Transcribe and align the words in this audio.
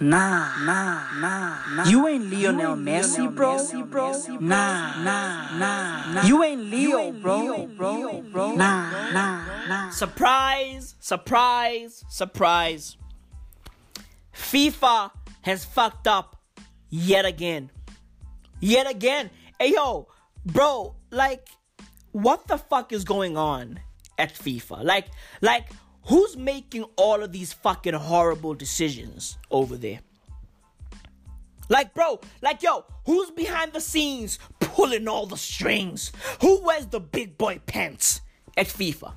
Nah, 0.00 0.64
nah, 0.64 1.20
nah, 1.20 1.58
nah. 1.76 1.84
You 1.84 2.08
ain't 2.08 2.32
Lionel 2.32 2.74
Messi, 2.74 3.28
bro. 3.34 3.58
Nah, 4.40 4.96
nah, 5.02 5.58
nah, 5.58 6.12
nah. 6.14 6.22
You 6.22 6.42
ain't 6.42 6.64
Leo, 6.70 7.12
bro. 7.12 8.54
Nah, 8.56 9.12
nah, 9.12 9.68
nah. 9.68 9.90
Surprise, 9.90 10.94
surprise, 11.00 12.02
surprise. 12.08 12.96
FIFA 14.34 15.10
has 15.42 15.66
fucked 15.66 16.06
up 16.06 16.40
yet 16.88 17.26
again. 17.26 17.70
Yet 18.58 18.88
again. 18.90 19.28
Hey, 19.58 19.74
yo, 19.74 20.08
bro, 20.46 20.96
like, 21.10 21.46
what 22.12 22.46
the 22.48 22.56
fuck 22.56 22.94
is 22.94 23.04
going 23.04 23.36
on 23.36 23.80
at 24.16 24.32
FIFA? 24.32 24.82
Like, 24.82 25.08
like, 25.42 25.68
who's 26.06 26.36
making 26.36 26.84
all 26.96 27.22
of 27.22 27.32
these 27.32 27.52
fucking 27.52 27.94
horrible 27.94 28.54
decisions 28.54 29.38
over 29.50 29.76
there? 29.76 30.00
Like, 31.68 31.94
bro, 31.94 32.20
like, 32.42 32.62
yo, 32.62 32.84
who's 33.06 33.30
behind 33.30 33.72
the 33.72 33.80
scenes 33.80 34.40
pulling 34.58 35.06
all 35.06 35.26
the 35.26 35.36
strings? 35.36 36.10
Who 36.40 36.60
wears 36.64 36.86
the 36.86 36.98
big 36.98 37.38
boy 37.38 37.60
pants 37.64 38.20
at 38.56 38.66
FIFA? 38.66 39.12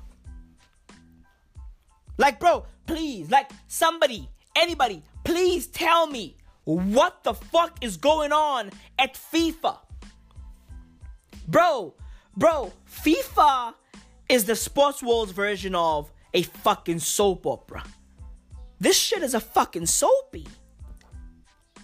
Like, 2.16 2.38
bro, 2.38 2.64
please, 2.86 3.28
like, 3.28 3.50
somebody, 3.66 4.28
anybody, 4.54 5.02
please 5.24 5.66
tell 5.66 6.06
me 6.06 6.36
what 6.64 7.24
the 7.24 7.34
fuck 7.34 7.82
is 7.82 7.96
going 7.96 8.32
on 8.32 8.70
at 9.00 9.14
FIFA? 9.14 9.78
Bro, 11.48 11.94
bro, 12.36 12.72
FIFA 12.88 13.74
is 14.28 14.44
the 14.44 14.54
sports 14.54 15.02
world's 15.02 15.32
version 15.32 15.74
of 15.74 16.10
a 16.34 16.42
fucking 16.42 16.98
soap 16.98 17.46
opera. 17.46 17.84
This 18.80 18.98
shit 18.98 19.22
is 19.22 19.34
a 19.34 19.40
fucking 19.40 19.86
soapy. 19.86 20.46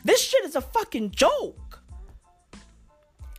This 0.04 0.20
shit 0.20 0.44
is 0.44 0.56
a 0.56 0.60
fucking 0.60 1.12
joke. 1.12 1.82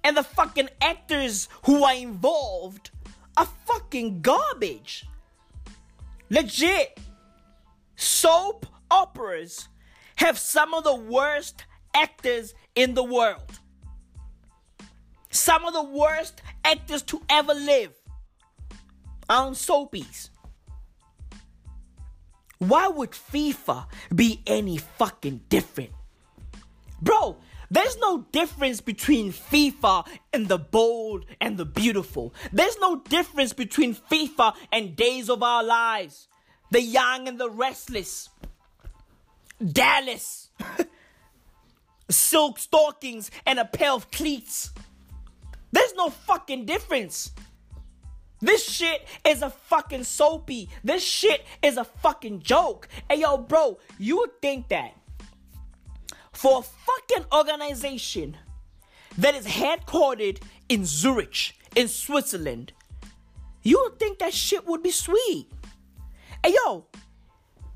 And 0.04 0.18
the 0.18 0.24
fucking 0.24 0.70
actors 0.82 1.50
who 1.66 1.84
are 1.84 1.94
involved 1.94 2.92
are 3.38 3.48
fucking 3.66 4.22
garbage. 4.22 5.06
Legit. 6.30 7.00
Soap 7.98 8.66
operas 8.90 9.68
have 10.16 10.40
some 10.40 10.74
of 10.74 10.84
the 10.84 10.96
worst 10.96 11.66
actors 11.94 12.56
in 12.74 12.94
the 12.94 13.04
world. 13.04 13.60
Some 15.30 15.66
of 15.66 15.74
the 15.74 15.84
worst 15.84 16.42
actors 16.64 17.04
to 17.04 17.22
ever 17.30 17.54
live 17.54 17.94
on 19.30 19.54
soapies. 19.54 20.30
Why 22.62 22.88
would 22.90 23.10
FIFA 23.10 23.88
be 24.14 24.44
any 24.46 24.78
fucking 24.78 25.42
different? 25.50 25.90
Bro, 27.02 27.38
there's 27.72 27.98
no 27.98 28.20
difference 28.32 28.82
between 28.82 29.34
FIFA 29.34 30.08
and 30.32 30.48
the 30.48 30.60
bold 30.60 31.26
and 31.42 31.58
the 31.58 31.66
beautiful. 31.66 32.36
There's 32.54 32.78
no 32.78 32.98
difference 32.98 33.52
between 33.52 33.96
FIFA 33.96 34.54
and 34.72 34.96
Days 34.96 35.28
of 35.28 35.42
Our 35.42 35.64
Lives, 35.64 36.28
the 36.70 36.84
young 36.84 37.28
and 37.28 37.40
the 37.40 37.50
restless, 37.50 38.30
Dallas, 39.66 40.52
silk 42.12 42.60
stockings 42.60 43.32
and 43.48 43.58
a 43.58 43.66
pair 43.66 43.92
of 43.92 44.12
cleats. 44.12 44.70
There's 45.72 45.96
no 45.96 46.12
fucking 46.12 46.66
difference. 46.66 47.32
This 48.42 48.68
shit 48.68 49.06
is 49.24 49.42
a 49.44 49.50
fucking 49.50 50.04
soapy. 50.04 50.70
This 50.84 51.04
shit 51.04 51.46
is 51.62 51.78
a 51.78 51.84
fucking 51.84 52.42
joke. 52.42 52.88
Hey 53.10 53.20
yo, 53.20 53.38
bro, 53.38 53.78
you 54.00 54.18
would 54.18 54.42
think 54.42 54.70
that 54.70 54.96
for 56.32 56.60
a 56.60 56.64
fucking 56.64 57.26
organization 57.32 58.38
that 59.18 59.36
is 59.36 59.46
headquartered 59.46 60.42
in 60.70 60.86
Zurich, 60.86 61.54
in 61.76 61.88
Switzerland, 61.88 62.74
you 63.62 63.80
would 63.84 64.00
think 64.00 64.20
that 64.20 64.34
shit 64.34 64.66
would 64.66 64.82
be 64.82 64.92
sweet. 64.92 65.48
Hey 66.44 66.56
yo, 66.66 66.86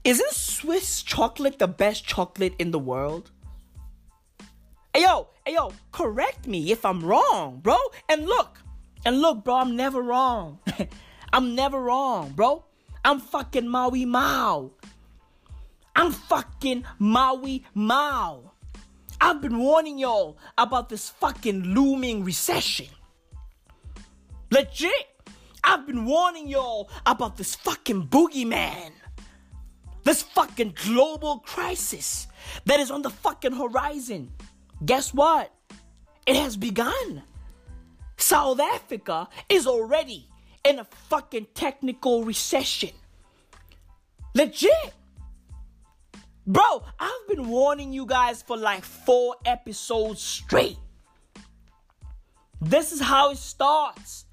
isn't 0.03 0.31
Swiss 0.31 1.03
chocolate 1.03 1.59
the 1.59 1.67
best 1.67 2.05
chocolate 2.05 2.55
in 2.57 2.71
the 2.71 2.79
world? 2.79 3.29
Hey 4.95 5.03
yo, 5.03 5.27
hey 5.45 5.53
yo, 5.53 5.73
correct 5.91 6.47
me 6.47 6.71
if 6.71 6.85
I'm 6.85 7.05
wrong, 7.05 7.59
bro. 7.61 7.77
And 8.09 8.25
look, 8.25 8.57
and 9.05 9.21
look, 9.21 9.43
bro, 9.43 9.55
I'm 9.55 9.75
never 9.75 10.01
wrong. 10.01 10.59
I'm 11.33 11.55
never 11.55 11.79
wrong, 11.79 12.31
bro. 12.31 12.65
I'm 13.03 13.19
fucking 13.19 13.67
Maui 13.67 14.05
Mao. 14.05 14.71
I'm 15.95 16.11
fucking 16.11 16.83
Maui 16.97 17.63
Mao. 17.73 18.51
I've 19.21 19.41
been 19.41 19.59
warning 19.59 19.97
y'all 19.97 20.37
about 20.57 20.89
this 20.89 21.09
fucking 21.09 21.63
looming 21.63 22.23
recession. 22.23 22.87
Legit. 24.51 25.07
I've 25.63 25.87
been 25.87 26.05
warning 26.05 26.47
y'all 26.47 26.89
about 27.05 27.37
this 27.37 27.55
fucking 27.55 28.07
boogeyman. 28.07 28.91
This 30.03 30.21
fucking 30.21 30.75
global 30.83 31.39
crisis 31.39 32.27
that 32.65 32.79
is 32.79 32.91
on 32.91 33.01
the 33.01 33.09
fucking 33.09 33.53
horizon. 33.53 34.31
Guess 34.85 35.13
what? 35.13 35.51
It 36.27 36.35
has 36.35 36.57
begun. 36.57 37.23
South 38.25 38.59
Africa 38.59 39.29
is 39.49 39.67
already 39.67 40.27
in 40.63 40.79
a 40.79 40.83
fucking 40.83 41.45
technical 41.53 42.23
recession. 42.23 42.89
Legit. 44.33 44.95
Bro, 46.47 46.85
I've 46.99 47.27
been 47.27 47.47
warning 47.47 47.93
you 47.93 48.07
guys 48.07 48.41
for 48.41 48.57
like 48.57 48.83
four 48.83 49.35
episodes 49.45 50.23
straight. 50.23 50.79
This 52.59 52.91
is 52.91 52.99
how 52.99 53.29
it 53.29 53.37
starts. 53.37 54.25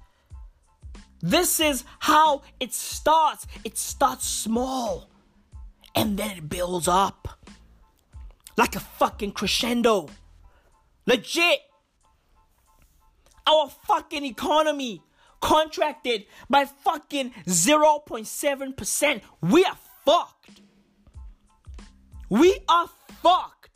This 1.21 1.59
is 1.59 1.83
how 1.99 2.41
it 2.59 2.73
starts. 2.73 3.45
It 3.63 3.77
starts 3.77 4.25
small 4.25 5.07
and 5.93 6.17
then 6.17 6.31
it 6.31 6.49
builds 6.49 6.87
up 6.87 7.45
like 8.57 8.75
a 8.75 8.79
fucking 8.79 9.33
crescendo. 9.33 10.09
Legit. 11.05 11.59
Our 13.45 13.69
fucking 13.69 14.25
economy 14.25 15.03
contracted 15.41 16.25
by 16.49 16.65
fucking 16.65 17.31
0.7%. 17.47 19.21
We 19.41 19.65
are 19.65 19.77
fucked. 20.05 20.61
We 22.29 22.57
are 22.69 22.89
fucked. 23.21 23.69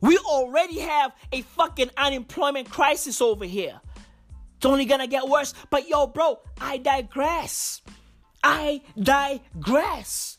We 0.00 0.18
already 0.18 0.80
have 0.80 1.12
a 1.32 1.42
fucking 1.42 1.90
unemployment 1.96 2.70
crisis 2.70 3.20
over 3.20 3.44
here. 3.44 3.80
It's 4.56 4.66
only 4.66 4.84
gonna 4.84 5.06
get 5.06 5.28
worse. 5.28 5.54
But 5.70 5.88
yo, 5.88 6.08
bro, 6.08 6.40
I 6.60 6.78
digress. 6.78 7.82
I 8.42 8.82
digress. 9.00 10.38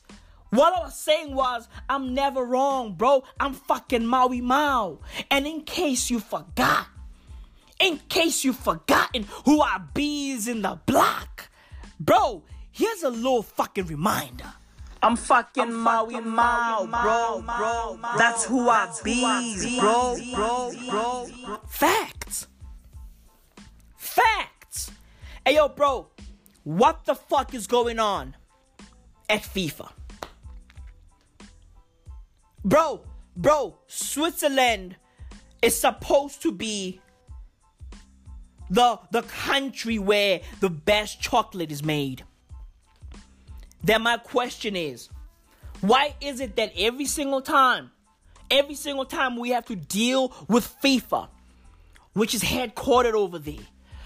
What 0.50 0.74
I 0.76 0.80
was 0.82 0.98
saying 0.98 1.36
was, 1.36 1.68
I'm 1.88 2.14
never 2.14 2.44
wrong, 2.44 2.96
bro. 2.96 3.24
I'm 3.40 3.54
fucking 3.54 4.06
Maui 4.06 4.42
Mao. 4.42 5.00
And 5.30 5.46
in 5.46 5.62
case 5.62 6.10
you 6.10 6.20
forgot, 6.20 6.88
in 7.80 8.00
case 8.10 8.44
you've 8.44 8.60
forgotten 8.60 9.26
who 9.46 9.62
our 9.62 9.80
bees 9.94 10.48
in 10.48 10.62
the 10.62 10.80
block, 10.86 11.50
bro, 12.00 12.44
here's 12.72 13.04
a 13.04 13.10
little 13.10 13.42
fucking 13.42 13.86
reminder. 13.88 14.54
I'm 15.02 15.16
fucking 15.16 15.64
I'm 15.64 15.76
Maui 15.76 16.20
Mao, 16.20 16.86
bro, 16.86 17.42
bro, 17.42 17.98
bro. 17.98 18.18
That's 18.18 18.46
who 18.46 18.70
I 18.70 18.92
bees, 19.04 19.80
bro, 19.80 20.18
bro, 20.36 20.72
bro, 20.90 21.28
bro. 21.46 21.58
Facts. 21.68 22.48
Facts. 23.96 24.92
Hey, 25.46 25.56
yo, 25.56 25.70
bro, 25.70 26.10
what 26.64 27.06
the 27.06 27.16
fuck 27.16 27.54
is 27.54 27.66
going 27.66 27.98
on 27.98 28.36
at 29.30 29.44
FIFA? 29.44 29.90
Bro, 32.66 33.06
bro, 33.38 33.80
Switzerland 33.88 34.98
is 35.62 35.80
supposed 35.80 36.42
to 36.42 36.52
be 36.52 37.00
the 38.70 39.00
the 39.12 39.24
country 39.24 40.00
where 40.00 40.42
the 40.60 40.70
best 40.70 41.22
chocolate 41.22 41.72
is 41.72 41.84
made. 41.84 42.24
Then 43.84 44.02
my 44.02 44.18
question 44.18 44.76
is, 44.76 45.10
why 45.82 46.16
is 46.22 46.42
it 46.42 46.56
that 46.58 46.74
every 46.78 47.06
single 47.06 47.42
time, 47.42 47.92
every 48.52 48.76
single 48.76 49.06
time 49.06 49.38
we 49.38 49.50
have 49.52 49.66
to 49.66 49.76
deal 49.76 50.34
with 50.48 50.76
FIFA, 50.84 51.30
which 52.14 52.36
is 52.36 52.44
headquartered 52.44 53.14
over 53.14 53.40
there, 53.40 53.66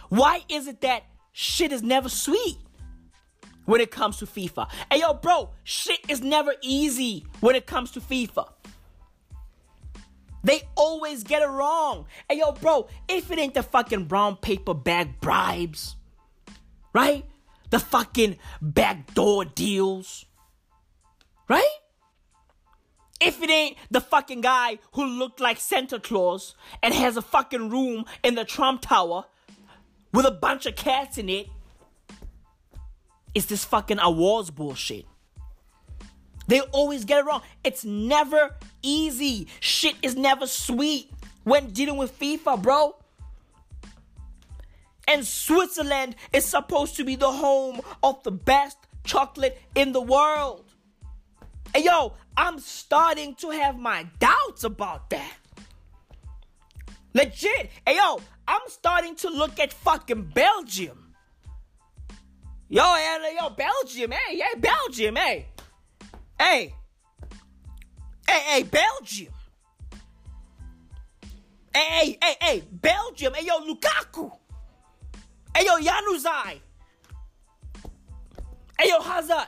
why 0.09 0.41
is 0.47 0.67
it 0.67 0.81
that 0.81 1.03
shit 1.31 1.71
is 1.71 1.81
never 1.81 2.09
sweet? 2.09 2.57
when 3.65 3.81
it 3.81 3.91
comes 3.91 4.17
to 4.17 4.25
FIFA. 4.25 4.69
Hey 4.91 4.99
yo, 4.99 5.13
bro, 5.13 5.49
shit 5.63 5.99
is 6.09 6.21
never 6.21 6.53
easy 6.61 7.25
when 7.39 7.55
it 7.55 7.65
comes 7.65 7.91
to 7.91 8.01
FIFA. 8.01 8.49
They 10.43 10.63
always 10.75 11.23
get 11.23 11.41
it 11.41 11.47
wrong. 11.47 12.05
Hey 12.29 12.39
yo, 12.39 12.51
bro, 12.51 12.87
if 13.07 13.31
it 13.31 13.39
ain't 13.39 13.53
the 13.53 13.63
fucking 13.63 14.05
brown 14.05 14.35
paper 14.35 14.73
bag 14.73 15.19
bribes, 15.21 15.95
right? 16.93 17.25
The 17.69 17.79
fucking 17.79 18.37
backdoor 18.61 19.45
deals, 19.45 20.25
right? 21.47 21.77
If 23.21 23.41
it 23.41 23.49
ain't 23.49 23.77
the 23.89 24.01
fucking 24.01 24.41
guy 24.41 24.79
who 24.93 25.05
looked 25.05 25.39
like 25.39 25.57
Santa 25.57 25.97
Claus 25.99 26.55
and 26.81 26.93
has 26.93 27.15
a 27.15 27.21
fucking 27.21 27.69
room 27.69 28.03
in 28.21 28.35
the 28.35 28.43
Trump 28.43 28.81
Tower 28.81 29.25
with 30.11 30.25
a 30.25 30.31
bunch 30.31 30.65
of 30.65 30.75
cats 30.75 31.17
in 31.17 31.29
it, 31.29 31.47
it's 33.33 33.45
this 33.45 33.63
fucking 33.63 33.99
awards 33.99 34.51
bullshit. 34.51 35.05
They 36.47 36.61
always 36.61 37.05
get 37.05 37.19
it 37.19 37.25
wrong. 37.25 37.41
It's 37.63 37.85
never 37.85 38.55
easy. 38.81 39.47
Shit 39.59 39.95
is 40.01 40.15
never 40.15 40.47
sweet 40.47 41.11
when 41.43 41.71
dealing 41.71 41.97
with 41.97 42.17
FIFA, 42.19 42.61
bro. 42.61 42.95
And 45.07 45.25
Switzerland 45.25 46.15
is 46.31 46.45
supposed 46.45 46.95
to 46.97 47.03
be 47.03 47.15
the 47.15 47.31
home 47.31 47.81
of 48.01 48.23
the 48.23 48.31
best 48.31 48.77
chocolate 49.03 49.61
in 49.75 49.91
the 49.91 50.01
world. 50.01 50.65
And 51.75 51.83
yo, 51.83 52.13
I'm 52.37 52.59
starting 52.59 53.35
to 53.35 53.49
have 53.49 53.77
my 53.77 54.07
doubts 54.19 54.63
about 54.63 55.09
that. 55.09 55.37
Legit. 57.13 57.69
Hey 57.85 57.97
yo, 57.97 58.21
I'm 58.47 58.61
starting 58.67 59.15
to 59.17 59.29
look 59.29 59.59
at 59.59 59.73
fucking 59.73 60.31
Belgium. 60.33 60.99
Yo, 62.69 62.81
hey, 62.95 63.35
yo, 63.39 63.49
Belgium, 63.51 64.11
hey, 64.11 64.37
yeah, 64.37 64.57
Belgium, 64.57 65.15
hey. 65.15 65.45
Hey. 66.39 66.75
Hey, 68.27 68.39
hey, 68.45 68.63
Belgium. 68.63 69.33
Hey, 71.73 71.81
hey, 71.81 72.17
hey, 72.21 72.35
hey, 72.41 72.63
Belgium. 72.71 73.33
Hey, 73.33 73.45
yo, 73.45 73.59
Lukaku. 73.61 74.31
Hey, 75.55 75.65
yo, 75.65 75.77
Januzaj. 75.77 76.59
Hey, 78.79 78.89
yo, 78.89 79.01
Hazard. 79.01 79.47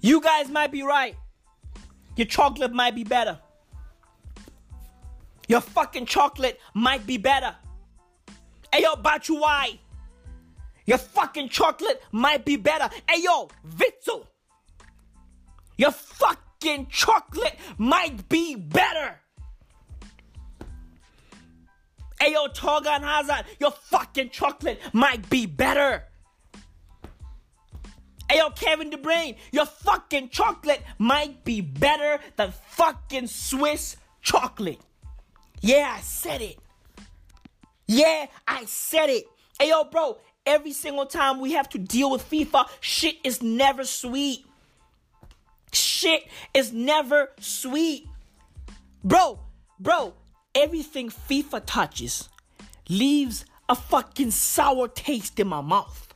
You 0.00 0.20
guys 0.20 0.48
might 0.48 0.72
be 0.72 0.82
right. 0.82 1.16
Your 2.16 2.26
chocolate 2.26 2.72
might 2.72 2.94
be 2.94 3.04
better. 3.04 3.38
Your 5.48 5.60
fucking 5.60 6.06
chocolate 6.06 6.58
might 6.74 7.06
be 7.06 7.18
better. 7.18 7.54
Hey, 8.72 8.82
yo, 8.82 8.94
Batshuayi. 8.96 9.78
Your 10.86 10.98
fucking 10.98 11.48
chocolate 11.48 12.02
might 12.10 12.44
be 12.44 12.56
better. 12.56 12.88
Hey, 13.08 13.22
yo, 13.22 13.48
Witsel. 13.76 14.26
Your 15.82 15.90
fucking 15.90 16.86
chocolate 16.90 17.58
might 17.76 18.28
be 18.28 18.54
better. 18.54 19.18
Ayo, 22.20 22.54
Torgan 22.54 23.00
Hazard, 23.00 23.46
your 23.58 23.72
fucking 23.72 24.30
chocolate 24.30 24.78
might 24.92 25.28
be 25.28 25.44
better. 25.44 26.04
Ayo, 28.30 28.54
Kevin 28.54 28.90
De 28.90 29.36
your 29.50 29.66
fucking 29.66 30.28
chocolate 30.28 30.84
might 30.98 31.42
be 31.42 31.60
better 31.60 32.20
than 32.36 32.52
fucking 32.52 33.26
Swiss 33.26 33.96
chocolate. 34.20 34.78
Yeah, 35.62 35.96
I 35.98 36.00
said 36.00 36.42
it. 36.42 36.58
Yeah, 37.88 38.26
I 38.46 38.66
said 38.66 39.10
it. 39.10 39.24
Ayo, 39.58 39.90
bro, 39.90 40.18
every 40.46 40.74
single 40.74 41.06
time 41.06 41.40
we 41.40 41.54
have 41.54 41.68
to 41.70 41.78
deal 41.78 42.12
with 42.12 42.30
FIFA, 42.30 42.68
shit 42.80 43.16
is 43.24 43.42
never 43.42 43.82
sweet 43.82 44.46
shit 45.74 46.28
is 46.54 46.72
never 46.72 47.30
sweet. 47.40 48.08
Bro, 49.04 49.40
bro, 49.78 50.14
everything 50.54 51.10
FIFA 51.10 51.62
touches 51.66 52.28
leaves 52.88 53.44
a 53.68 53.74
fucking 53.74 54.30
sour 54.30 54.88
taste 54.88 55.38
in 55.40 55.48
my 55.48 55.60
mouth. 55.60 56.14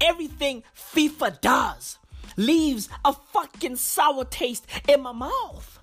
Everything 0.00 0.62
FIFA 0.76 1.40
does 1.40 1.98
leaves 2.36 2.88
a 3.04 3.12
fucking 3.12 3.76
sour 3.76 4.24
taste 4.24 4.66
in 4.88 5.02
my 5.02 5.12
mouth. 5.12 5.78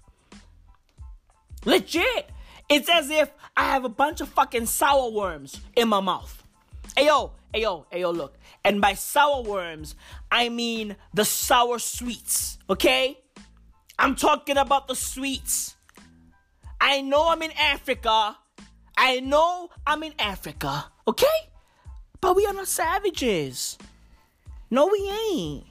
Legit. 1.65 2.29
It's 2.69 2.89
as 2.89 3.09
if 3.09 3.29
I 3.57 3.65
have 3.65 3.83
a 3.83 3.89
bunch 3.89 4.21
of 4.21 4.29
fucking 4.29 4.65
sour 4.65 5.11
worms 5.11 5.59
in 5.75 5.89
my 5.89 5.99
mouth. 5.99 6.40
Ayo, 6.97 7.31
ayo, 7.53 7.85
ayo, 7.91 8.15
look. 8.15 8.37
And 8.63 8.81
by 8.81 8.93
sour 8.93 9.43
worms, 9.43 9.95
I 10.31 10.49
mean 10.49 10.95
the 11.13 11.25
sour 11.25 11.79
sweets, 11.79 12.57
okay? 12.69 13.17
I'm 13.97 14.15
talking 14.15 14.57
about 14.57 14.87
the 14.87 14.95
sweets. 14.95 15.75
I 16.79 17.01
know 17.01 17.29
I'm 17.29 17.41
in 17.41 17.51
Africa. 17.53 18.37
I 18.97 19.19
know 19.19 19.69
I'm 19.85 20.03
in 20.03 20.13
Africa, 20.19 20.85
okay? 21.07 21.39
But 22.19 22.35
we 22.35 22.45
are 22.45 22.53
not 22.53 22.67
savages. 22.67 23.77
No, 24.69 24.87
we 24.87 25.09
ain't. 25.09 25.65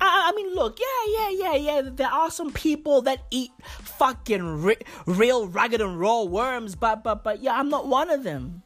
I, 0.00 0.30
I 0.30 0.36
mean, 0.36 0.54
look, 0.54 0.78
yeah, 0.78 1.12
yeah, 1.18 1.30
yeah, 1.30 1.54
yeah. 1.56 1.90
There 1.90 2.08
are 2.08 2.30
some 2.30 2.52
people 2.52 3.02
that 3.02 3.24
eat 3.30 3.50
fucking 3.82 4.62
real 5.06 5.48
ragged 5.48 5.80
and 5.80 5.98
raw 5.98 6.22
worms, 6.22 6.74
but, 6.74 7.02
but, 7.02 7.24
but, 7.24 7.42
yeah, 7.42 7.58
I'm 7.58 7.68
not 7.68 7.86
one 7.86 8.10
of 8.10 8.22
them. 8.22 8.62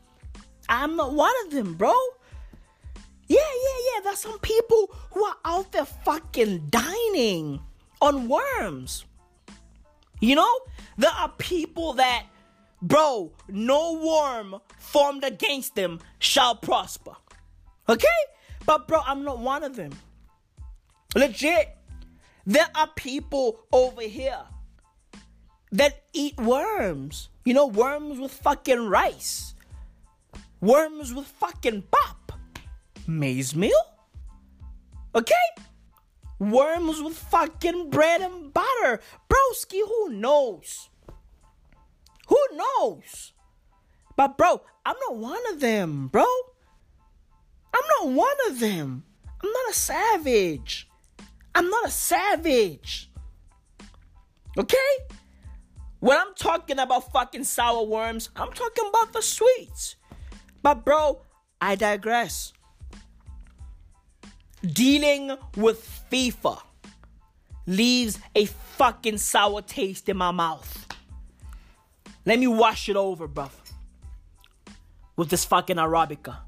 I'm 0.72 0.96
not 0.96 1.12
one 1.12 1.34
of 1.44 1.52
them, 1.52 1.74
bro. 1.74 1.92
Yeah, 3.28 3.36
yeah, 3.38 3.78
yeah. 3.84 4.00
There's 4.04 4.20
some 4.20 4.38
people 4.38 4.90
who 5.10 5.22
are 5.22 5.36
out 5.44 5.70
there 5.70 5.84
fucking 5.84 6.68
dining 6.70 7.60
on 8.00 8.26
worms. 8.26 9.04
You 10.20 10.36
know, 10.36 10.60
there 10.96 11.10
are 11.10 11.28
people 11.28 11.92
that, 11.94 12.24
bro, 12.80 13.32
no 13.48 13.92
worm 14.02 14.60
formed 14.78 15.24
against 15.24 15.74
them 15.74 16.00
shall 16.18 16.54
prosper. 16.54 17.12
Okay? 17.86 18.08
But, 18.64 18.88
bro, 18.88 19.00
I'm 19.04 19.24
not 19.24 19.40
one 19.40 19.64
of 19.64 19.76
them. 19.76 19.92
Legit. 21.14 21.76
There 22.46 22.68
are 22.74 22.88
people 22.96 23.60
over 23.72 24.00
here 24.00 24.40
that 25.70 26.04
eat 26.14 26.40
worms. 26.40 27.28
You 27.44 27.52
know, 27.52 27.66
worms 27.66 28.18
with 28.18 28.32
fucking 28.32 28.88
rice, 28.88 29.51
worms 30.62 31.12
with 31.12 31.26
fucking 31.26 31.82
pop 31.90 32.32
maize 33.06 33.54
meal? 33.54 33.84
Okay? 35.14 35.34
Worms 36.38 37.02
with 37.02 37.18
fucking 37.18 37.90
bread 37.90 38.22
and 38.22 38.54
butter. 38.54 39.00
Broski, 39.28 39.80
who 39.86 40.10
knows? 40.10 40.88
Who 42.28 42.38
knows? 42.54 43.32
But 44.16 44.38
bro, 44.38 44.62
I'm 44.86 44.96
not 45.08 45.16
one 45.16 45.42
of 45.52 45.60
them, 45.60 46.08
bro. 46.08 46.24
I'm 47.74 47.82
not 48.00 48.12
one 48.14 48.36
of 48.48 48.60
them. 48.60 49.04
I'm 49.42 49.50
not 49.50 49.70
a 49.70 49.74
savage. 49.74 50.88
I'm 51.54 51.68
not 51.68 51.86
a 51.86 51.90
savage. 51.90 53.10
Okay? 54.56 54.76
When 56.00 56.18
I'm 56.18 56.34
talking 56.34 56.78
about 56.78 57.12
fucking 57.12 57.44
sour 57.44 57.84
worms, 57.84 58.30
I'm 58.36 58.52
talking 58.52 58.88
about 58.88 59.12
the 59.12 59.22
sweets. 59.22 59.96
But 60.62 60.84
bro, 60.84 61.20
I 61.60 61.74
digress 61.74 62.52
dealing 64.64 65.36
with 65.56 66.06
FIFA 66.10 66.60
leaves 67.66 68.18
a 68.34 68.44
fucking 68.46 69.18
sour 69.18 69.62
taste 69.62 70.08
in 70.08 70.16
my 70.16 70.30
mouth. 70.30 70.86
Let 72.24 72.38
me 72.38 72.46
wash 72.46 72.88
it 72.88 72.96
over, 72.96 73.28
bruv. 73.28 73.50
With 75.16 75.28
this 75.28 75.44
fucking 75.44 75.76
Arabica. 75.76 76.38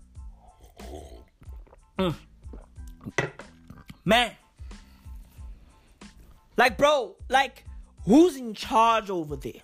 Mm. 1.99 2.15
Man. 4.05 4.33
Like, 6.57 6.79
bro, 6.79 7.17
like, 7.29 7.65
who's 8.05 8.37
in 8.37 8.55
charge 8.55 9.11
over 9.11 9.37
there? 9.37 9.63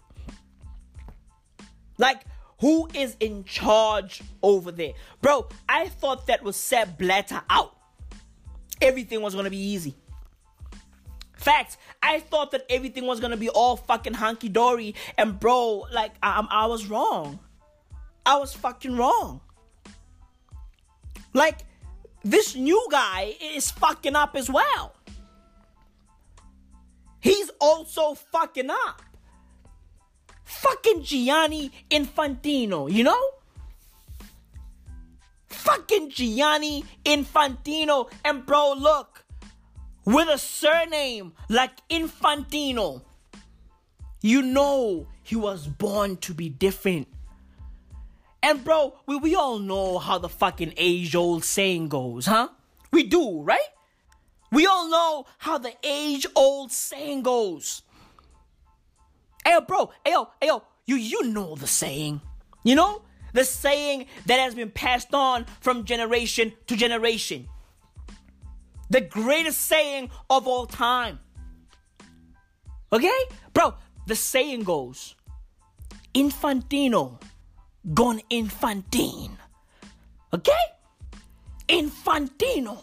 Like, 1.98 2.22
who 2.60 2.88
is 2.94 3.16
in 3.20 3.44
charge 3.44 4.22
over 4.42 4.70
there? 4.70 4.92
Bro, 5.22 5.48
I 5.68 5.88
thought 5.88 6.26
that 6.26 6.42
was 6.42 6.56
Sepp 6.56 6.98
Blatter 6.98 7.42
out 7.50 7.76
everything 8.80 9.22
was 9.22 9.34
gonna 9.34 9.50
be 9.50 9.58
easy. 9.58 9.94
Facts. 11.36 11.78
I 12.02 12.20
thought 12.20 12.50
that 12.50 12.66
everything 12.68 13.06
was 13.06 13.20
gonna 13.20 13.36
be 13.36 13.48
all 13.48 13.76
fucking 13.76 14.14
hunky 14.14 14.48
dory, 14.48 14.94
and 15.16 15.38
bro, 15.38 15.86
like 15.92 16.12
I, 16.22 16.46
I 16.50 16.66
was 16.66 16.86
wrong. 16.86 17.38
I 18.26 18.38
was 18.38 18.52
fucking 18.52 18.96
wrong. 18.96 19.40
Like 21.32 21.60
this 22.22 22.54
new 22.54 22.86
guy 22.90 23.34
is 23.40 23.70
fucking 23.70 24.16
up 24.16 24.36
as 24.36 24.50
well. 24.50 24.94
He's 27.20 27.50
also 27.60 28.14
fucking 28.14 28.70
up. 28.70 29.02
Fucking 30.50 31.02
Gianni 31.02 31.70
Infantino, 31.90 32.90
you 32.90 33.04
know? 33.04 33.20
fucking 35.60 36.10
Gianni 36.10 36.84
Infantino. 37.04 38.10
And 38.24 38.44
bro, 38.46 38.74
look, 38.74 39.24
with 40.04 40.28
a 40.28 40.38
surname 40.38 41.32
like 41.48 41.72
Infantino, 41.88 43.02
you 44.22 44.42
know 44.42 45.06
he 45.22 45.36
was 45.36 45.66
born 45.66 46.16
to 46.18 46.34
be 46.34 46.48
different. 46.48 47.08
And 48.42 48.64
bro, 48.64 48.94
we, 49.06 49.16
we 49.16 49.34
all 49.34 49.58
know 49.58 49.98
how 49.98 50.18
the 50.18 50.28
fucking 50.28 50.74
age 50.76 51.14
old 51.14 51.44
saying 51.44 51.88
goes, 51.88 52.26
huh? 52.26 52.48
We 52.90 53.04
do, 53.04 53.42
right? 53.42 53.58
We 54.50 54.66
all 54.66 54.88
know 54.88 55.26
how 55.38 55.58
the 55.58 55.74
age 55.84 56.26
old 56.34 56.72
saying 56.72 57.22
goes. 57.22 57.82
Hey, 59.44 59.58
bro, 59.66 59.90
hey, 60.04 60.12
yo, 60.12 60.28
hey, 60.40 60.48
yo, 60.48 60.62
you, 60.86 60.96
you 60.96 61.24
know 61.24 61.54
the 61.54 61.66
saying. 61.66 62.20
You 62.64 62.74
know? 62.74 63.02
The 63.32 63.44
saying 63.44 64.06
that 64.26 64.40
has 64.40 64.54
been 64.54 64.70
passed 64.70 65.14
on 65.14 65.46
from 65.60 65.84
generation 65.84 66.52
to 66.66 66.76
generation. 66.76 67.48
The 68.90 69.00
greatest 69.00 69.60
saying 69.60 70.10
of 70.28 70.48
all 70.48 70.66
time. 70.66 71.20
Okay? 72.92 73.20
Bro, 73.54 73.74
the 74.06 74.16
saying 74.16 74.64
goes 74.64 75.14
Infantino 76.12 77.20
gone 77.94 78.20
infantine. 78.30 79.38
Okay? 80.34 80.52
Infantino 81.68 82.82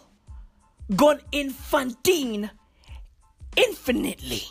gone 0.96 1.20
infantine 1.30 2.50
infinitely. 3.54 4.44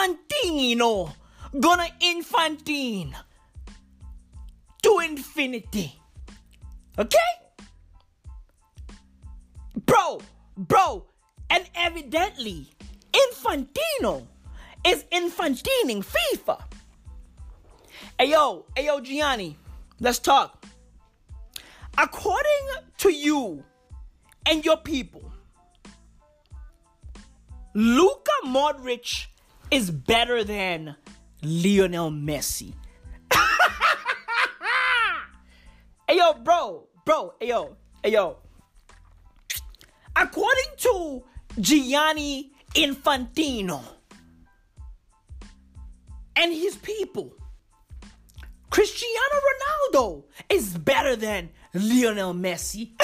Infantino 0.00 1.14
gonna 1.60 1.88
infantine 2.00 3.14
to 4.82 4.98
infinity. 5.04 6.00
Okay? 6.98 7.18
Bro, 9.84 10.20
bro, 10.56 11.04
and 11.50 11.68
evidently, 11.74 12.70
Infantino 13.12 14.26
is 14.86 15.04
infantining 15.12 16.02
FIFA. 16.04 16.62
Hey 18.18 18.30
yo, 18.30 18.64
hey 18.76 18.86
yo, 18.86 19.00
Gianni, 19.00 19.58
let's 19.98 20.18
talk. 20.18 20.64
According 21.98 22.68
to 22.98 23.10
you 23.12 23.64
and 24.46 24.64
your 24.64 24.78
people, 24.78 25.30
Luka 27.74 28.30
Modric 28.46 29.26
is 29.70 29.90
better 29.90 30.42
than 30.44 30.96
Lionel 31.42 32.10
Messi. 32.10 32.74
hey 36.08 36.16
yo, 36.16 36.34
bro, 36.34 36.88
bro, 37.04 37.34
hey 37.40 37.48
yo, 37.48 37.76
hey 38.02 38.12
yo. 38.12 38.38
According 40.16 40.76
to 40.78 41.22
Gianni 41.60 42.52
Infantino 42.74 43.80
and 46.34 46.52
his 46.52 46.76
people, 46.76 47.32
Cristiano 48.70 49.36
Ronaldo 49.92 50.24
is 50.48 50.76
better 50.76 51.14
than 51.14 51.50
Lionel 51.74 52.34
Messi. 52.34 52.90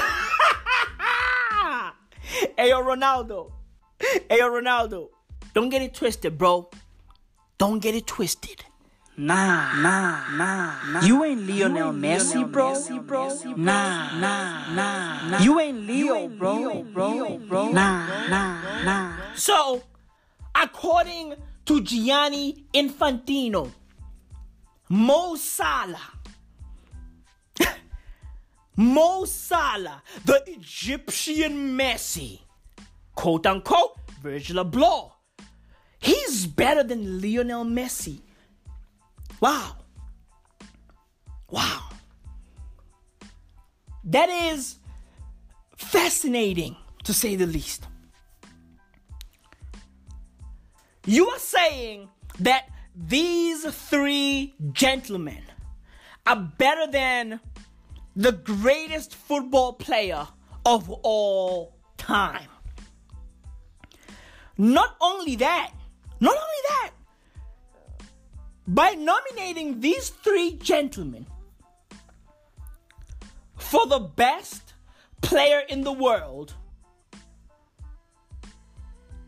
hey 2.57 2.69
yo, 2.71 2.83
Ronaldo. 2.83 3.53
Hey 4.01 4.39
yo, 4.39 4.51
Ronaldo. 4.51 5.11
Don't 5.57 5.71
get 5.71 5.81
it 5.81 5.95
twisted, 5.95 6.37
bro. 6.37 6.69
Don't 7.57 7.79
get 7.79 7.95
it 7.95 8.07
twisted. 8.07 8.63
Nah, 9.17 9.81
nah, 9.81 10.29
nah, 10.37 10.75
nah. 10.93 11.01
You 11.01 11.25
ain't 11.25 11.49
Lionel 11.49 11.95
Messi, 11.95 12.45
bro. 12.45 12.75
Nah, 13.57 14.19
nah, 14.21 14.75
nah, 14.75 15.31
nah. 15.31 15.39
You 15.39 15.59
ain't 15.59 15.87
Leo, 15.87 16.29
bro, 16.29 16.83
bro, 16.83 17.39
bro. 17.39 17.73
Nah, 17.73 18.29
nah, 18.29 18.85
nah. 18.85 19.17
So, 19.35 19.83
according 20.55 21.37
to 21.65 21.81
Gianni 21.81 22.67
Infantino, 22.75 23.73
Mo 24.91 25.37
Salah, 25.37 26.13
Mo 28.77 29.25
Salah, 29.25 30.03
the 30.23 30.43
Egyptian 30.49 31.79
Messi, 31.79 32.41
quote 33.15 33.47
unquote, 33.47 33.97
Virgil 34.23 34.63
Abloh, 34.63 35.16
he's 35.99 36.47
better 36.47 36.83
than 36.83 37.21
Lionel 37.21 37.65
Messi. 37.65 38.21
Wow. 39.41 39.77
Wow. 41.51 41.91
That 44.05 44.29
is 44.29 44.77
fascinating 45.77 46.77
to 47.05 47.13
say 47.13 47.37
the 47.37 47.47
least. 47.47 47.87
You 51.05 51.29
are 51.29 51.39
saying 51.39 52.09
that 52.41 52.69
these 52.95 53.65
three 53.65 54.55
gentlemen 54.73 55.43
are 56.27 56.37
better 56.37 56.91
than 56.91 57.41
the 58.17 58.33
greatest 58.33 59.15
football 59.15 59.75
player 59.75 60.27
of 60.65 60.91
all 60.91 61.77
time. 61.97 62.49
Not 64.59 64.97
only 65.01 65.37
that, 65.37 65.73
not 66.21 66.35
only 66.35 66.63
that, 66.69 66.91
by 68.67 68.91
nominating 68.91 69.81
these 69.81 70.09
three 70.09 70.57
gentlemen 70.57 71.27
for 73.57 73.87
the 73.87 74.01
best 74.01 74.75
player 75.21 75.61
in 75.69 75.83
the 75.83 75.93
world, 75.93 76.55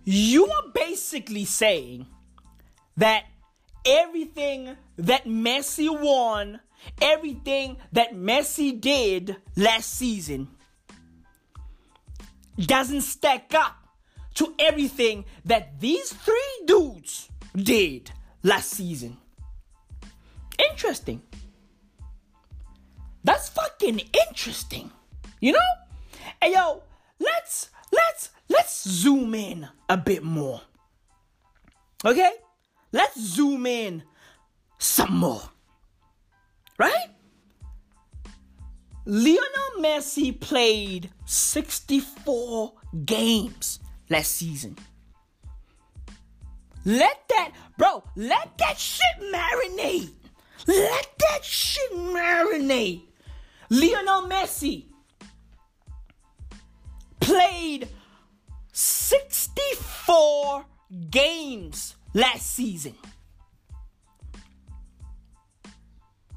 you 0.04 0.46
are 0.46 0.64
basically 0.74 1.44
saying 1.44 2.06
that 2.96 3.24
everything 3.84 4.76
that 4.96 5.24
Messi 5.24 5.88
won, 5.88 6.60
everything 7.00 7.76
that 7.92 8.14
Messi 8.14 8.80
did 8.80 9.36
last 9.56 9.94
season, 9.94 10.48
doesn't 12.58 13.02
stack 13.02 13.54
up 13.54 13.77
to 14.38 14.54
everything 14.60 15.24
that 15.44 15.80
these 15.80 16.12
three 16.12 16.62
dudes 16.64 17.28
did 17.56 18.08
last 18.44 18.70
season. 18.70 19.16
Interesting. 20.70 21.20
That's 23.24 23.48
fucking 23.48 24.00
interesting. 24.28 24.92
You 25.40 25.54
know? 25.54 25.70
Hey 26.40 26.52
yo, 26.52 26.84
let's 27.18 27.70
let's 27.90 28.30
let's 28.48 28.88
zoom 28.88 29.34
in 29.34 29.68
a 29.88 29.96
bit 29.96 30.22
more. 30.22 30.60
Okay? 32.04 32.30
Let's 32.92 33.20
zoom 33.20 33.66
in 33.66 34.04
some 34.78 35.16
more. 35.16 35.42
Right? 36.78 37.08
Lionel 39.04 39.80
Messi 39.80 40.38
played 40.38 41.10
64 41.26 42.72
games 43.04 43.80
last 44.08 44.32
season. 44.32 44.76
Let 46.84 47.28
that, 47.28 47.52
bro, 47.76 48.02
let 48.16 48.56
that 48.58 48.78
shit 48.78 49.20
marinate. 49.20 50.10
Let 50.66 51.18
that 51.18 51.44
shit 51.44 51.92
marinate. 51.92 53.02
Lionel 53.70 54.28
Messi 54.28 54.84
played 57.20 57.88
64 58.72 60.64
games 61.10 61.94
last 62.14 62.50
season. 62.52 62.94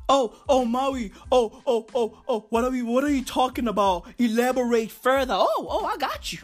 Oh, 0.09 0.35
oh, 0.49 0.65
Maui. 0.65 1.13
Oh, 1.31 1.61
oh, 1.65 1.87
oh, 1.95 2.17
oh. 2.27 2.45
What 2.49 2.65
are 2.65 2.69
we? 2.69 2.81
What 2.81 3.05
are 3.05 3.09
you 3.09 3.23
talking 3.23 3.69
about? 3.69 4.05
Elaborate 4.17 4.91
further. 4.91 5.35
Oh, 5.37 5.67
oh, 5.69 5.85
I 5.85 5.95
got 5.95 6.33
you. 6.33 6.39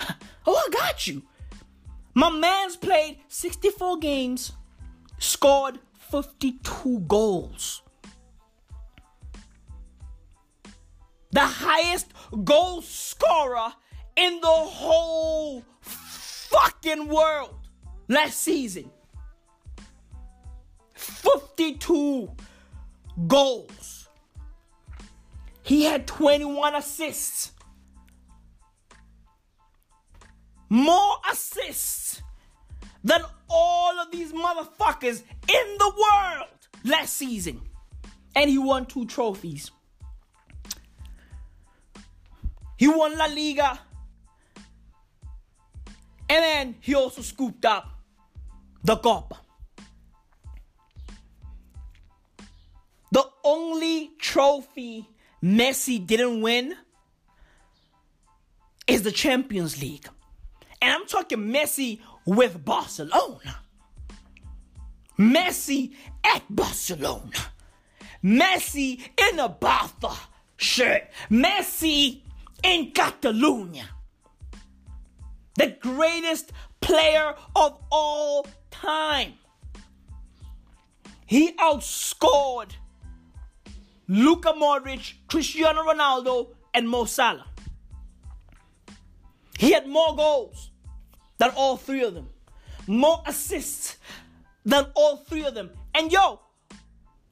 Oh, 0.46 0.54
I 0.54 0.70
got 0.70 1.06
you. 1.06 1.22
My 2.14 2.30
man's 2.30 2.76
played 2.76 3.18
64 3.28 3.98
games, 3.98 4.52
scored 5.18 5.78
52 6.10 7.00
goals. 7.06 7.82
The 11.30 11.40
highest 11.40 12.12
goal 12.44 12.82
scorer 12.82 13.72
in 14.16 14.40
the 14.40 14.46
whole 14.46 15.64
fucking 15.80 17.08
world 17.08 17.54
last 18.08 18.40
season. 18.40 18.90
52 20.92 22.30
goals. 23.26 24.08
He 25.62 25.84
had 25.84 26.06
21 26.06 26.74
assists. 26.74 27.52
More 30.72 31.16
assists 31.30 32.22
than 33.04 33.20
all 33.50 34.00
of 34.00 34.10
these 34.10 34.32
motherfuckers 34.32 35.22
in 35.46 35.76
the 35.78 35.92
world 36.02 36.48
last 36.82 37.12
season. 37.14 37.60
And 38.34 38.48
he 38.48 38.56
won 38.56 38.86
two 38.86 39.04
trophies. 39.04 39.70
He 42.78 42.88
won 42.88 43.18
La 43.18 43.26
Liga. 43.26 43.78
And 46.30 46.42
then 46.42 46.76
he 46.80 46.94
also 46.94 47.20
scooped 47.20 47.66
up 47.66 47.90
the 48.82 48.96
Copa. 48.96 49.40
The 53.10 53.28
only 53.44 54.12
trophy 54.18 55.06
Messi 55.44 56.06
didn't 56.06 56.40
win 56.40 56.74
is 58.86 59.02
the 59.02 59.12
Champions 59.12 59.78
League. 59.78 60.08
And 60.82 60.90
I'm 60.90 61.06
talking 61.06 61.38
Messi 61.38 62.00
with 62.26 62.64
Barcelona. 62.64 63.60
Messi 65.16 65.94
at 66.24 66.42
Barcelona. 66.50 67.30
Messi 68.24 69.00
in 69.16 69.38
a 69.38 69.48
Barca 69.48 70.12
shirt. 70.56 71.04
Messi 71.30 72.22
in 72.64 72.90
Catalonia. 72.90 73.88
The 75.54 75.76
greatest 75.80 76.52
player 76.80 77.36
of 77.54 77.78
all 77.92 78.48
time. 78.72 79.34
He 81.26 81.52
outscored 81.52 82.72
Luka 84.08 84.52
Modric, 84.52 85.14
Cristiano 85.28 85.84
Ronaldo, 85.84 86.48
and 86.74 86.88
Mo 86.88 87.04
Salah. 87.04 87.46
He 89.58 89.70
had 89.70 89.86
more 89.86 90.16
goals 90.16 90.71
than 91.42 91.50
all 91.56 91.76
three 91.76 92.04
of 92.04 92.14
them, 92.14 92.28
more 92.86 93.20
assists 93.26 93.96
than 94.64 94.86
all 94.94 95.16
three 95.16 95.44
of 95.44 95.54
them. 95.54 95.70
And 95.92 96.12
yo, 96.12 96.38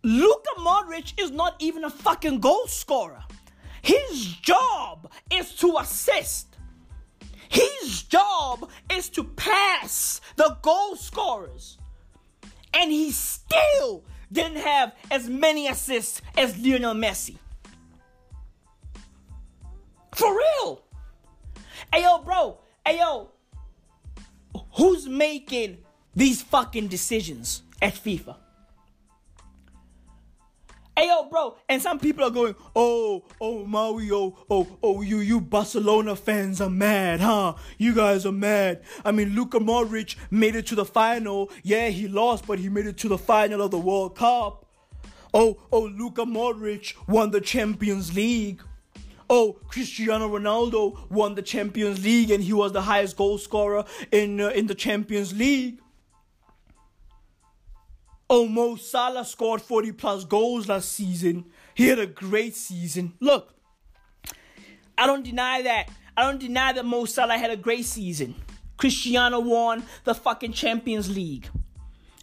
Luka 0.02 0.50
Modric 0.59 1.12
is 1.17 1.31
not 1.31 1.55
even 1.61 1.85
a 1.85 1.90
fucking 1.90 2.40
goal 2.40 2.67
scorer. 2.67 3.23
His 3.83 4.35
job 4.43 5.12
is 5.33 5.55
to 5.57 5.76
assist. 5.79 6.57
His 7.49 8.02
job 8.02 8.69
is 8.90 9.09
to 9.11 9.23
pass 9.23 10.21
the 10.35 10.57
goal 10.61 10.97
scorers. 10.97 11.79
And 12.75 12.90
he 12.90 13.12
still 13.12 14.02
didn't 14.33 14.57
have 14.59 14.93
as 15.12 15.29
many 15.29 15.69
assists 15.69 16.21
as 16.37 16.59
Lionel 16.59 16.95
Messi. 16.95 17.37
For 20.17 20.37
real. 20.37 20.83
Hey 21.95 22.02
yo, 22.02 22.19
bro. 22.19 22.59
Hey 22.85 22.99
yo. 22.99 23.31
Who's 24.75 25.09
making 25.09 25.78
these 26.14 26.42
fucking 26.42 26.88
decisions 26.88 27.62
at 27.80 27.95
FIFA? 27.95 28.37
Hey 30.97 31.07
yo, 31.07 31.30
bro, 31.30 31.57
and 31.66 31.80
some 31.80 31.99
people 31.99 32.25
are 32.25 32.30
going, 32.30 32.54
oh, 32.76 33.25
oh, 33.40 33.64
Maui, 33.64 34.11
oh, 34.12 34.37
oh, 34.50 34.69
oh, 34.83 35.00
you, 35.00 35.21
you 35.21 35.40
Barcelona 35.40 36.14
fans 36.14 36.61
are 36.61 36.69
mad, 36.69 37.21
huh? 37.21 37.54
You 37.78 37.95
guys 37.95 38.26
are 38.26 38.33
mad. 38.33 38.83
I 39.02 39.11
mean, 39.11 39.30
Luka 39.30 39.61
Modric 39.61 40.16
made 40.30 40.57
it 40.57 40.66
to 40.66 40.75
the 40.75 40.85
final. 40.85 41.50
Yeah, 41.62 41.88
he 41.88 42.07
lost, 42.07 42.47
but 42.47 42.59
he 42.59 42.69
made 42.69 42.87
it 42.87 42.99
to 42.99 43.09
the 43.09 43.16
final 43.16 43.62
of 43.62 43.71
the 43.71 43.78
World 43.78 44.14
Cup. 44.14 44.66
Oh, 45.33 45.62
oh, 45.73 45.85
Luka 45.85 46.26
Modric 46.26 46.95
won 47.09 47.30
the 47.30 47.40
Champions 47.40 48.14
League. 48.14 48.61
Oh, 49.33 49.53
Cristiano 49.69 50.29
Ronaldo 50.29 51.09
won 51.09 51.37
the 51.37 51.43
Champions 51.43 52.05
League, 52.05 52.33
and 52.33 52.43
he 52.43 52.53
was 52.53 52.73
the 52.73 52.83
highest 52.83 53.17
goal 53.17 53.39
scorer 53.39 53.85
in 54.11 54.41
uh, 54.41 54.49
in 54.49 54.67
the 54.67 54.75
Champions 54.75 55.33
League. 55.33 55.79
Oh, 58.29 58.47
Mo 58.47 58.75
Salah 58.75 59.25
scored 59.25 59.63
40 59.63 59.93
plus 59.93 60.25
goals 60.25 60.69
last 60.69 60.91
season. 60.93 61.45
He 61.75 61.87
had 61.87 62.01
a 62.01 62.07
great 62.07 62.57
season. 62.57 63.15
Look, 63.21 63.55
I 64.99 65.07
don't 65.07 65.25
deny 65.25 65.63
that. 65.63 65.91
I 66.17 66.23
don't 66.25 66.41
deny 66.41 66.73
that 66.73 66.85
Mo 66.85 67.05
Salah 67.05 67.39
had 67.39 67.53
a 67.53 67.57
great 67.57 67.85
season. 67.85 68.35
Cristiano 68.77 69.39
won 69.39 69.85
the 70.03 70.15
fucking 70.15 70.55
Champions 70.55 71.09
League. 71.09 71.49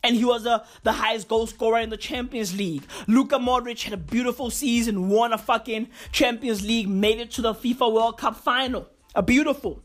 And 0.03 0.15
he 0.15 0.23
was 0.23 0.45
a, 0.45 0.65
the 0.83 0.91
highest 0.91 1.27
goal 1.27 1.47
scorer 1.47 1.79
in 1.79 1.89
the 1.89 1.97
Champions 1.97 2.55
League. 2.55 2.83
Luka 3.07 3.37
Modric 3.37 3.83
had 3.83 3.93
a 3.93 3.97
beautiful 3.97 4.49
season, 4.49 5.09
won 5.09 5.33
a 5.33 5.37
fucking 5.37 5.89
Champions 6.11 6.65
League, 6.65 6.87
made 6.87 7.19
it 7.19 7.31
to 7.31 7.41
the 7.41 7.53
FIFA 7.53 7.93
World 7.93 8.17
Cup 8.17 8.37
final. 8.37 8.87
A 9.15 9.23
beautiful. 9.23 9.81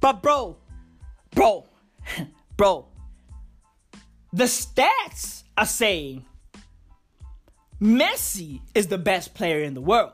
But 0.00 0.22
bro, 0.22 0.56
bro, 1.32 1.66
bro, 2.56 2.86
the 4.32 4.44
stats 4.44 5.42
are 5.56 5.66
saying 5.66 6.24
Messi 7.80 8.60
is 8.74 8.88
the 8.88 8.98
best 8.98 9.34
player 9.34 9.62
in 9.62 9.74
the 9.74 9.80
world. 9.80 10.12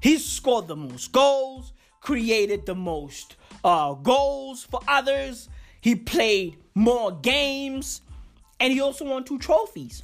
He's 0.00 0.24
scored 0.24 0.68
the 0.68 0.76
most 0.76 1.12
goals, 1.12 1.72
created 2.00 2.66
the 2.66 2.74
most 2.74 3.36
uh, 3.64 3.94
goals 3.94 4.64
for 4.64 4.80
others. 4.88 5.48
He 5.80 5.94
played 5.94 6.56
more 6.74 7.12
games, 7.12 8.02
and 8.60 8.72
he 8.72 8.80
also 8.80 9.04
won 9.04 9.24
two 9.24 9.38
trophies. 9.38 10.02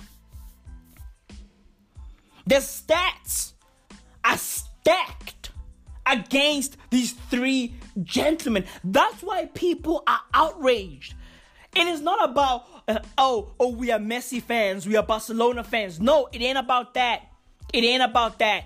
The 2.46 2.56
stats 2.56 3.52
are 4.24 4.38
stacked 4.38 5.50
against 6.06 6.76
these 6.90 7.12
three 7.12 7.74
gentlemen. 8.02 8.64
That's 8.82 9.22
why 9.22 9.46
people 9.46 10.02
are 10.06 10.20
outraged. 10.32 11.14
It 11.76 11.86
is 11.86 12.00
not 12.00 12.28
about 12.28 12.64
uh, 12.88 13.00
oh, 13.18 13.52
oh, 13.60 13.72
we 13.72 13.92
are 13.92 13.98
Messi 13.98 14.42
fans, 14.42 14.86
we 14.86 14.96
are 14.96 15.02
Barcelona 15.02 15.62
fans. 15.62 16.00
No, 16.00 16.28
it 16.32 16.40
ain't 16.40 16.56
about 16.56 16.94
that. 16.94 17.22
It 17.72 17.84
ain't 17.84 18.02
about 18.02 18.38
that. 18.38 18.64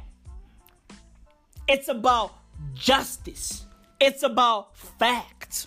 It's 1.67 1.89
about 1.89 2.33
justice. 2.75 3.67
It's 4.01 4.23
about 4.23 4.77
facts. 4.77 5.67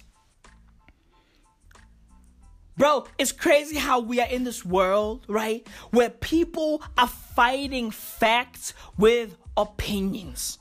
Bro, 2.78 3.08
it's 3.18 3.32
crazy 3.32 3.78
how 3.78 4.02
we 4.02 4.20
are 4.20 4.28
in 4.28 4.44
this 4.44 4.66
world, 4.66 5.26
right? 5.30 5.66
Where 5.92 6.10
people 6.10 6.84
are 6.98 7.08
fighting 7.08 7.90
facts 7.92 8.74
with 8.98 9.38
opinions. 9.56 10.60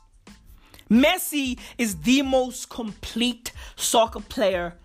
Messi 0.88 1.58
is 1.76 1.96
the 2.02 2.22
most 2.22 2.68
complete 2.68 3.52
soccer 3.74 4.20
player 4.20 4.76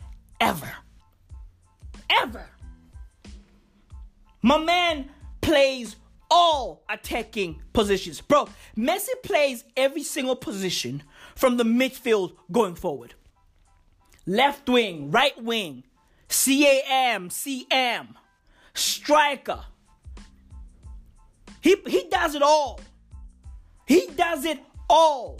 ever. 0.42 0.72
Ever. 2.10 2.48
My 4.42 4.58
man 4.58 5.10
plays 5.42 5.98
all 6.32 6.84
attacking 6.90 7.62
positions. 7.74 8.22
Bro, 8.22 8.50
Messi 8.76 9.10
plays 9.24 9.66
every 9.78 10.04
single 10.04 10.36
position 10.36 11.04
from 11.36 11.58
the 11.58 11.64
midfield 11.64 12.34
going 12.52 12.76
forward. 12.76 13.14
Left 14.26 14.68
wing, 14.68 15.12
right 15.12 15.42
wing, 15.42 15.84
CAM, 16.30 17.30
CM, 17.30 18.08
striker. 18.74 19.62
He, 21.62 21.76
he 21.88 22.08
does 22.10 22.36
it 22.36 22.42
all. 22.42 22.80
He 23.86 24.08
does 24.16 24.46
it 24.46 24.60
all. 24.90 25.40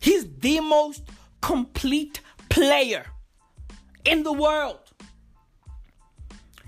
He's 0.00 0.26
the 0.38 0.60
most 0.60 1.02
complete 1.40 2.20
player 2.48 3.06
in 4.04 4.22
the 4.22 4.32
world. 4.32 4.80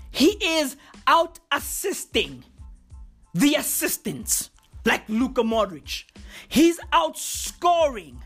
He 0.09 0.37
is 0.41 0.77
out 1.07 1.39
assisting 1.51 2.43
the 3.33 3.55
assistants 3.55 4.49
like 4.85 5.07
Luka 5.07 5.43
Modric. 5.43 6.03
He's 6.47 6.79
outscoring 6.91 8.17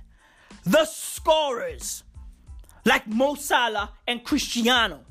the 0.63 0.85
scorers 0.85 2.03
like 2.85 3.07
Mo 3.07 3.35
Salah 3.35 3.91
and 4.07 4.23
Cristiano. 4.23 5.01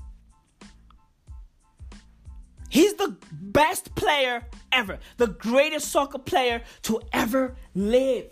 He's 2.70 2.94
the 2.94 3.16
best 3.30 3.94
player 3.94 4.46
ever, 4.72 4.98
the 5.16 5.28
greatest 5.28 5.92
soccer 5.92 6.18
player 6.18 6.62
to 6.82 7.00
ever 7.12 7.56
live. 7.74 8.30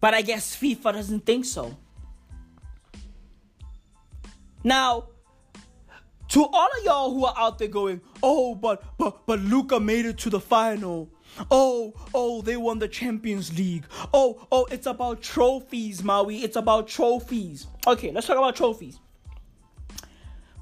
But 0.00 0.14
I 0.14 0.22
guess 0.22 0.56
FIFA 0.56 0.94
doesn't 0.94 1.26
think 1.26 1.44
so. 1.44 1.76
Now, 4.64 5.08
to 6.30 6.44
all 6.44 6.68
of 6.78 6.84
y'all 6.84 7.14
who 7.14 7.24
are 7.24 7.34
out 7.36 7.58
there 7.58 7.68
going, 7.68 8.00
oh, 8.22 8.54
but 8.54 8.82
but 8.98 9.26
but 9.26 9.38
Luka 9.40 9.78
made 9.78 10.06
it 10.06 10.18
to 10.18 10.30
the 10.30 10.40
final. 10.40 11.10
Oh, 11.50 11.94
oh, 12.14 12.42
they 12.42 12.56
won 12.56 12.78
the 12.78 12.88
Champions 12.88 13.56
League. 13.56 13.84
Oh, 14.12 14.46
oh, 14.52 14.66
it's 14.70 14.86
about 14.86 15.22
trophies, 15.22 16.02
Maui. 16.02 16.42
It's 16.42 16.56
about 16.56 16.88
trophies. 16.88 17.66
Okay, 17.86 18.10
let's 18.12 18.26
talk 18.26 18.36
about 18.36 18.56
trophies. 18.56 18.98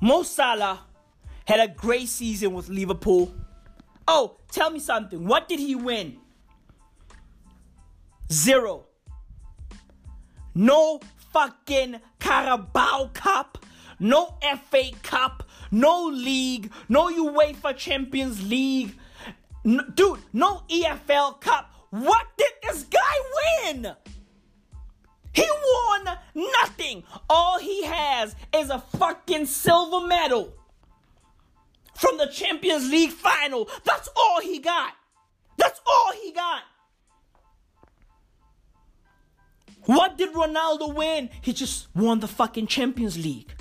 Mo 0.01 0.23
Salah 0.23 0.81
had 1.47 1.61
a 1.61 1.73
great 1.73 2.09
season 2.09 2.55
with 2.55 2.69
Liverpool. 2.69 3.35
Oh, 4.07 4.37
tell 4.51 4.71
me 4.71 4.79
something. 4.79 5.27
What 5.27 5.49
did 5.49 5.59
he 5.59 5.75
win? 5.75 6.19
Zero. 8.33 8.87
No 10.55 11.01
fucking 11.33 12.01
Carabao 12.19 13.11
Cup. 13.13 13.65
No 13.99 14.37
FA 14.71 14.91
Cup 15.03 15.51
no 15.71 16.07
league, 16.07 16.71
no 16.89 17.09
UEFA 17.09 17.77
Champions 17.77 18.49
League, 18.49 18.97
no, 19.65 19.85
dude, 19.95 20.21
no 20.33 20.63
EFL 20.69 21.41
Cup. 21.41 21.73
What 21.91 22.27
did 22.37 22.53
this 22.63 22.85
guy 22.85 22.99
win? 23.73 23.95
He 25.33 25.47
won 25.49 26.19
nothing. 26.35 27.05
All 27.29 27.59
he 27.59 27.85
has 27.85 28.35
is 28.55 28.71
a 28.71 28.79
fucking 28.79 29.47
silver 29.47 30.07
medal 30.07 30.53
from 31.95 32.19
the 32.19 32.27
Champions 32.27 32.91
League 32.91 33.13
final. 33.13 33.69
That's 33.85 34.09
all 34.17 34.41
he 34.41 34.59
got. 34.59 34.93
That's 35.57 35.81
all 35.87 36.13
he 36.23 36.33
got. 36.33 36.63
What 39.85 40.17
did 40.17 40.33
Ronaldo 40.33 40.95
win? 40.95 41.31
He 41.41 41.53
just 41.53 41.89
won 41.95 42.21
the 42.21 42.29
fucking 42.29 42.67
Champions 42.67 43.19
League. 43.19 43.53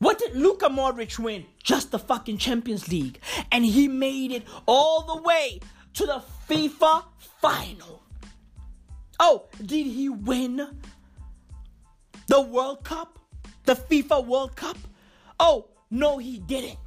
What 0.00 0.18
did 0.18 0.34
Luka 0.34 0.70
Modric 0.70 1.18
win? 1.18 1.44
Just 1.62 1.90
the 1.90 1.98
fucking 1.98 2.38
Champions 2.38 2.88
League. 2.88 3.20
And 3.52 3.64
he 3.64 3.86
made 3.86 4.32
it 4.32 4.44
all 4.66 5.02
the 5.02 5.22
way 5.22 5.60
to 5.94 6.06
the 6.06 6.22
FIFA 6.48 7.04
final. 7.40 8.02
Oh, 9.18 9.46
did 9.58 9.86
he 9.86 10.08
win 10.08 10.66
the 12.28 12.40
World 12.40 12.82
Cup? 12.82 13.18
The 13.66 13.74
FIFA 13.74 14.24
World 14.24 14.56
Cup? 14.56 14.78
Oh, 15.38 15.68
no, 15.90 16.16
he 16.16 16.38
didn't. 16.38 16.78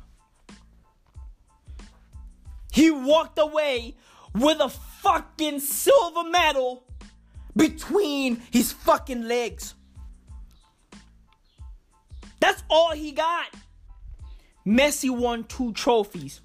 He 2.72 2.90
walked 2.90 3.38
away 3.38 3.96
with 4.34 4.60
a 4.60 4.70
fucking 4.70 5.60
silver 5.60 6.28
medal 6.28 6.86
between 7.56 8.42
his 8.50 8.72
fucking 8.72 9.28
legs. 9.28 9.76
That's 12.44 12.62
all 12.70 12.92
he 12.92 13.14
got. 13.14 13.56
Messi 14.68 15.10
won 15.10 15.46
two 15.46 15.72
trophies. 15.72 16.42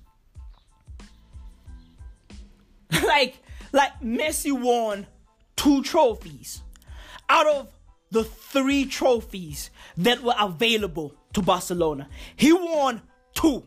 like, 3.05 3.39
like 3.73 4.01
Messi 4.01 4.53
won 4.53 5.09
two 5.57 5.83
trophies 5.83 6.63
out 7.29 7.49
of 7.49 7.73
the 8.13 8.23
three 8.23 8.85
trophies 8.85 9.71
that 9.97 10.23
were 10.23 10.37
available 10.39 11.17
to 11.33 11.43
Barcelona. 11.43 12.09
He 12.37 12.53
won 12.53 13.03
two, 13.35 13.65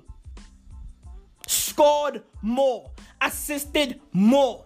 scored 1.48 2.24
more, 2.42 2.92
assisted 3.20 4.00
more. 4.14 4.64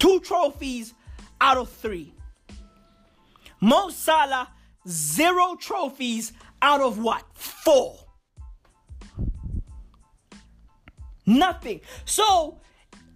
Two 0.00 0.18
trophies 0.18 0.92
out 1.40 1.56
of 1.56 1.68
three. 1.70 2.12
Mo 3.60 3.90
Salah, 3.90 4.48
zero 4.88 5.56
trophies 5.58 6.32
out 6.62 6.80
of 6.80 6.98
what? 6.98 7.24
Four. 7.34 7.96
Nothing. 11.26 11.80
So, 12.04 12.60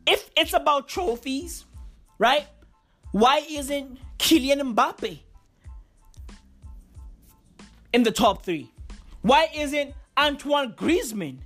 if 0.07 0.31
it's 0.37 0.53
about 0.53 0.89
trophies, 0.89 1.65
right? 2.19 2.47
Why 3.13 3.43
isn't 3.49 3.99
Kylian 4.19 4.75
Mbappe 4.75 5.19
in 7.93 8.03
the 8.03 8.11
top 8.11 8.45
three? 8.45 8.71
Why 9.23 9.49
isn't 9.55 9.95
Antoine 10.19 10.73
Griezmann 10.75 11.39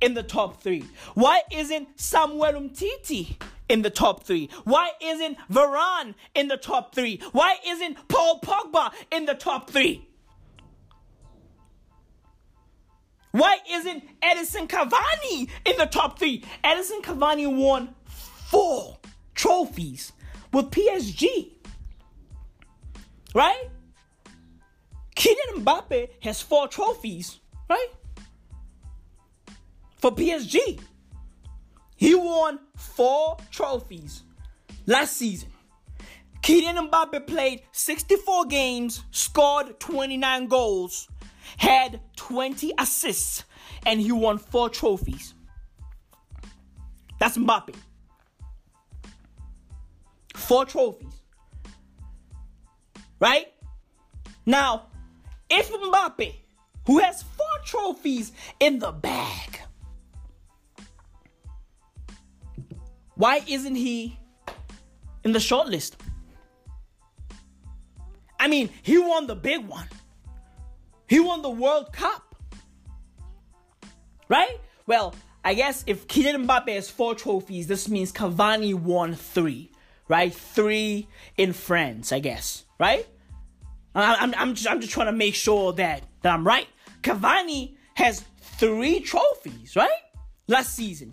in 0.00 0.14
the 0.14 0.22
top 0.22 0.62
three? 0.62 0.84
Why 1.14 1.42
isn't 1.50 1.88
Samuel 1.98 2.52
Umtiti 2.52 3.36
in 3.68 3.82
the 3.82 3.90
top 3.90 4.24
three? 4.24 4.50
Why 4.64 4.90
isn't 5.02 5.38
Varane 5.50 6.14
in 6.34 6.48
the 6.48 6.56
top 6.56 6.94
three? 6.94 7.20
Why 7.32 7.56
isn't 7.66 8.08
Paul 8.08 8.40
Pogba 8.40 8.92
in 9.10 9.26
the 9.26 9.34
top 9.34 9.70
three? 9.70 10.06
Why 13.32 13.58
isn't 13.68 14.04
Edinson 14.20 14.68
Cavani 14.68 15.50
in 15.64 15.76
the 15.76 15.86
top 15.86 16.20
three? 16.20 16.44
Edinson 16.62 17.02
Cavani 17.02 17.52
won 17.52 17.92
four 18.06 18.98
trophies 19.34 20.12
with 20.52 20.70
PSG. 20.70 21.50
Right? 23.34 23.70
Kylian 25.16 25.64
Mbappe 25.64 26.10
has 26.22 26.40
four 26.40 26.68
trophies, 26.68 27.40
right? 27.68 27.88
For 29.96 30.12
PSG. 30.12 30.80
He 32.04 32.14
won 32.14 32.58
four 32.76 33.38
trophies 33.50 34.24
last 34.84 35.16
season. 35.16 35.48
Kylian 36.42 36.90
Mbappe 36.90 37.26
played 37.26 37.62
64 37.72 38.44
games, 38.44 39.02
scored 39.10 39.80
29 39.80 40.46
goals, 40.46 41.08
had 41.56 42.02
20 42.16 42.74
assists, 42.78 43.44
and 43.86 43.98
he 43.98 44.12
won 44.12 44.36
four 44.36 44.68
trophies. 44.68 45.32
That's 47.18 47.38
Mbappe. 47.38 47.74
Four 50.34 50.66
trophies. 50.66 51.22
Right? 53.18 53.46
Now, 54.44 54.88
if 55.48 55.72
Mbappe, 55.72 56.34
who 56.86 56.98
has 56.98 57.22
four 57.22 57.46
trophies 57.64 58.32
in 58.60 58.78
the 58.78 58.92
bag, 58.92 59.62
why 63.16 63.42
isn't 63.46 63.74
he 63.74 64.18
in 65.24 65.32
the 65.32 65.38
shortlist? 65.38 65.92
I 68.38 68.48
mean, 68.48 68.70
he 68.82 68.98
won 68.98 69.26
the 69.26 69.36
big 69.36 69.66
one. 69.66 69.88
He 71.08 71.20
won 71.20 71.42
the 71.42 71.50
World 71.50 71.92
Cup. 71.92 72.34
Right? 74.28 74.58
Well, 74.86 75.14
I 75.44 75.54
guess 75.54 75.84
if 75.86 76.08
Kylian 76.08 76.46
Mbappe 76.46 76.74
has 76.74 76.90
four 76.90 77.14
trophies, 77.14 77.66
this 77.66 77.88
means 77.88 78.12
Cavani 78.12 78.74
won 78.74 79.14
three. 79.14 79.70
Right? 80.08 80.34
Three 80.34 81.08
in 81.36 81.52
France, 81.52 82.12
I 82.12 82.18
guess. 82.18 82.64
Right? 82.78 83.06
I'm, 83.94 84.34
I'm, 84.36 84.54
just, 84.54 84.68
I'm 84.68 84.80
just 84.80 84.92
trying 84.92 85.06
to 85.06 85.12
make 85.12 85.34
sure 85.34 85.72
that, 85.74 86.02
that 86.22 86.34
I'm 86.34 86.46
right. 86.46 86.66
Cavani 87.02 87.76
has 87.94 88.24
three 88.40 89.00
trophies, 89.00 89.76
right? 89.76 89.90
Last 90.48 90.74
season. 90.74 91.12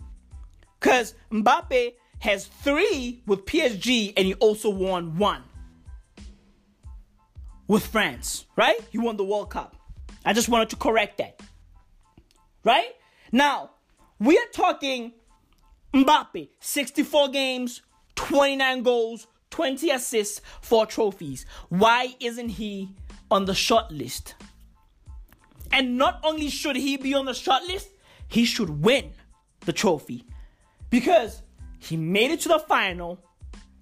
Because 0.81 1.13
Mbappe 1.31 1.93
has 2.19 2.47
three 2.47 3.21
with 3.27 3.45
PSG 3.45 4.13
and 4.17 4.25
he 4.25 4.33
also 4.35 4.69
won 4.69 5.17
one 5.17 5.43
with 7.67 7.85
France, 7.85 8.45
right? 8.55 8.79
He 8.89 8.97
won 8.97 9.15
the 9.15 9.23
World 9.23 9.51
Cup. 9.51 9.75
I 10.25 10.33
just 10.33 10.49
wanted 10.49 10.69
to 10.71 10.75
correct 10.75 11.19
that. 11.19 11.39
Right? 12.63 12.89
Now, 13.31 13.71
we 14.19 14.37
are 14.37 14.47
talking 14.51 15.13
Mbappe, 15.93 16.49
64 16.59 17.29
games, 17.29 17.81
29 18.15 18.83
goals, 18.83 19.27
20 19.51 19.91
assists, 19.91 20.41
4 20.61 20.87
trophies. 20.87 21.45
Why 21.69 22.15
isn't 22.19 22.49
he 22.49 22.89
on 23.29 23.45
the 23.45 23.53
short 23.53 23.91
list? 23.91 24.35
And 25.71 25.97
not 25.97 26.19
only 26.23 26.49
should 26.49 26.75
he 26.75 26.97
be 26.97 27.13
on 27.13 27.25
the 27.25 27.33
short 27.33 27.63
list, 27.63 27.89
he 28.27 28.45
should 28.45 28.83
win 28.83 29.11
the 29.61 29.73
trophy 29.73 30.25
because 30.91 31.41
he 31.79 31.97
made 31.97 32.29
it 32.29 32.41
to 32.41 32.49
the 32.49 32.59
final 32.59 33.17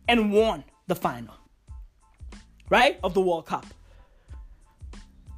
and 0.07 0.31
won 0.31 0.63
the 0.87 0.95
final, 0.95 1.35
right? 2.69 2.97
Of 3.03 3.13
the 3.13 3.19
World 3.21 3.45
Cup. 3.45 3.65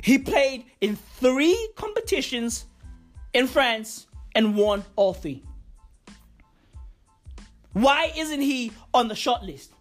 He 0.03 0.19
played 0.19 0.65
in 0.79 0.95
three 0.95 1.57
competitions 1.75 2.65
in 3.33 3.47
France 3.47 4.05
and 4.35 4.55
won 4.55 4.83
all 4.95 5.13
three. 5.13 5.43
Why 7.73 8.11
isn't 8.15 8.41
he 8.41 8.71
on 8.93 9.07
the 9.07 9.15
short 9.15 9.43
list? 9.43 9.71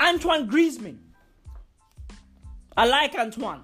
Antoine 0.00 0.48
Griezmann. 0.48 0.98
I 2.76 2.86
like 2.86 3.14
Antoine. 3.14 3.62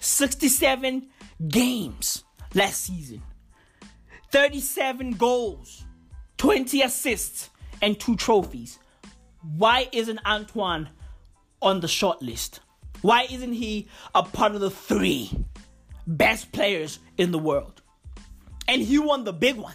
67 0.00 1.08
games 1.48 2.24
last 2.54 2.82
season, 2.84 3.22
37 4.30 5.12
goals, 5.12 5.84
20 6.38 6.82
assists, 6.82 7.50
and 7.82 7.98
two 7.98 8.16
trophies. 8.16 8.78
Why 9.56 9.88
isn't 9.92 10.20
Antoine 10.26 10.88
on 11.60 11.80
the 11.80 11.88
short 11.88 12.22
list? 12.22 12.60
Why 13.02 13.26
isn't 13.30 13.54
he 13.54 13.88
a 14.14 14.22
part 14.22 14.54
of 14.54 14.60
the 14.60 14.70
three 14.70 15.30
best 16.06 16.52
players 16.52 16.98
in 17.16 17.32
the 17.32 17.38
world? 17.38 17.82
And 18.68 18.82
he 18.82 18.98
won 18.98 19.24
the 19.24 19.32
big 19.32 19.56
one. 19.56 19.74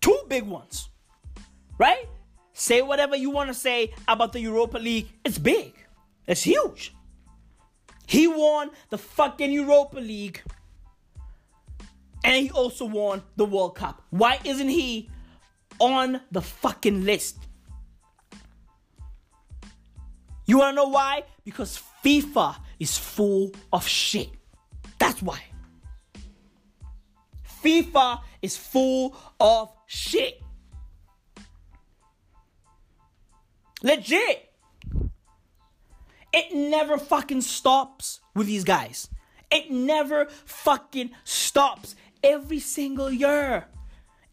Two 0.00 0.20
big 0.28 0.44
ones. 0.44 0.90
Right? 1.78 2.06
Say 2.52 2.82
whatever 2.82 3.16
you 3.16 3.30
want 3.30 3.48
to 3.48 3.54
say 3.54 3.94
about 4.08 4.32
the 4.32 4.40
Europa 4.40 4.78
League. 4.78 5.08
It's 5.24 5.38
big. 5.38 5.74
It's 6.26 6.42
huge. 6.42 6.94
He 8.06 8.26
won 8.26 8.70
the 8.90 8.98
fucking 8.98 9.52
Europa 9.52 10.00
League. 10.00 10.42
And 12.24 12.34
he 12.34 12.50
also 12.50 12.84
won 12.84 13.22
the 13.36 13.44
World 13.44 13.76
Cup. 13.76 14.02
Why 14.10 14.38
isn't 14.44 14.68
he 14.68 15.08
on 15.78 16.20
the 16.32 16.42
fucking 16.42 17.04
list? 17.04 17.38
You 20.46 20.58
wanna 20.58 20.76
know 20.76 20.88
why? 20.88 21.24
Because 21.44 21.82
FIFA 22.04 22.56
is 22.80 22.96
full 22.96 23.52
of 23.72 23.86
shit. 23.86 24.30
That's 24.98 25.22
why. 25.22 25.40
FIFA 27.62 28.20
is 28.42 28.56
full 28.56 29.16
of 29.38 29.72
shit. 29.86 30.42
Legit. 33.82 34.52
It 36.32 36.54
never 36.54 36.98
fucking 36.98 37.40
stops 37.42 38.20
with 38.34 38.46
these 38.46 38.64
guys. 38.64 39.08
It 39.50 39.70
never 39.70 40.26
fucking 40.26 41.10
stops 41.24 41.94
every 42.22 42.60
single 42.60 43.10
year. 43.10 43.66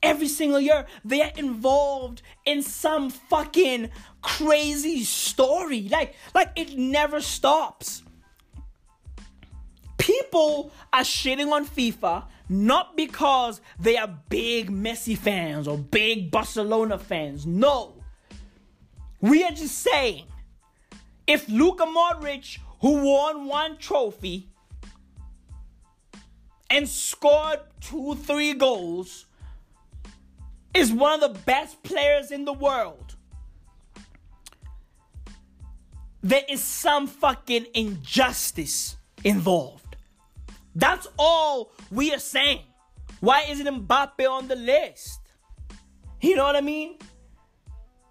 every 0.04 0.28
single 0.28 0.60
year 0.60 0.86
they 1.04 1.22
are 1.22 1.32
involved 1.36 2.22
in 2.46 2.62
some 2.62 3.10
fucking 3.10 3.90
crazy 4.22 5.04
story. 5.04 5.90
Like, 5.90 6.16
like 6.34 6.52
it 6.56 6.78
never 6.78 7.22
stops. 7.22 8.04
People 9.98 10.72
are 10.94 11.02
shitting 11.02 11.52
on 11.52 11.66
FIFA 11.66 12.26
not 12.48 12.96
because 12.96 13.62
they 13.80 13.98
are 13.98 14.20
big 14.30 14.70
Messi 14.70 15.18
fans 15.18 15.68
or 15.68 15.78
big 15.78 16.30
Barcelona 16.30 17.00
fans. 17.00 17.48
No. 17.48 18.04
We 19.22 19.44
are 19.44 19.52
just 19.52 19.80
saying 19.80 20.26
if 21.26 21.50
Luka 21.50 21.86
Modric, 21.86 22.60
who 22.82 23.04
won 23.04 23.48
one 23.48 23.78
trophy 23.78 24.50
and 26.70 26.88
scored 26.88 27.60
two, 27.82 28.16
three 28.16 28.54
goals, 28.54 29.26
is 30.74 30.92
one 30.92 31.24
of 31.24 31.34
the 31.34 31.40
best 31.42 31.82
players 31.84 32.32
in 32.32 32.46
the 32.46 32.54
world, 32.54 33.16
there 36.22 36.44
is 36.50 36.62
some 36.62 37.08
fucking 37.08 37.68
injustice 37.74 38.98
involved. 39.24 39.96
That's 40.76 41.08
all 41.18 41.72
we 41.92 42.14
are 42.14 42.20
saying. 42.20 42.64
Why 43.20 43.46
isn't 43.48 43.88
Mbappe 43.88 44.30
on 44.30 44.48
the 44.48 44.56
list? 44.56 45.22
You 46.22 46.36
know 46.36 46.44
what 46.44 46.56
I 46.56 46.62
mean? 46.62 46.98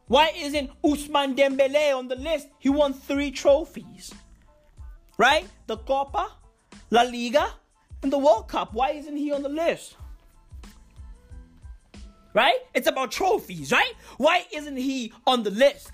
Why 0.06 0.32
isn't 0.36 0.70
Ousmane 0.82 1.36
Dembele 1.36 1.96
on 1.96 2.08
the 2.08 2.16
list? 2.16 2.48
He 2.58 2.68
won 2.68 2.92
three 2.94 3.30
trophies. 3.30 4.14
Right? 5.18 5.46
The 5.66 5.76
Copa, 5.78 6.30
La 6.90 7.02
Liga, 7.02 7.48
and 8.04 8.12
the 8.12 8.18
World 8.18 8.48
Cup. 8.48 8.74
Why 8.74 8.90
isn't 8.90 9.16
he 9.16 9.32
on 9.32 9.42
the 9.42 9.48
list? 9.48 9.96
Right? 12.34 12.58
It's 12.74 12.86
about 12.86 13.10
trophies, 13.10 13.72
right? 13.72 13.94
Why 14.18 14.44
isn't 14.52 14.76
he 14.76 15.12
on 15.26 15.42
the 15.42 15.50
list? 15.50 15.90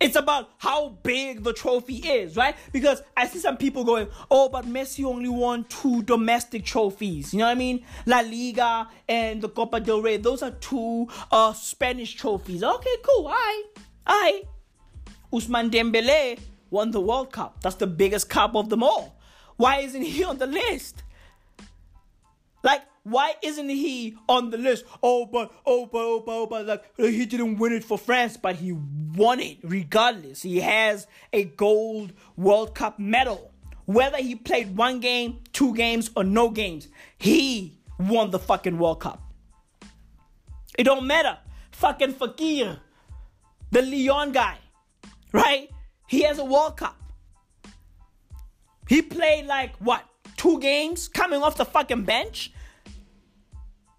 It's 0.00 0.16
about 0.16 0.48
how 0.56 0.96
big 1.02 1.44
the 1.44 1.52
trophy 1.52 1.96
is, 1.96 2.34
right? 2.34 2.56
Because 2.72 3.02
I 3.14 3.26
see 3.26 3.38
some 3.38 3.58
people 3.58 3.84
going, 3.84 4.08
oh, 4.30 4.48
but 4.48 4.64
Messi 4.64 5.04
only 5.04 5.28
won 5.28 5.64
two 5.64 6.02
domestic 6.04 6.64
trophies. 6.64 7.34
You 7.34 7.40
know 7.40 7.44
what 7.44 7.50
I 7.50 7.56
mean? 7.56 7.84
La 8.06 8.20
Liga 8.20 8.88
and 9.06 9.42
the 9.42 9.50
Copa 9.50 9.80
del 9.80 10.00
Rey. 10.00 10.16
Those 10.16 10.42
are 10.42 10.52
two 10.52 11.08
uh, 11.30 11.52
Spanish 11.52 12.14
trophies. 12.14 12.62
Okay, 12.64 12.96
cool. 13.02 13.28
I, 13.28 13.64
I, 14.06 14.42
Ousmane 15.30 15.70
Dembele 15.70 16.38
won 16.70 16.90
the 16.92 17.00
World 17.02 17.30
Cup. 17.30 17.60
That's 17.60 17.76
the 17.76 17.86
biggest 17.86 18.30
cup 18.30 18.56
of 18.56 18.70
them 18.70 18.82
all. 18.82 19.20
Why 19.58 19.80
isn't 19.80 20.00
he 20.00 20.24
on 20.24 20.38
the 20.38 20.46
list? 20.46 21.02
Like, 22.62 22.82
why 23.02 23.34
isn't 23.42 23.68
he 23.68 24.16
on 24.28 24.50
the 24.50 24.58
list? 24.58 24.84
Oh, 25.02 25.26
but 25.26 25.52
oh, 25.64 25.86
but 25.86 25.98
oh, 25.98 26.20
but 26.20 26.32
oh, 26.32 26.46
but 26.46 26.66
like 26.66 26.84
he 26.96 27.24
didn't 27.24 27.58
win 27.58 27.72
it 27.72 27.84
for 27.84 27.96
France, 27.96 28.36
but 28.36 28.56
he 28.56 28.72
won 28.72 29.40
it 29.40 29.58
regardless. 29.62 30.42
He 30.42 30.60
has 30.60 31.06
a 31.32 31.44
gold 31.44 32.12
World 32.36 32.74
Cup 32.74 32.98
medal. 32.98 33.52
Whether 33.86 34.18
he 34.18 34.36
played 34.36 34.76
one 34.76 35.00
game, 35.00 35.40
two 35.52 35.74
games, 35.74 36.10
or 36.14 36.22
no 36.22 36.50
games, 36.50 36.88
he 37.18 37.80
won 37.98 38.30
the 38.30 38.38
fucking 38.38 38.78
World 38.78 39.00
Cup. 39.00 39.22
It 40.78 40.84
don't 40.84 41.06
matter. 41.06 41.38
Fucking 41.72 42.14
Fekir, 42.14 42.78
the 43.70 43.82
Lyon 43.82 44.32
guy, 44.32 44.58
right? 45.32 45.70
He 46.06 46.22
has 46.22 46.38
a 46.38 46.44
World 46.44 46.76
Cup. 46.76 46.96
He 48.88 49.02
played 49.02 49.46
like 49.46 49.76
what? 49.76 50.04
Two 50.40 50.58
games 50.58 51.06
coming 51.06 51.42
off 51.42 51.56
the 51.56 51.66
fucking 51.66 52.04
bench? 52.04 52.50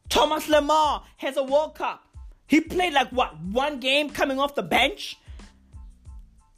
Thomas 0.09 0.47
Lemar 0.47 1.03
has 1.17 1.37
a 1.37 1.43
World 1.43 1.75
Cup. 1.75 2.03
He 2.47 2.61
played 2.61 2.93
like 2.93 3.09
what 3.09 3.39
one 3.41 3.79
game 3.79 4.09
coming 4.09 4.39
off 4.39 4.55
the 4.55 4.63
bench. 4.63 5.19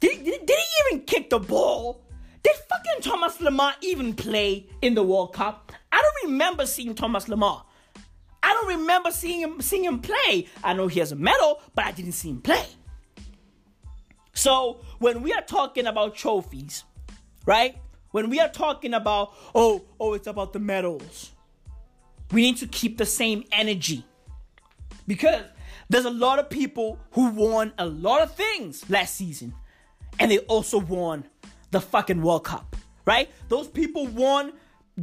Did, 0.00 0.24
did, 0.24 0.46
did 0.46 0.58
he 0.58 0.94
even 0.94 1.04
kick 1.04 1.28
the 1.28 1.38
ball? 1.38 2.00
Did 2.42 2.54
fucking 2.56 3.02
Thomas 3.02 3.36
Lemar 3.36 3.74
even 3.82 4.14
play 4.14 4.66
in 4.80 4.94
the 4.94 5.02
World 5.02 5.34
Cup? 5.34 5.70
I 5.92 6.00
don't 6.00 6.30
remember 6.30 6.64
seeing 6.64 6.94
Thomas 6.94 7.26
Lemar. 7.26 7.64
I 8.42 8.54
don't 8.54 8.78
remember 8.78 9.10
seeing 9.10 9.40
him 9.40 9.60
seeing 9.60 9.84
him 9.84 9.98
play. 9.98 10.48
I 10.64 10.72
know 10.72 10.86
he 10.86 11.00
has 11.00 11.12
a 11.12 11.16
medal, 11.16 11.60
but 11.74 11.84
I 11.84 11.92
didn't 11.92 12.12
see 12.12 12.30
him 12.30 12.40
play. 12.40 12.64
So 14.32 14.80
when 14.98 15.20
we 15.20 15.34
are 15.34 15.42
talking 15.42 15.84
about 15.86 16.14
trophies, 16.14 16.84
right? 17.44 17.76
When 18.14 18.30
we 18.30 18.38
are 18.38 18.48
talking 18.48 18.94
about 18.94 19.34
oh 19.56 19.86
oh 19.98 20.14
it's 20.14 20.28
about 20.28 20.52
the 20.52 20.60
medals, 20.60 21.32
we 22.30 22.42
need 22.42 22.58
to 22.58 22.68
keep 22.68 22.96
the 22.96 23.04
same 23.04 23.42
energy. 23.50 24.06
Because 25.08 25.42
there's 25.88 26.04
a 26.04 26.10
lot 26.10 26.38
of 26.38 26.48
people 26.48 27.00
who 27.10 27.30
won 27.30 27.72
a 27.76 27.84
lot 27.84 28.22
of 28.22 28.32
things 28.32 28.88
last 28.88 29.16
season. 29.16 29.52
And 30.20 30.30
they 30.30 30.38
also 30.38 30.78
won 30.78 31.24
the 31.72 31.80
fucking 31.80 32.22
World 32.22 32.44
Cup, 32.44 32.76
right? 33.04 33.28
Those 33.48 33.66
people 33.66 34.06
won 34.06 34.52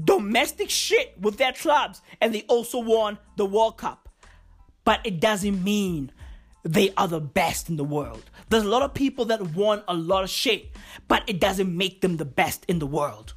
domestic 0.06 0.70
shit 0.70 1.14
with 1.20 1.36
their 1.36 1.52
clubs. 1.52 2.02
And 2.22 2.34
they 2.34 2.44
also 2.44 2.80
won 2.80 3.18
the 3.36 3.46
World 3.46 3.78
Cup. 3.78 4.08
But 4.86 5.02
it 5.04 5.20
doesn't 5.20 5.62
mean 5.62 6.14
they 6.64 6.94
are 6.96 7.08
the 7.08 7.20
best 7.20 7.70
in 7.70 7.78
the 7.78 7.84
world. 7.84 8.30
There's 8.50 8.64
a 8.64 8.70
lot 8.70 8.82
of 8.82 8.94
people 8.94 9.26
that 9.26 9.56
won 9.56 9.84
a 9.88 9.94
lot 9.94 10.24
of 10.24 10.30
shit, 10.30 10.72
but 11.08 11.24
it 11.28 11.40
doesn't 11.40 11.76
make 11.76 12.02
them 12.02 12.18
the 12.18 12.26
best 12.26 12.66
in 12.68 12.80
the 12.80 12.88
world. 12.88 13.34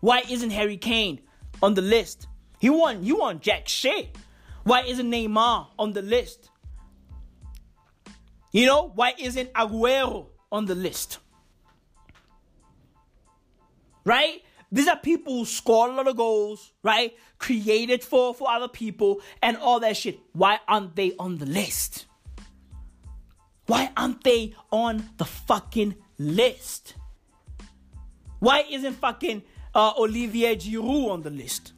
Why 0.00 0.22
isn't 0.28 0.50
Harry 0.50 0.76
Kane 0.76 1.20
on 1.62 1.74
the 1.74 1.82
list? 1.82 2.26
He 2.58 2.70
won. 2.70 3.04
You 3.04 3.18
won 3.18 3.40
jack 3.40 3.68
shit. 3.68 4.16
Why 4.64 4.82
isn't 4.82 5.10
Neymar 5.10 5.68
on 5.78 5.92
the 5.92 6.02
list? 6.02 6.50
You 8.52 8.66
know 8.66 8.92
why 8.94 9.14
isn't 9.18 9.52
Aguero 9.52 10.26
on 10.50 10.66
the 10.66 10.74
list? 10.74 11.18
Right? 14.04 14.42
These 14.70 14.88
are 14.88 14.96
people 14.96 15.38
who 15.38 15.44
scored 15.44 15.90
a 15.90 15.94
lot 15.94 16.08
of 16.08 16.16
goals, 16.16 16.72
right? 16.82 17.16
Created 17.38 18.04
for 18.04 18.34
for 18.34 18.50
other 18.50 18.68
people 18.68 19.20
and 19.42 19.56
all 19.56 19.80
that 19.80 19.96
shit. 19.96 20.18
Why 20.32 20.58
aren't 20.66 20.96
they 20.96 21.14
on 21.18 21.38
the 21.38 21.46
list? 21.46 22.06
Why 23.68 23.90
aren't 23.98 24.24
they 24.24 24.54
on 24.72 25.10
the 25.18 25.26
fucking 25.26 25.94
list? 26.18 26.94
Why 28.38 28.64
isn't 28.70 28.94
fucking 28.94 29.42
uh, 29.74 29.92
Olivier 29.98 30.56
Giroud 30.56 31.10
on 31.10 31.20
the 31.20 31.28
list? 31.28 31.74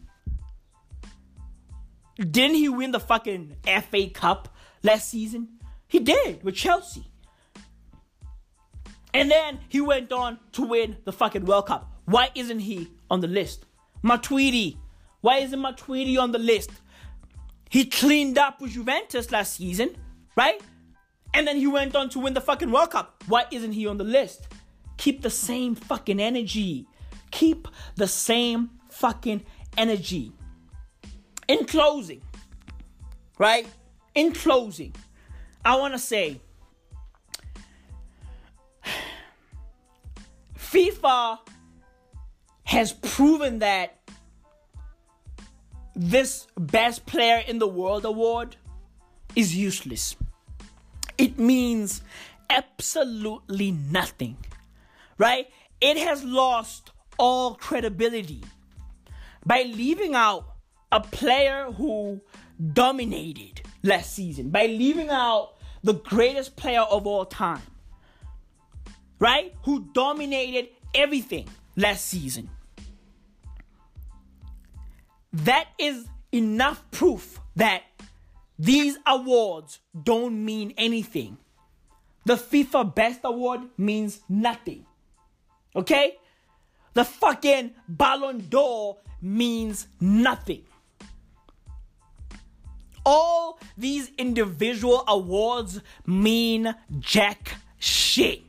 Didn't 2.16 2.54
he 2.54 2.68
win 2.68 2.92
the 2.92 3.00
fucking 3.00 3.56
FA 3.90 4.08
Cup 4.08 4.54
last 4.84 5.10
season? 5.10 5.48
He 5.88 5.98
did 5.98 6.44
with 6.44 6.54
Chelsea. 6.54 7.10
And 9.12 9.28
then 9.28 9.58
he 9.68 9.80
went 9.80 10.12
on 10.12 10.38
to 10.52 10.62
win 10.62 10.96
the 11.04 11.12
fucking 11.12 11.44
World 11.44 11.66
Cup. 11.66 11.90
Why 12.04 12.28
isn't 12.36 12.60
he 12.60 12.88
on 13.10 13.20
the 13.20 13.26
list? 13.26 13.66
Matuidi. 14.04 14.76
Why 15.22 15.38
isn't 15.38 15.58
Matuidi 15.58 16.16
on 16.20 16.30
the 16.30 16.38
list? 16.38 16.70
He 17.68 17.86
cleaned 17.86 18.38
up 18.38 18.60
with 18.60 18.72
Juventus 18.72 19.32
last 19.32 19.54
season, 19.54 19.96
right? 20.36 20.60
And 21.32 21.46
then 21.46 21.56
he 21.56 21.66
went 21.66 21.94
on 21.94 22.08
to 22.10 22.18
win 22.18 22.34
the 22.34 22.40
fucking 22.40 22.70
World 22.70 22.90
Cup. 22.90 23.22
Why 23.28 23.44
isn't 23.50 23.72
he 23.72 23.86
on 23.86 23.98
the 23.98 24.04
list? 24.04 24.48
Keep 24.96 25.22
the 25.22 25.30
same 25.30 25.74
fucking 25.74 26.20
energy. 26.20 26.86
Keep 27.30 27.68
the 27.94 28.08
same 28.08 28.70
fucking 28.88 29.44
energy. 29.78 30.32
In 31.48 31.64
closing, 31.64 32.22
right? 33.38 33.66
In 34.14 34.32
closing, 34.32 34.94
I 35.64 35.76
want 35.76 35.94
to 35.94 35.98
say 35.98 36.40
FIFA 40.56 41.38
has 42.64 42.92
proven 42.92 43.58
that 43.60 43.98
this 45.96 46.46
best 46.56 47.04
player 47.06 47.42
in 47.46 47.58
the 47.58 47.66
world 47.66 48.04
award 48.04 48.56
is 49.34 49.56
useless. 49.56 50.14
It 51.20 51.38
means 51.38 52.00
absolutely 52.48 53.72
nothing, 53.72 54.38
right? 55.18 55.48
It 55.78 55.98
has 55.98 56.24
lost 56.24 56.92
all 57.18 57.56
credibility 57.56 58.42
by 59.44 59.64
leaving 59.64 60.14
out 60.14 60.54
a 60.90 61.00
player 61.00 61.70
who 61.72 62.22
dominated 62.72 63.60
last 63.82 64.14
season 64.14 64.48
by 64.48 64.64
leaving 64.64 65.10
out 65.10 65.56
the 65.82 65.92
greatest 65.92 66.56
player 66.56 66.80
of 66.80 67.06
all 67.06 67.26
time, 67.26 67.62
right? 69.18 69.54
Who 69.64 69.88
dominated 69.92 70.70
everything 70.94 71.48
last 71.76 72.06
season. 72.06 72.48
That 75.34 75.66
is 75.78 76.06
enough 76.32 76.82
proof 76.90 77.40
that 77.56 77.82
these 78.60 78.98
awards 79.06 79.78
don't 80.04 80.44
mean 80.44 80.74
anything. 80.76 81.38
The 82.26 82.34
FIFA 82.34 82.94
Best 82.94 83.20
Award 83.24 83.62
means 83.78 84.20
nothing. 84.28 84.84
Okay? 85.74 86.18
The 86.92 87.06
fucking 87.06 87.70
Ballon 87.88 88.46
d'Or 88.50 88.98
means 89.22 89.86
nothing. 89.98 90.64
All 93.06 93.58
these 93.78 94.10
individual 94.18 95.04
awards 95.08 95.80
mean 96.04 96.74
jack 96.98 97.54
shit. 97.78 98.42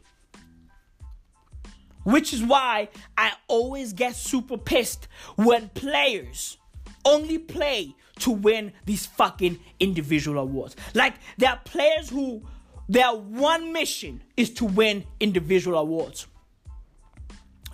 Which 2.04 2.34
is 2.34 2.44
why 2.44 2.90
I 3.18 3.32
always 3.48 3.94
get 3.94 4.18
super 4.18 4.58
pissed 4.58 5.08
when 5.38 5.70
players 5.70 6.58
only 7.06 7.38
play 7.38 7.96
to 8.22 8.32
win 8.32 8.74
these 8.86 9.06
fucking 9.06 9.60
individual 9.80 10.40
awards. 10.40 10.76
Like 10.94 11.16
there 11.38 11.50
are 11.50 11.60
players 11.64 12.10
who 12.10 12.44
their 12.88 13.14
one 13.14 13.72
mission 13.74 14.24
is 14.36 14.54
to 14.56 14.66
win 14.66 15.06
individual 15.20 15.78
awards. 15.78 16.28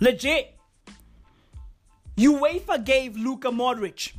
Legit. 0.00 0.54
UEFA 2.16 2.84
gave 2.84 3.16
Luka 3.16 3.48
Modric 3.48 4.12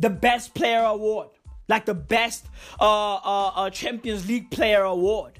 the 0.00 0.08
best 0.08 0.54
player 0.54 0.82
award, 0.84 1.28
like 1.68 1.84
the 1.84 1.94
best 1.94 2.46
uh, 2.80 3.16
uh, 3.16 3.52
uh, 3.56 3.70
Champions 3.70 4.26
League 4.26 4.50
player 4.50 4.82
award. 4.82 5.38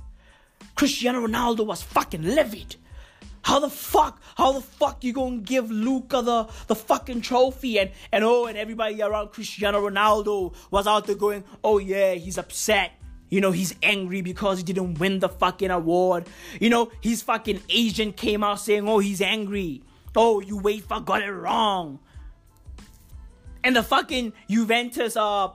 Cristiano 0.75 1.27
Ronaldo 1.27 1.65
was 1.67 1.83
fucking 1.83 2.23
livid. 2.23 2.77
How 3.49 3.61
the 3.61 3.71
fuck? 3.71 4.21
How 4.37 4.53
the 4.53 4.61
fuck 4.61 5.03
you 5.03 5.15
gonna 5.15 5.39
give 5.39 5.71
Luka 5.71 6.21
the, 6.21 6.49
the 6.67 6.75
fucking 6.75 7.23
trophy 7.23 7.79
and 7.79 7.91
and 8.13 8.23
oh 8.23 8.45
and 8.45 8.59
everybody 8.59 9.01
around 9.01 9.29
Cristiano 9.29 9.81
Ronaldo 9.81 10.53
was 10.71 10.87
out 10.87 11.07
there 11.07 11.17
going, 11.17 11.45
oh 11.65 11.79
yeah, 11.79 12.13
he's 12.13 12.37
upset. 12.37 12.93
You 13.31 13.41
know, 13.41 13.51
he's 13.51 13.75
angry 13.83 14.21
because 14.21 14.59
he 14.59 14.65
didn't 14.65 14.99
win 14.99 15.21
the 15.21 15.31
fucking 15.31 15.71
award. 15.71 16.29
You 16.61 16.69
know, 16.69 16.93
his 17.01 17.23
fucking 17.23 17.63
agent 17.71 18.19
came 18.19 18.45
out 18.45 18.61
saying, 18.61 18.87
oh, 18.87 18.99
he's 18.99 19.23
angry. 19.23 19.83
Oh, 20.15 20.41
you 20.41 20.61
UEFA 20.61 21.03
got 21.03 21.23
it 21.23 21.33
wrong. 21.33 22.01
And 23.65 23.75
the 23.75 23.83
fucking 23.83 24.35
Juventus 24.51 25.17
uh 25.17 25.53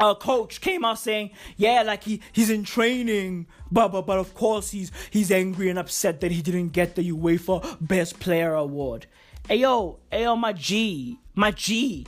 uh, 0.00 0.14
coach 0.14 0.60
came 0.60 0.84
out 0.84 0.98
saying, 0.98 1.30
yeah, 1.56 1.82
like 1.82 2.04
he 2.04 2.20
he's 2.32 2.50
in 2.50 2.64
training, 2.64 3.46
but 3.70 3.88
but 3.88 4.06
but 4.06 4.18
of 4.18 4.34
course 4.34 4.70
he's 4.70 4.90
he's 5.10 5.30
angry 5.30 5.68
and 5.68 5.78
upset 5.78 6.20
that 6.20 6.32
he 6.32 6.42
didn't 6.42 6.68
get 6.68 6.96
the 6.96 7.10
UEFA 7.10 7.76
Best 7.80 8.20
Player 8.20 8.54
award. 8.54 9.06
Hey 9.48 9.56
yo, 9.56 9.98
hey 10.10 10.22
yo, 10.24 10.36
my 10.36 10.52
G, 10.52 11.18
my 11.34 11.50
G. 11.50 12.06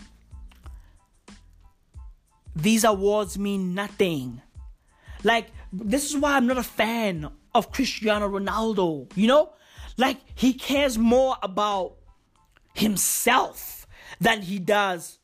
These 2.55 2.85
awards 2.85 3.39
mean 3.39 3.75
nothing. 3.75 4.43
Like 5.23 5.49
this 5.73 6.09
is 6.11 6.17
why 6.17 6.37
I'm 6.37 6.47
not 6.47 6.59
a 6.59 6.63
fan 6.63 7.31
of 7.55 7.73
Cristiano 7.73 8.29
Ronaldo. 8.29 9.11
You 9.17 9.27
know, 9.29 9.53
like 9.97 10.19
he 10.35 10.53
cares 10.53 10.99
more 10.99 11.37
about 11.43 11.95
himself 12.75 13.87
than 14.21 14.43
he 14.43 14.59
does 14.59 15.19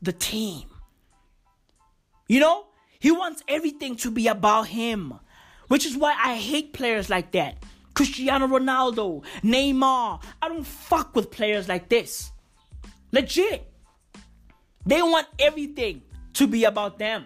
the 0.00 0.12
team. 0.12 0.64
You 2.28 2.40
know, 2.40 2.66
he 2.98 3.10
wants 3.10 3.42
everything 3.48 3.96
to 3.96 4.10
be 4.10 4.26
about 4.26 4.68
him, 4.68 5.14
which 5.72 5.86
is 5.86 5.96
why 5.96 6.14
I 6.22 6.36
hate 6.36 6.74
players 6.74 7.08
like 7.08 7.32
that. 7.32 7.64
Cristiano 7.94 8.46
Ronaldo, 8.46 9.24
Neymar. 9.42 10.22
I 10.42 10.48
don't 10.48 10.66
fuck 10.66 11.16
with 11.16 11.30
players 11.30 11.66
like 11.66 11.88
this. 11.88 12.30
Legit. 13.10 13.72
They 14.84 15.00
want 15.00 15.28
everything 15.38 16.02
to 16.34 16.46
be 16.46 16.64
about 16.64 16.98
them. 16.98 17.24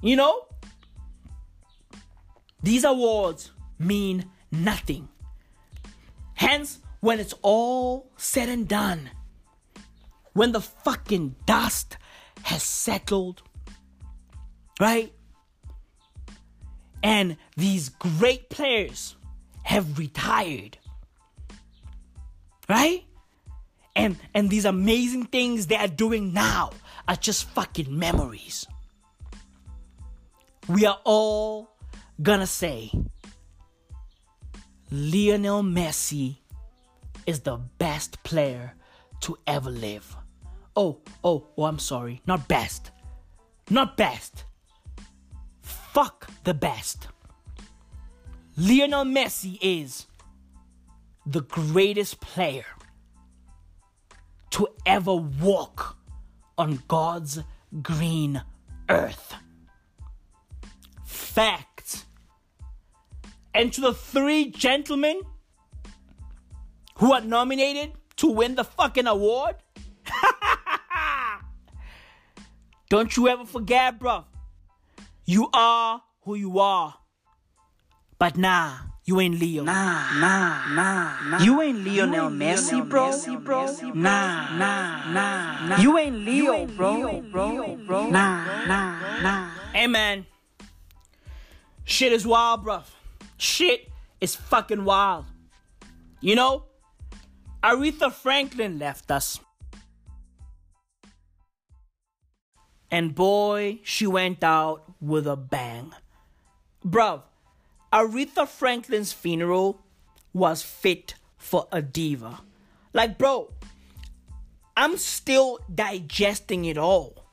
You 0.00 0.16
know? 0.16 0.46
These 2.62 2.84
awards 2.84 3.52
mean 3.78 4.24
nothing. 4.50 5.06
Hence, 6.32 6.78
when 7.00 7.20
it's 7.20 7.34
all 7.42 8.10
said 8.16 8.48
and 8.48 8.66
done, 8.66 9.10
when 10.32 10.52
the 10.52 10.62
fucking 10.62 11.34
dust 11.44 11.98
has 12.44 12.62
settled, 12.62 13.42
right? 14.80 15.12
And 17.02 17.36
these 17.56 17.90
great 17.90 18.50
players 18.50 19.16
have 19.62 19.98
retired, 19.98 20.78
right? 22.68 23.04
And 23.94 24.16
and 24.34 24.50
these 24.50 24.64
amazing 24.64 25.26
things 25.26 25.66
they 25.66 25.76
are 25.76 25.88
doing 25.88 26.32
now 26.32 26.70
are 27.06 27.16
just 27.16 27.44
fucking 27.50 27.96
memories. 27.96 28.66
We 30.68 30.86
are 30.86 30.98
all 31.04 31.70
gonna 32.20 32.46
say 32.46 32.92
Lionel 34.90 35.62
Messi 35.62 36.38
is 37.26 37.40
the 37.40 37.58
best 37.78 38.22
player 38.22 38.74
to 39.20 39.36
ever 39.46 39.70
live. 39.70 40.16
Oh, 40.74 41.00
oh, 41.22 41.46
oh, 41.56 41.64
I'm 41.64 41.78
sorry. 41.78 42.22
Not 42.26 42.48
best. 42.48 42.90
Not 43.68 43.96
best. 43.96 44.44
Fuck 45.98 46.30
the 46.44 46.54
best. 46.54 47.08
Lionel 48.56 49.04
Messi 49.04 49.58
is 49.60 50.06
the 51.26 51.40
greatest 51.40 52.20
player 52.20 52.66
to 54.50 54.68
ever 54.86 55.16
walk 55.16 55.96
on 56.56 56.84
God's 56.86 57.40
green 57.82 58.40
earth. 58.88 59.34
Fact. 61.04 62.04
And 63.52 63.72
to 63.72 63.80
the 63.80 63.92
three 63.92 64.52
gentlemen 64.52 65.20
who 66.98 67.12
are 67.12 67.22
nominated 67.22 67.94
to 68.18 68.30
win 68.30 68.54
the 68.54 68.62
fucking 68.62 69.08
award, 69.08 69.56
Don't 72.88 73.16
you 73.16 73.26
ever 73.26 73.44
forget, 73.44 73.98
bro. 73.98 74.24
You 75.28 75.50
are 75.52 76.00
who 76.22 76.36
you 76.36 76.58
are. 76.58 76.94
But 78.18 78.38
nah, 78.38 78.78
you 79.04 79.20
ain't 79.20 79.38
Leo. 79.38 79.62
Nah, 79.62 80.18
nah, 80.18 80.72
nah, 80.72 81.20
nah. 81.28 81.38
You 81.44 81.60
ain't 81.60 81.84
Lionel 81.84 82.30
Messi, 82.30 82.80
bro. 82.88 83.10
Nah, 83.92 84.56
nah, 84.56 85.12
nah, 85.12 85.68
nah. 85.68 85.80
You 85.82 85.98
ain't 85.98 86.20
Leo, 86.20 86.64
bro. 86.64 87.20
bro, 87.30 87.76
bro. 87.86 88.10
Nah, 88.10 88.64
nah, 88.64 89.20
nah. 89.20 89.50
Hey, 89.74 89.86
man. 89.86 90.24
Shit 91.84 92.14
is 92.14 92.26
wild, 92.26 92.64
bro. 92.64 92.84
Shit 93.36 93.86
is 94.22 94.34
fucking 94.34 94.86
wild. 94.86 95.26
You 96.22 96.36
know, 96.36 96.64
Aretha 97.62 98.10
Franklin 98.10 98.78
left 98.78 99.10
us. 99.10 99.40
And 102.90 103.14
boy, 103.14 103.80
she 103.82 104.06
went 104.06 104.42
out 104.42 104.87
with 105.00 105.26
a 105.26 105.36
bang. 105.36 105.92
Bruv, 106.84 107.22
Aretha 107.92 108.46
Franklin's 108.46 109.12
funeral 109.12 109.80
was 110.32 110.62
fit 110.62 111.14
for 111.36 111.66
a 111.72 111.80
diva. 111.80 112.40
Like, 112.92 113.18
bro, 113.18 113.50
I'm 114.76 114.96
still 114.96 115.58
digesting 115.72 116.64
it 116.64 116.78
all. 116.78 117.24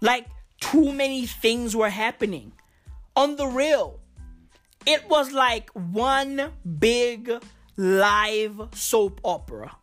Like, 0.00 0.26
too 0.60 0.92
many 0.92 1.26
things 1.26 1.74
were 1.76 1.90
happening. 1.90 2.52
On 3.16 3.36
the 3.36 3.46
real, 3.46 4.00
it 4.86 5.08
was 5.08 5.32
like 5.32 5.70
one 5.70 6.52
big 6.78 7.30
live 7.76 8.68
soap 8.74 9.20
opera. 9.24 9.76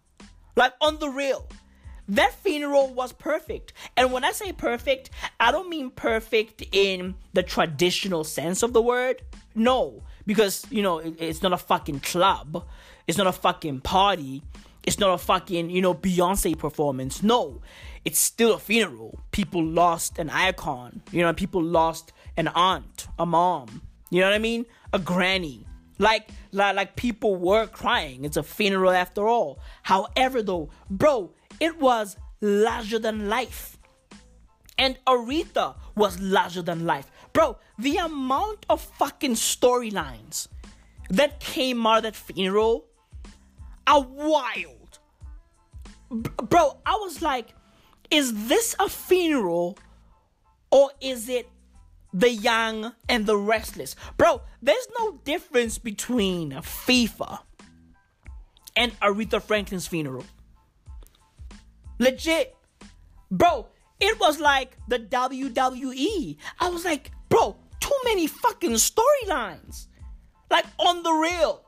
Like, 0.56 0.74
on 0.82 1.00
the 1.00 1.10
real 1.10 1.48
that 2.12 2.34
funeral 2.34 2.94
was 2.94 3.14
perfect. 3.14 3.74
And 3.96 4.12
when 4.12 4.24
I 4.24 4.32
say 4.32 4.52
perfect, 4.52 5.10
I 5.40 5.52
don't 5.52 5.70
mean 5.70 5.92
perfect 5.92 6.64
in 6.72 7.16
the 7.34 7.42
traditional 7.42 8.24
sense 8.24 8.64
of 8.64 8.74
the 8.74 8.82
word. 8.82 9.22
No, 9.56 10.04
because, 10.26 10.66
you 10.70 10.82
know, 10.82 11.00
it's 11.00 11.42
not 11.42 11.54
a 11.54 11.58
fucking 11.58 12.02
club, 12.02 12.66
it's 13.08 13.18
not 13.18 13.28
a 13.28 13.32
fucking 13.32 13.82
party, 13.82 14.44
it's 14.84 15.00
not 15.00 15.14
a 15.14 15.18
fucking, 15.18 15.70
you 15.70 15.82
know, 15.82 15.94
Beyonce 15.94 16.58
performance. 16.58 17.24
No, 17.24 17.62
it's 18.04 18.20
still 18.20 18.54
a 18.56 18.60
funeral. 18.60 19.20
People 19.32 19.64
lost 19.64 20.20
an 20.20 20.30
icon, 20.30 21.02
you 21.12 21.22
know, 21.22 21.34
people 21.34 21.64
lost 21.64 22.12
an 22.36 22.50
aunt, 22.50 23.08
a 23.20 23.26
mom, 23.26 23.82
you 24.10 24.20
know 24.20 24.28
what 24.28 24.36
I 24.36 24.40
mean? 24.40 24.66
A 24.92 25.00
granny. 25.00 25.66
Like, 25.98 26.30
like, 26.52 26.76
like 26.76 26.96
people 26.96 27.36
were 27.36 27.68
crying. 27.68 28.26
It's 28.26 28.36
a 28.36 28.44
funeral 28.44 28.92
after 28.92 29.28
all. 29.28 29.60
However, 29.84 30.42
though, 30.42 30.70
bro, 30.90 31.32
it 31.62 31.80
was 31.80 32.18
larger 32.42 33.00
than 33.00 33.30
life. 33.30 33.78
And 34.78 34.98
Aretha 35.06 35.76
was 35.96 36.20
larger 36.20 36.64
than 36.64 36.86
life. 36.86 37.10
Bro, 37.34 37.58
the 37.78 37.98
amount 37.98 38.66
of 38.68 38.82
fucking 38.82 39.36
storylines 39.36 40.48
that 41.10 41.40
came 41.40 41.86
out 41.86 41.98
of 41.98 42.04
that 42.04 42.16
funeral 42.16 42.86
are 43.86 44.02
wild. 44.02 45.00
Bro, 46.10 46.80
I 46.86 46.96
was 46.96 47.22
like, 47.22 47.54
is 48.10 48.48
this 48.48 48.76
a 48.80 48.90
funeral 48.90 49.78
or 50.72 50.90
is 51.00 51.30
it 51.30 51.48
the 52.12 52.32
young 52.32 52.94
and 53.08 53.28
the 53.28 53.38
restless? 53.38 53.96
Bro, 54.18 54.42
there's 54.64 54.88
no 54.98 55.20
difference 55.24 55.78
between 55.78 56.52
FIFA 56.52 57.40
and 58.76 59.00
Aretha 59.00 59.42
Franklin's 59.42 59.86
funeral. 59.86 60.26
Legit. 62.02 62.56
Bro, 63.30 63.68
it 64.00 64.20
was 64.20 64.40
like 64.40 64.76
the 64.88 64.98
WWE. 64.98 66.36
I 66.60 66.70
was 66.70 66.84
like, 66.84 67.12
bro, 67.30 67.56
too 67.80 67.98
many 68.04 68.26
fucking 68.26 68.72
storylines. 68.72 69.86
Like 70.50 70.66
on 70.80 71.04
the 71.04 71.12
real. 71.12 71.62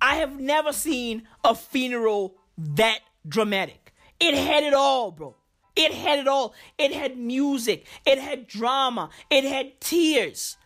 I 0.00 0.14
have 0.16 0.38
never 0.38 0.72
seen 0.72 1.26
a 1.42 1.56
funeral 1.56 2.36
that 2.58 3.00
dramatic. 3.26 3.92
It 4.20 4.34
had 4.34 4.62
it 4.62 4.72
all, 4.72 5.10
bro. 5.10 5.34
It 5.74 5.92
had 5.94 6.20
it 6.20 6.28
all. 6.28 6.54
It 6.78 6.92
had 6.92 7.18
music. 7.18 7.88
It 8.06 8.20
had 8.20 8.46
drama. 8.46 9.10
It 9.30 9.42
had 9.42 9.80
tears. 9.80 10.58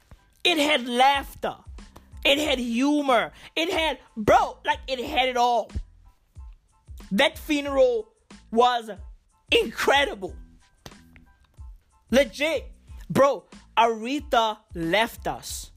It 0.45 0.59
had 0.59 0.87
laughter. 0.87 1.57
It 2.23 2.39
had 2.39 2.59
humor. 2.59 3.33
It 3.57 3.73
had, 3.73 3.99
bro, 4.15 4.59
like 4.67 4.81
it 4.87 5.03
had 5.03 5.31
it 5.31 5.39
all. 5.39 5.71
That 7.11 7.39
funeral 7.39 8.14
was 8.55 8.91
incredible. 9.51 10.35
Legit. 12.11 12.71
Bro, 13.11 13.45
Aretha 13.77 14.59
left 14.75 15.27
us. 15.27 15.73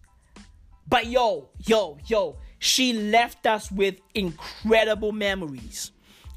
But 0.88 1.08
yo, 1.08 1.50
yo, 1.66 1.98
yo, 2.06 2.38
she 2.60 2.94
left 2.94 3.46
us 3.46 3.72
with 3.72 3.96
incredible 4.14 5.12
memories. 5.12 5.92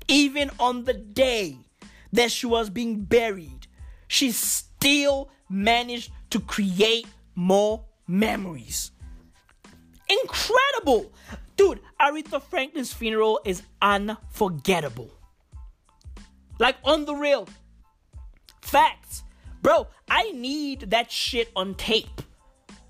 Even 0.08 0.50
on 0.58 0.84
the 0.84 0.94
day 0.94 1.56
that 2.12 2.32
she 2.32 2.46
was 2.46 2.70
being 2.70 3.02
buried, 3.02 3.68
she 4.08 4.32
still 4.32 5.30
managed 5.48 6.10
to 6.30 6.40
create 6.40 7.06
more 7.36 7.84
memories. 8.08 8.90
Incredible! 10.08 11.12
Dude, 11.56 11.80
Aretha 12.00 12.42
Franklin's 12.42 12.92
funeral 12.92 13.40
is 13.44 13.62
unforgettable. 13.80 15.19
Like 16.60 16.76
on 16.84 17.06
the 17.06 17.14
real. 17.14 17.48
Facts. 18.62 19.24
Bro, 19.62 19.88
I 20.08 20.30
need 20.30 20.90
that 20.90 21.10
shit 21.10 21.50
on 21.56 21.74
tape. 21.74 22.22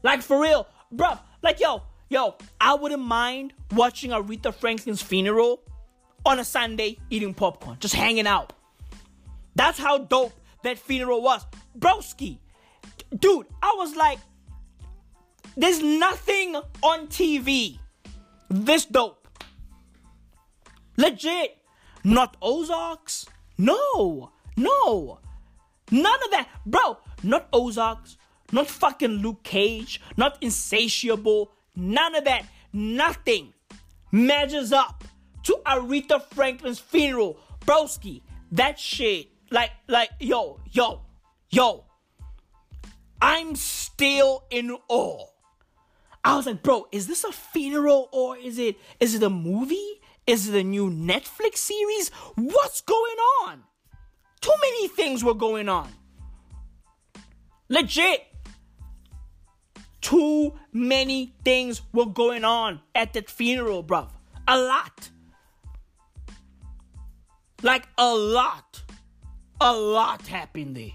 Like 0.02 0.20
for 0.20 0.42
real. 0.42 0.66
Bro, 0.92 1.18
like 1.42 1.60
yo, 1.60 1.82
yo, 2.08 2.34
I 2.60 2.74
wouldn't 2.74 3.02
mind 3.02 3.54
watching 3.72 4.10
Aretha 4.10 4.52
Franklin's 4.52 5.00
funeral 5.00 5.62
on 6.26 6.38
a 6.38 6.44
Sunday 6.44 6.98
eating 7.08 7.32
popcorn, 7.32 7.78
just 7.80 7.94
hanging 7.94 8.26
out. 8.26 8.52
That's 9.54 9.78
how 9.78 9.98
dope 9.98 10.32
that 10.64 10.78
funeral 10.78 11.22
was. 11.22 11.46
Broski. 11.78 12.38
Dude, 13.18 13.46
I 13.62 13.74
was 13.78 13.96
like, 13.96 14.18
there's 15.56 15.80
nothing 15.80 16.56
on 16.82 17.06
TV 17.06 17.78
this 18.48 18.84
dope. 18.84 19.28
Legit. 20.96 21.56
Not 22.02 22.36
Ozarks. 22.42 23.26
No. 23.60 24.32
No. 24.56 25.20
None 25.90 26.24
of 26.24 26.30
that. 26.30 26.48
Bro, 26.64 26.98
not 27.22 27.48
Ozarks. 27.52 28.16
Not 28.52 28.68
fucking 28.68 29.10
Luke 29.22 29.42
Cage. 29.42 30.00
Not 30.16 30.38
Insatiable. 30.40 31.52
None 31.76 32.14
of 32.14 32.24
that. 32.24 32.46
Nothing 32.72 33.52
measures 34.12 34.72
up 34.72 35.04
to 35.44 35.58
Aretha 35.66 36.22
Franklin's 36.32 36.78
funeral. 36.78 37.38
Broski, 37.60 38.22
that 38.52 38.78
shit. 38.78 39.28
Like, 39.50 39.70
like, 39.88 40.10
yo, 40.20 40.60
yo, 40.70 41.02
yo. 41.50 41.84
I'm 43.20 43.54
still 43.56 44.44
in 44.50 44.74
awe. 44.88 45.26
I 46.24 46.36
was 46.36 46.46
like, 46.46 46.62
bro, 46.62 46.86
is 46.92 47.06
this 47.06 47.24
a 47.24 47.32
funeral 47.32 48.08
or 48.12 48.36
is 48.36 48.58
it 48.58 48.76
is 49.00 49.14
it 49.14 49.22
a 49.22 49.30
movie? 49.30 49.99
Is 50.30 50.48
it 50.48 50.54
a 50.54 50.62
new 50.62 50.88
Netflix 50.88 51.56
series? 51.56 52.10
What's 52.36 52.82
going 52.82 53.16
on? 53.42 53.64
Too 54.40 54.54
many 54.62 54.86
things 54.86 55.24
were 55.24 55.34
going 55.34 55.68
on. 55.68 55.88
Legit. 57.68 58.28
Too 60.00 60.54
many 60.72 61.34
things 61.44 61.82
were 61.92 62.06
going 62.06 62.44
on 62.44 62.80
at 62.94 63.12
that 63.14 63.28
funeral, 63.28 63.82
bruv. 63.82 64.08
A 64.46 64.56
lot. 64.56 65.10
Like 67.64 67.88
a 67.98 68.14
lot. 68.14 68.84
A 69.60 69.74
lot 69.74 70.24
happened 70.28 70.76
there. 70.76 70.92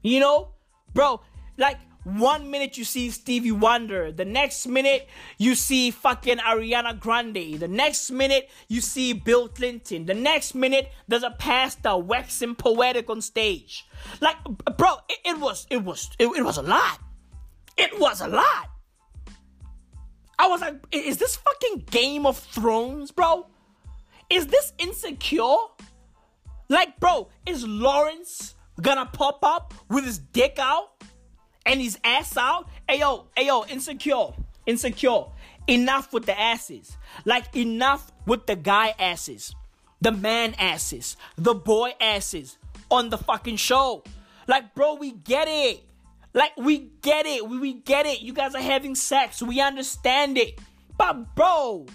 You 0.00 0.20
know? 0.20 0.54
Bro, 0.94 1.20
like 1.58 1.76
one 2.04 2.50
minute 2.50 2.78
you 2.78 2.84
see 2.84 3.10
Stevie 3.10 3.52
Wonder, 3.52 4.10
the 4.10 4.24
next 4.24 4.66
minute 4.66 5.08
you 5.38 5.54
see 5.54 5.90
fucking 5.90 6.38
Ariana 6.38 6.98
Grande, 6.98 7.58
the 7.58 7.68
next 7.68 8.10
minute 8.10 8.48
you 8.68 8.80
see 8.80 9.12
Bill 9.12 9.48
Clinton, 9.48 10.06
the 10.06 10.14
next 10.14 10.54
minute 10.54 10.90
there's 11.08 11.22
a 11.22 11.30
pastor 11.30 11.98
waxing 11.98 12.54
poetic 12.54 13.10
on 13.10 13.20
stage. 13.20 13.86
Like, 14.20 14.36
bro, 14.76 14.94
it, 15.08 15.18
it 15.24 15.38
was, 15.38 15.66
it 15.70 15.84
was, 15.84 16.10
it, 16.18 16.26
it 16.26 16.42
was 16.42 16.56
a 16.56 16.62
lot. 16.62 17.00
It 17.76 17.98
was 18.00 18.20
a 18.20 18.28
lot. 18.28 18.70
I 20.38 20.48
was 20.48 20.62
like, 20.62 20.76
is 20.90 21.18
this 21.18 21.36
fucking 21.36 21.84
Game 21.90 22.24
of 22.24 22.38
Thrones, 22.38 23.10
bro? 23.10 23.46
Is 24.30 24.46
this 24.46 24.72
insecure? 24.78 25.56
Like, 26.70 26.98
bro, 26.98 27.28
is 27.44 27.66
Lawrence 27.66 28.54
gonna 28.80 29.04
pop 29.04 29.40
up 29.42 29.74
with 29.90 30.04
his 30.04 30.18
dick 30.18 30.56
out? 30.58 30.92
And 31.66 31.80
his 31.80 31.98
ass 32.04 32.36
out. 32.36 32.68
Ayo, 32.88 33.26
ayo, 33.36 33.68
insecure, 33.70 34.32
insecure. 34.66 35.24
Enough 35.66 36.12
with 36.12 36.26
the 36.26 36.38
asses. 36.38 36.96
Like 37.24 37.54
enough 37.56 38.10
with 38.26 38.46
the 38.46 38.56
guy 38.56 38.94
asses, 38.98 39.54
the 40.00 40.12
man 40.12 40.54
asses, 40.58 41.16
the 41.36 41.54
boy 41.54 41.92
asses 42.00 42.58
on 42.90 43.10
the 43.10 43.18
fucking 43.18 43.56
show. 43.56 44.02
Like, 44.46 44.74
bro, 44.74 44.94
we 44.94 45.12
get 45.12 45.46
it. 45.48 45.82
Like, 46.32 46.52
we 46.56 46.90
get 47.02 47.26
it. 47.26 47.48
We, 47.48 47.58
we 47.58 47.72
get 47.74 48.06
it. 48.06 48.20
You 48.20 48.32
guys 48.32 48.54
are 48.54 48.62
having 48.62 48.94
sex. 48.94 49.42
We 49.42 49.60
understand 49.60 50.38
it. 50.38 50.58
But, 50.96 51.34
bro, 51.34 51.86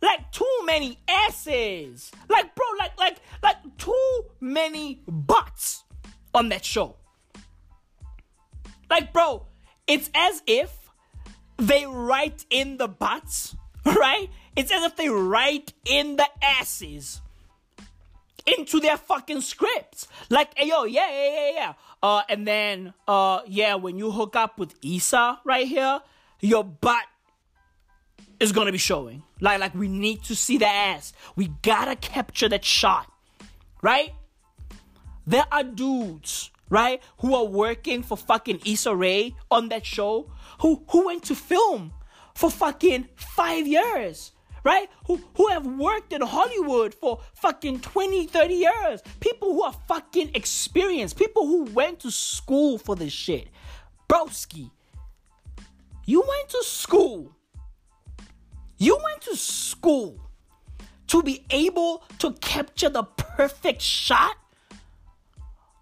like 0.00 0.30
too 0.32 0.60
many 0.64 0.98
asses. 1.08 2.12
Like, 2.28 2.54
bro, 2.54 2.64
like, 2.78 2.98
like, 2.98 3.16
like 3.42 3.56
too 3.78 4.24
many 4.40 5.02
butts 5.08 5.84
on 6.34 6.50
that 6.50 6.64
show. 6.64 6.96
Like, 8.90 9.12
bro, 9.12 9.46
it's 9.86 10.10
as 10.14 10.42
if 10.46 10.90
they 11.56 11.86
write 11.86 12.44
in 12.50 12.76
the 12.76 12.88
butts, 12.88 13.56
right? 13.84 14.28
It's 14.56 14.70
as 14.70 14.84
if 14.84 14.96
they 14.96 15.08
write 15.08 15.72
in 15.84 16.16
the 16.16 16.26
asses 16.42 17.20
into 18.46 18.80
their 18.80 18.96
fucking 18.96 19.40
scripts. 19.40 20.06
Like, 20.28 20.52
yo, 20.58 20.84
yeah, 20.84 21.10
yeah, 21.10 21.30
yeah, 21.30 21.50
yeah. 21.54 21.72
Uh, 22.02 22.22
and 22.28 22.46
then, 22.46 22.92
uh, 23.08 23.40
yeah, 23.46 23.74
when 23.76 23.98
you 23.98 24.10
hook 24.10 24.36
up 24.36 24.58
with 24.58 24.74
Issa 24.82 25.40
right 25.44 25.66
here, 25.66 26.00
your 26.40 26.62
butt 26.62 27.04
is 28.40 28.52
gonna 28.52 28.72
be 28.72 28.78
showing. 28.78 29.22
Like, 29.40 29.60
like 29.60 29.74
we 29.74 29.88
need 29.88 30.22
to 30.24 30.36
see 30.36 30.58
the 30.58 30.66
ass. 30.68 31.12
We 31.36 31.48
gotta 31.62 31.96
capture 31.96 32.48
that 32.48 32.64
shot, 32.64 33.10
right? 33.82 34.14
There 35.26 35.46
are 35.50 35.64
dudes 35.64 36.50
right? 36.68 37.02
Who 37.18 37.34
are 37.34 37.44
working 37.44 38.02
for 38.02 38.16
fucking 38.16 38.60
Issa 38.64 38.94
Rae 38.94 39.34
on 39.50 39.68
that 39.68 39.86
show, 39.86 40.30
who 40.60 40.84
who 40.90 41.06
went 41.06 41.24
to 41.24 41.34
film 41.34 41.92
for 42.34 42.50
fucking 42.50 43.08
five 43.16 43.66
years, 43.66 44.32
right? 44.64 44.88
Who 45.06 45.20
who 45.36 45.48
have 45.48 45.66
worked 45.66 46.12
in 46.12 46.22
Hollywood 46.22 46.94
for 46.94 47.20
fucking 47.34 47.80
20, 47.80 48.26
30 48.26 48.54
years. 48.54 49.02
People 49.20 49.52
who 49.54 49.62
are 49.62 49.74
fucking 49.88 50.30
experienced, 50.34 51.16
people 51.18 51.46
who 51.46 51.64
went 51.64 52.00
to 52.00 52.10
school 52.10 52.78
for 52.78 52.96
this 52.96 53.12
shit. 53.12 53.48
Broski, 54.08 54.70
you 56.06 56.20
went 56.20 56.48
to 56.50 56.62
school. 56.64 57.34
You 58.76 58.98
went 59.02 59.22
to 59.22 59.36
school 59.36 60.18
to 61.06 61.22
be 61.22 61.44
able 61.50 62.02
to 62.18 62.32
capture 62.34 62.88
the 62.88 63.04
perfect 63.04 63.80
shot 63.80 64.36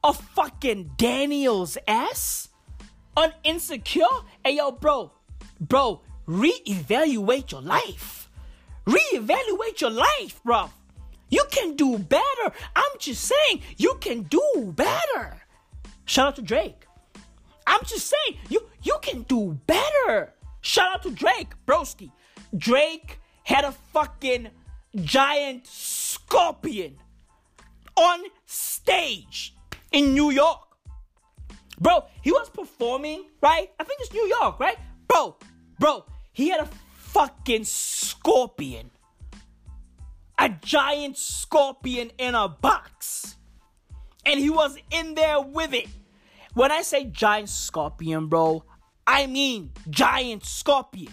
of 0.05 0.17
fucking 0.17 0.93
Daniel's 0.97 1.79
ass 1.87 2.49
on 3.17 3.33
Insecure? 3.45 4.05
Hey, 4.45 4.57
yo, 4.57 4.73
bro, 4.73 5.13
bro, 5.61 6.01
reevaluate 6.27 7.51
your 7.53 7.63
life. 7.63 8.29
Reevaluate 8.87 9.81
your 9.81 9.91
life, 9.91 10.41
bro. 10.45 10.71
You 11.29 11.45
can 11.51 11.77
do 11.77 11.99
better. 11.99 12.53
I'm 12.77 12.99
just 12.99 13.25
saying, 13.25 13.63
you 13.77 13.97
can 14.01 14.23
do 14.23 14.73
better. 14.77 15.41
Shout 16.05 16.29
out 16.29 16.37
to 16.37 16.43
Drake. 16.43 16.87
I'm 17.67 17.81
just 17.85 18.13
saying, 18.13 18.41
you 18.49 18.69
you 18.83 18.99
can 19.03 19.23
do 19.23 19.59
better. 19.67 20.35
Shout 20.61 20.95
out 20.95 21.03
to 21.05 21.11
Drake, 21.11 21.53
broski. 21.67 22.11
Drake 22.57 23.19
had 23.45 23.65
a 23.65 23.73
fucking 23.93 24.49
giant 24.97 25.67
scorpion 25.67 26.99
on 27.97 28.21
stage 28.47 29.55
in 29.93 30.14
New 30.14 30.30
York. 30.30 30.61
Bro, 31.80 32.05
he 32.22 32.30
was 32.30 32.49
performing, 32.51 33.24
right? 33.40 33.70
I 33.78 33.84
think 33.84 34.01
it's 34.01 34.12
New 34.12 34.26
York, 34.26 34.61
right? 34.61 34.78
Bro, 35.09 35.36
bro, 35.78 36.05
he 36.32 36.49
had 36.49 36.61
a 36.61 36.68
fucking 36.97 37.64
scorpion. 37.64 38.90
A 40.38 40.49
giant 40.49 41.18
scorpion 41.18 42.11
in 42.18 42.34
a 42.34 42.49
box. 42.49 43.36
And 44.24 44.38
he 44.38 44.51
was 44.51 44.76
in 44.90 45.14
there 45.14 45.40
with 45.40 45.74
it. 45.74 45.88
When 46.55 46.70
I 46.70 46.82
say 46.82 47.05
giant 47.05 47.49
scorpion, 47.49 48.28
bro, 48.28 48.64
I 49.07 49.26
mean 49.26 49.72
giant 49.90 50.45
scorpion. 50.45 51.12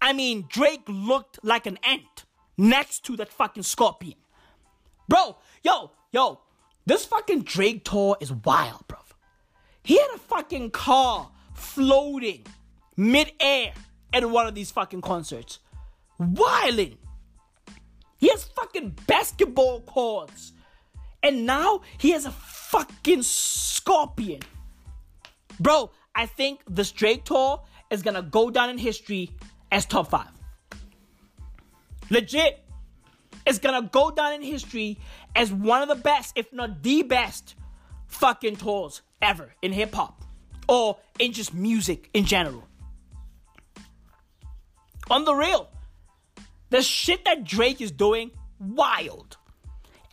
I 0.00 0.12
mean, 0.12 0.46
Drake 0.48 0.84
looked 0.88 1.38
like 1.42 1.66
an 1.66 1.78
ant 1.84 2.24
next 2.56 3.04
to 3.06 3.16
that 3.16 3.32
fucking 3.32 3.62
scorpion. 3.62 4.16
Bro, 5.08 5.38
yo, 5.62 5.92
yo, 6.12 6.40
this 6.90 7.04
fucking 7.04 7.42
Drake 7.42 7.84
tour 7.84 8.16
is 8.18 8.32
wild, 8.32 8.84
bro. 8.88 8.98
He 9.84 9.96
had 9.96 10.08
a 10.12 10.18
fucking 10.18 10.72
car 10.72 11.30
floating 11.54 12.44
midair 12.96 13.72
at 14.12 14.28
one 14.28 14.48
of 14.48 14.56
these 14.56 14.72
fucking 14.72 15.00
concerts. 15.00 15.60
Wildin'. 16.20 16.96
He 18.18 18.28
has 18.30 18.42
fucking 18.42 18.98
basketball 19.06 19.82
courts. 19.82 20.52
And 21.22 21.46
now 21.46 21.82
he 21.96 22.10
has 22.10 22.26
a 22.26 22.32
fucking 22.32 23.22
scorpion. 23.22 24.40
Bro, 25.60 25.92
I 26.16 26.26
think 26.26 26.60
this 26.68 26.90
Drake 26.90 27.22
tour 27.24 27.62
is 27.90 28.02
gonna 28.02 28.22
go 28.22 28.50
down 28.50 28.68
in 28.68 28.78
history 28.78 29.30
as 29.70 29.86
top 29.86 30.10
five. 30.10 30.32
Legit. 32.10 32.64
It's 33.46 33.60
gonna 33.60 33.88
go 33.90 34.10
down 34.10 34.32
in 34.34 34.42
history 34.42 34.98
as 35.34 35.52
one 35.52 35.82
of 35.82 35.88
the 35.88 35.94
best, 35.94 36.32
if 36.36 36.52
not 36.52 36.82
the 36.82 37.02
best, 37.02 37.54
fucking 38.06 38.56
tours 38.56 39.02
ever 39.22 39.54
in 39.62 39.72
hip 39.72 39.94
hop 39.94 40.22
or 40.68 40.98
in 41.18 41.32
just 41.32 41.54
music 41.54 42.10
in 42.14 42.24
general. 42.24 42.66
On 45.10 45.24
the 45.24 45.34
real, 45.34 45.68
the 46.70 46.82
shit 46.82 47.24
that 47.24 47.44
Drake 47.44 47.80
is 47.80 47.90
doing, 47.90 48.30
wild. 48.60 49.36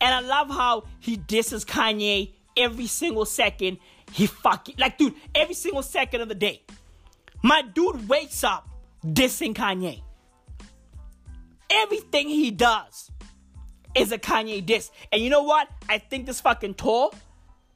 And 0.00 0.14
I 0.14 0.20
love 0.20 0.48
how 0.48 0.84
he 1.00 1.16
disses 1.16 1.64
Kanye 1.64 2.32
every 2.56 2.86
single 2.86 3.24
second. 3.24 3.78
He 4.12 4.26
fucking, 4.26 4.76
like, 4.78 4.98
dude, 4.98 5.14
every 5.34 5.54
single 5.54 5.82
second 5.82 6.20
of 6.20 6.28
the 6.28 6.34
day. 6.34 6.62
My 7.42 7.62
dude 7.62 8.08
wakes 8.08 8.42
up 8.42 8.68
dissing 9.04 9.54
Kanye. 9.54 10.02
Everything 11.70 12.28
he 12.28 12.50
does 12.50 13.10
is 13.94 14.12
a 14.12 14.18
Kanye 14.18 14.64
diss. 14.64 14.90
And 15.12 15.22
you 15.22 15.30
know 15.30 15.42
what? 15.42 15.68
I 15.88 15.98
think 15.98 16.26
this 16.26 16.40
fucking 16.40 16.74
tour 16.74 17.10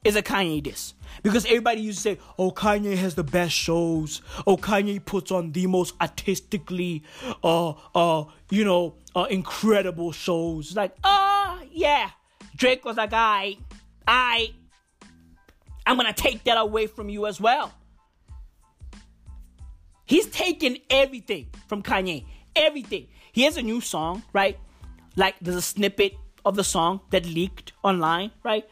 is 0.04 0.16
a 0.16 0.22
Kanye 0.22 0.62
diss. 0.62 0.94
Because 1.22 1.44
everybody 1.46 1.80
used 1.80 1.98
to 1.98 2.02
say, 2.02 2.18
oh, 2.38 2.50
Kanye 2.50 2.96
has 2.96 3.14
the 3.14 3.24
best 3.24 3.54
shows. 3.54 4.22
Oh, 4.46 4.56
Kanye 4.56 5.04
puts 5.04 5.30
on 5.30 5.52
the 5.52 5.66
most 5.66 5.94
artistically, 6.00 7.02
uh, 7.44 7.74
uh, 7.94 8.24
you 8.50 8.64
know, 8.64 8.94
uh, 9.14 9.26
incredible 9.30 10.12
shows. 10.12 10.74
Like, 10.74 10.96
ah, 11.04 11.58
uh, 11.58 11.64
yeah. 11.70 12.10
Drake 12.56 12.84
was 12.84 12.96
like, 12.96 13.12
I, 13.12 13.58
I, 14.06 14.52
I'm 15.86 15.96
gonna 15.96 16.12
take 16.12 16.44
that 16.44 16.58
away 16.58 16.86
from 16.86 17.08
you 17.08 17.26
as 17.26 17.40
well. 17.40 17.72
He's 20.04 20.26
taking 20.26 20.78
everything 20.90 21.48
from 21.68 21.82
Kanye. 21.82 22.24
Everything. 22.54 23.08
He 23.32 23.42
has 23.44 23.56
a 23.56 23.62
new 23.62 23.80
song, 23.80 24.22
right? 24.32 24.58
Like, 25.16 25.36
there's 25.40 25.56
a 25.56 25.62
snippet 25.62 26.14
of 26.44 26.56
the 26.56 26.64
song 26.64 27.00
that 27.10 27.26
leaked 27.26 27.72
online, 27.82 28.30
right? 28.42 28.68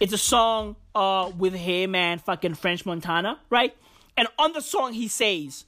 It's 0.00 0.12
a 0.12 0.18
song 0.18 0.76
uh, 0.94 1.30
with 1.36 1.54
him 1.54 1.94
and 1.94 2.20
fucking 2.20 2.54
French 2.54 2.86
Montana, 2.86 3.38
right? 3.50 3.76
And 4.16 4.28
on 4.38 4.52
the 4.52 4.60
song, 4.60 4.92
he 4.92 5.08
says 5.08 5.64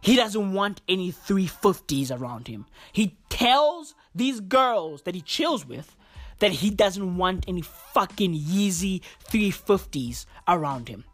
he 0.00 0.16
doesn't 0.16 0.52
want 0.52 0.80
any 0.88 1.12
350s 1.12 2.10
around 2.10 2.48
him. 2.48 2.66
He 2.92 3.16
tells 3.28 3.94
these 4.14 4.40
girls 4.40 5.02
that 5.02 5.14
he 5.14 5.20
chills 5.20 5.66
with 5.66 5.96
that 6.40 6.52
he 6.52 6.70
doesn't 6.70 7.16
want 7.16 7.44
any 7.48 7.62
fucking 7.62 8.34
Yeezy 8.34 9.00
350s 9.30 10.26
around 10.46 10.88
him. 10.88 11.04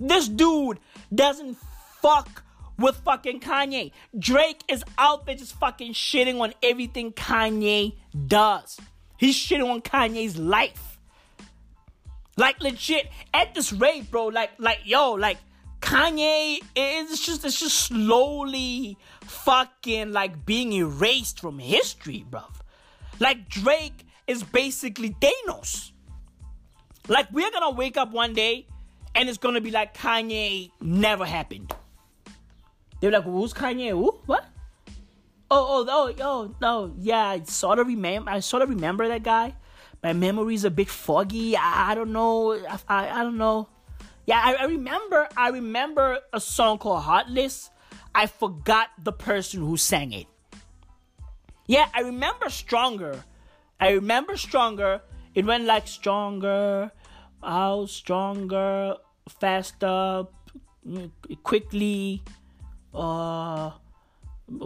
This 0.00 0.28
dude 0.28 0.78
doesn't 1.14 1.58
fuck 2.00 2.44
with 2.78 2.96
fucking 3.04 3.40
Kanye. 3.40 3.92
Drake 4.18 4.62
is 4.68 4.84
out 4.96 5.26
there 5.26 5.34
just 5.34 5.54
fucking 5.58 5.92
shitting 5.92 6.40
on 6.40 6.54
everything 6.62 7.12
Kanye 7.12 7.94
does. 8.26 8.78
He's 9.16 9.36
shitting 9.36 9.68
on 9.68 9.82
Kanye's 9.82 10.38
life. 10.38 10.98
Like 12.36 12.60
legit 12.62 13.10
at 13.34 13.54
this 13.54 13.72
rate, 13.72 14.10
bro. 14.10 14.26
Like 14.26 14.50
like 14.58 14.80
yo, 14.84 15.12
like 15.12 15.38
Kanye 15.80 16.60
is 16.76 17.20
just 17.20 17.44
it's 17.44 17.58
just 17.58 17.76
slowly 17.76 18.96
fucking 19.22 20.12
like 20.12 20.46
being 20.46 20.72
erased 20.72 21.40
from 21.40 21.58
history, 21.58 22.24
bro. 22.30 22.42
Like 23.18 23.48
Drake 23.48 24.06
is 24.28 24.44
basically 24.44 25.16
Thanos. 25.20 25.90
Like 27.08 27.26
we're 27.32 27.50
gonna 27.50 27.70
wake 27.70 27.96
up 27.96 28.12
one 28.12 28.34
day 28.34 28.68
and 29.16 29.28
it's 29.28 29.38
gonna 29.38 29.60
be 29.60 29.72
like 29.72 29.96
Kanye 29.96 30.70
never 30.80 31.24
happened. 31.24 31.74
They're 33.00 33.10
like, 33.10 33.24
who's 33.24 33.52
Kanye? 33.52 33.90
Who? 33.90 34.18
What? 34.26 34.44
Oh, 35.50 35.86
oh, 35.86 35.86
oh, 35.88 36.14
oh, 36.20 36.54
no, 36.60 36.94
yeah, 36.98 37.28
I 37.28 37.42
sort 37.44 37.78
of 37.78 37.86
remember. 37.86 38.30
I 38.30 38.40
sort 38.40 38.62
of 38.62 38.68
remember 38.68 39.08
that 39.08 39.22
guy 39.22 39.54
my 40.02 40.12
memory's 40.12 40.64
a 40.64 40.70
bit 40.70 40.88
foggy. 40.88 41.56
I, 41.56 41.92
I 41.92 41.94
don't 41.94 42.12
know. 42.12 42.52
I, 42.52 42.78
I, 42.88 43.20
I, 43.20 43.22
don't 43.22 43.38
know. 43.38 43.68
Yeah, 44.26 44.40
I, 44.42 44.54
I 44.54 44.64
remember. 44.66 45.28
I 45.36 45.48
remember 45.50 46.18
a 46.32 46.40
song 46.40 46.78
called 46.78 47.02
Heartless. 47.02 47.70
I 48.14 48.26
forgot 48.26 48.88
the 49.02 49.12
person 49.12 49.60
who 49.60 49.76
sang 49.76 50.12
it. 50.12 50.26
Yeah, 51.66 51.88
I 51.94 52.00
remember 52.00 52.48
Stronger. 52.48 53.24
I 53.80 53.90
remember 53.90 54.36
Stronger. 54.36 55.02
It 55.34 55.44
went 55.44 55.64
like 55.64 55.86
stronger, 55.86 56.90
out 57.44 57.90
stronger, 57.90 58.96
faster, 59.38 60.24
mm, 60.86 61.10
quickly, 61.44 62.24
uh, 62.94 63.70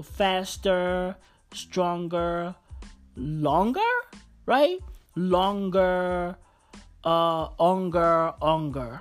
faster, 0.03 1.17
stronger, 1.53 2.55
longer, 3.17 3.81
right? 4.47 4.79
longer, 5.15 6.37
uh, 7.05 7.49
longer, 7.59 8.35
longer. 8.41 9.01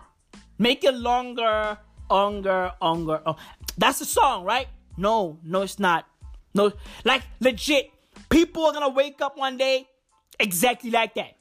Make 0.57 0.84
it 0.84 0.93
longer, 0.93 1.78
longer, 2.09 2.72
longer. 2.82 3.22
Oh. 3.26 3.36
That's 3.78 3.99
the 3.99 4.05
song, 4.05 4.43
right? 4.43 4.67
No, 4.97 5.39
no, 5.43 5.61
it's 5.61 5.80
not. 5.80 6.05
No, 6.53 6.74
like 7.03 7.24
legit. 7.39 7.91
People 8.30 8.65
are 8.65 8.74
gonna 8.74 8.89
wake 8.89 9.22
up 9.22 9.38
one 9.38 9.57
day 9.57 9.88
exactly 10.39 10.91
like 10.91 11.15
that. 11.15 11.38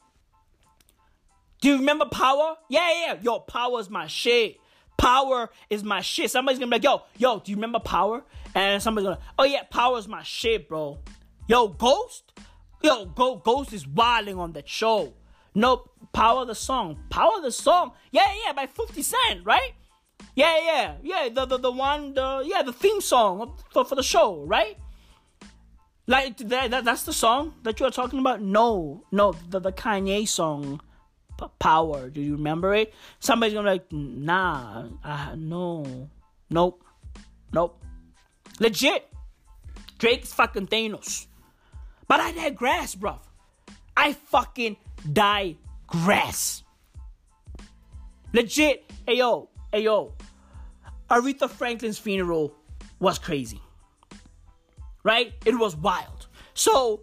Do 1.60 1.68
you 1.68 1.76
remember 1.78 2.06
Power? 2.06 2.56
Yeah, 2.68 2.88
yeah. 2.92 3.16
Yo, 3.20 3.40
Power 3.40 3.80
is 3.80 3.90
my 3.90 4.06
shit. 4.06 4.56
Power 5.00 5.48
is 5.70 5.82
my 5.82 6.02
shit. 6.02 6.30
Somebody's 6.30 6.58
gonna 6.58 6.68
be 6.68 6.76
like, 6.76 6.84
yo, 6.84 7.02
yo, 7.16 7.40
do 7.40 7.50
you 7.50 7.56
remember 7.56 7.78
Power? 7.78 8.22
And 8.54 8.82
somebody's 8.82 9.06
gonna, 9.08 9.20
oh 9.38 9.44
yeah, 9.44 9.62
Power 9.70 9.98
is 9.98 10.06
my 10.06 10.22
shit, 10.22 10.68
bro. 10.68 10.98
Yo, 11.48 11.68
Ghost? 11.68 12.32
Yo, 12.82 13.06
Go 13.06 13.36
Ghost 13.36 13.72
is 13.72 13.86
wilding 13.86 14.38
on 14.38 14.52
that 14.52 14.68
show. 14.68 15.14
Nope, 15.54 15.90
Power 16.12 16.44
the 16.44 16.54
Song. 16.54 16.98
Power 17.08 17.40
the 17.40 17.50
Song. 17.50 17.92
Yeah, 18.10 18.30
yeah, 18.44 18.52
by 18.52 18.66
50 18.66 19.00
Cent, 19.02 19.44
right? 19.44 19.72
Yeah, 20.34 20.56
yeah, 20.62 20.94
yeah. 21.02 21.28
The 21.32 21.46
the, 21.46 21.58
the 21.58 21.72
one, 21.72 22.12
the 22.12 22.42
yeah, 22.44 22.62
the 22.62 22.72
theme 22.72 23.00
song 23.00 23.54
for, 23.72 23.86
for 23.86 23.94
the 23.94 24.02
show, 24.02 24.44
right? 24.44 24.76
Like 26.06 26.36
that, 26.36 26.70
that 26.70 26.84
that's 26.84 27.04
the 27.04 27.12
song 27.12 27.54
that 27.62 27.80
you 27.80 27.86
are 27.86 27.90
talking 27.90 28.18
about. 28.18 28.42
No, 28.42 29.04
no, 29.10 29.32
the 29.48 29.60
the 29.60 29.72
Kanye 29.72 30.28
song, 30.28 30.82
Power. 31.48 32.10
Do 32.10 32.20
you 32.20 32.32
remember 32.32 32.74
it? 32.74 32.92
Somebody's 33.18 33.54
gonna 33.54 33.70
be 33.70 33.72
like, 33.72 33.92
nah, 33.92 34.84
uh, 35.04 35.34
no, 35.36 36.08
nope, 36.50 36.84
nope. 37.52 37.82
Legit, 38.58 39.08
Drake's 39.98 40.32
fucking 40.32 40.66
Thanos. 40.66 41.26
But 42.08 42.20
I 42.20 42.32
digress, 42.32 42.94
bruv. 42.94 43.20
I 43.96 44.14
fucking 44.14 44.76
digress. 45.12 46.64
Legit. 48.32 48.90
Hey 49.06 49.18
yo, 49.18 49.48
hey 49.72 49.82
yo. 49.84 50.14
Aretha 51.10 51.50
Franklin's 51.50 51.98
funeral 51.98 52.54
was 53.00 53.18
crazy. 53.18 53.60
Right? 55.02 55.32
It 55.44 55.58
was 55.58 55.74
wild. 55.74 56.28
So, 56.54 57.02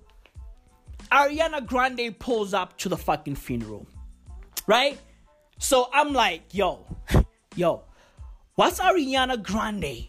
Ariana 1.11 1.65
Grande 1.65 2.17
pulls 2.17 2.53
up 2.53 2.77
to 2.79 2.89
the 2.89 2.97
fucking 2.97 3.35
funeral. 3.35 3.87
Right? 4.67 4.99
So 5.57 5.89
I'm 5.91 6.13
like, 6.13 6.53
yo, 6.53 6.85
yo, 7.55 7.83
what's 8.55 8.79
Ariana 8.79 9.41
Grande 9.41 10.07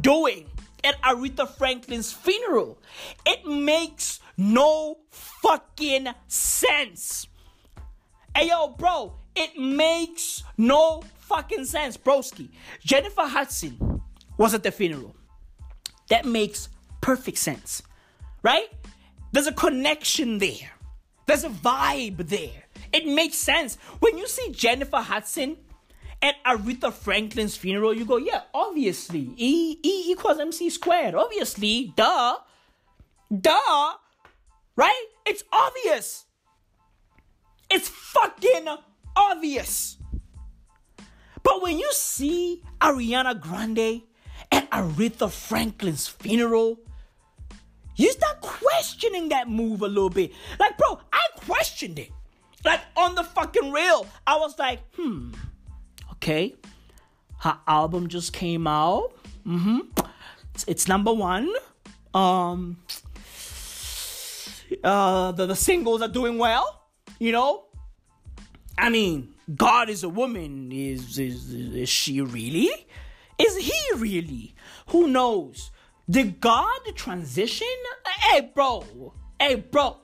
doing 0.00 0.48
at 0.84 1.00
Aretha 1.02 1.48
Franklin's 1.48 2.12
funeral. 2.12 2.78
It 3.26 3.46
makes 3.46 4.20
no 4.36 4.98
fucking 5.10 6.08
sense. 6.28 7.26
Hey 8.36 8.48
yo, 8.48 8.68
bro, 8.68 9.14
it 9.34 9.58
makes 9.58 10.42
no 10.56 11.02
fucking 11.18 11.66
sense, 11.66 11.96
broski. 11.96 12.48
Jennifer 12.82 13.22
Hudson 13.22 14.00
was 14.38 14.54
at 14.54 14.62
the 14.62 14.72
funeral. 14.72 15.14
That 16.08 16.24
makes 16.24 16.68
perfect 17.00 17.38
sense, 17.38 17.82
right? 18.42 18.68
There's 19.32 19.46
a 19.46 19.52
connection 19.52 20.38
there. 20.38 20.70
There's 21.26 21.44
a 21.44 21.50
vibe 21.50 22.28
there. 22.28 22.61
It 22.92 23.06
makes 23.06 23.36
sense. 23.36 23.76
When 24.00 24.18
you 24.18 24.28
see 24.28 24.50
Jennifer 24.52 24.98
Hudson 24.98 25.56
at 26.20 26.36
Aretha 26.44 26.92
Franklin's 26.92 27.56
funeral, 27.56 27.94
you 27.94 28.04
go, 28.04 28.16
yeah, 28.16 28.42
obviously. 28.52 29.32
E, 29.36 29.78
e 29.82 30.12
equals 30.12 30.38
MC 30.38 30.70
squared. 30.70 31.14
Obviously. 31.14 31.92
Duh. 31.96 32.36
Duh. 33.40 33.92
Right? 34.76 35.06
It's 35.26 35.42
obvious. 35.52 36.24
It's 37.70 37.88
fucking 37.88 38.68
obvious. 39.16 39.96
But 41.42 41.62
when 41.62 41.78
you 41.78 41.90
see 41.92 42.62
Ariana 42.80 43.40
Grande 43.40 44.02
at 44.50 44.70
Aretha 44.70 45.30
Franklin's 45.30 46.06
funeral, 46.06 46.78
you 47.96 48.12
start 48.12 48.40
questioning 48.40 49.28
that 49.30 49.48
move 49.48 49.82
a 49.82 49.88
little 49.88 50.10
bit. 50.10 50.32
Like, 50.58 50.78
bro, 50.78 51.00
I 51.12 51.20
questioned 51.46 51.98
it. 51.98 52.10
Like, 52.64 52.80
on 52.96 53.14
the 53.14 53.24
fucking 53.24 53.72
real. 53.72 54.06
I 54.26 54.36
was 54.36 54.58
like, 54.58 54.80
hmm, 54.94 55.32
okay. 56.12 56.54
Her 57.38 57.58
album 57.66 58.08
just 58.08 58.32
came 58.32 58.66
out. 58.66 59.12
Mm-hmm. 59.46 59.80
It's, 60.54 60.64
it's 60.68 60.88
number 60.88 61.12
one. 61.12 61.52
Um, 62.14 62.76
uh, 64.84 65.32
the, 65.32 65.46
the 65.46 65.56
singles 65.56 66.02
are 66.02 66.08
doing 66.08 66.38
well, 66.38 66.84
you 67.18 67.32
know? 67.32 67.64
I 68.78 68.90
mean, 68.90 69.34
God 69.54 69.90
is 69.90 70.04
a 70.04 70.08
woman. 70.08 70.70
Is, 70.72 71.18
is, 71.18 71.52
is 71.52 71.88
she 71.88 72.20
really? 72.20 72.70
Is 73.38 73.56
he 73.56 73.80
really? 73.96 74.54
Who 74.88 75.08
knows? 75.08 75.70
Did 76.08 76.40
God 76.40 76.80
transition? 76.94 77.66
Hey, 78.20 78.52
bro. 78.54 79.14
Hey, 79.40 79.56
bro. 79.56 79.96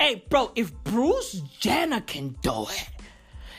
Hey, 0.00 0.24
bro, 0.28 0.52
if 0.54 0.72
Bruce 0.84 1.32
Jenner 1.58 2.00
can 2.00 2.36
do 2.40 2.66
it, 2.70 2.88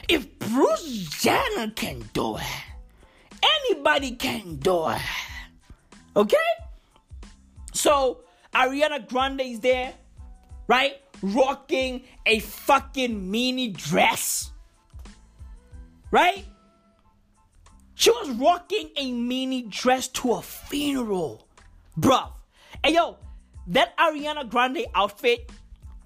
if 0.08 0.40
Bruce 0.40 1.10
Jenner 1.22 1.72
can 1.72 2.10
do 2.14 2.38
it, 2.38 3.44
anybody 3.44 4.12
can 4.12 4.56
do 4.56 4.90
it. 4.90 5.02
Okay? 6.16 6.38
So, 7.74 8.22
Ariana 8.54 9.08
Grande 9.08 9.42
is 9.42 9.60
there, 9.60 9.94
right? 10.68 11.02
Rocking 11.22 12.04
a 12.26 12.40
fucking 12.40 13.30
mini 13.30 13.70
dress. 13.70 14.52
Right? 16.12 16.46
She 17.96 18.12
was 18.12 18.30
rocking 18.30 18.92
a 18.96 19.12
mini 19.12 19.64
dress 19.64 20.08
to 20.08 20.32
a 20.32 20.42
funeral. 20.42 21.46
Bruv. 22.00 22.32
Hey 22.84 22.94
yo, 22.94 23.18
that 23.68 23.96
Ariana 23.98 24.50
Grande 24.50 24.86
outfit 24.96 25.52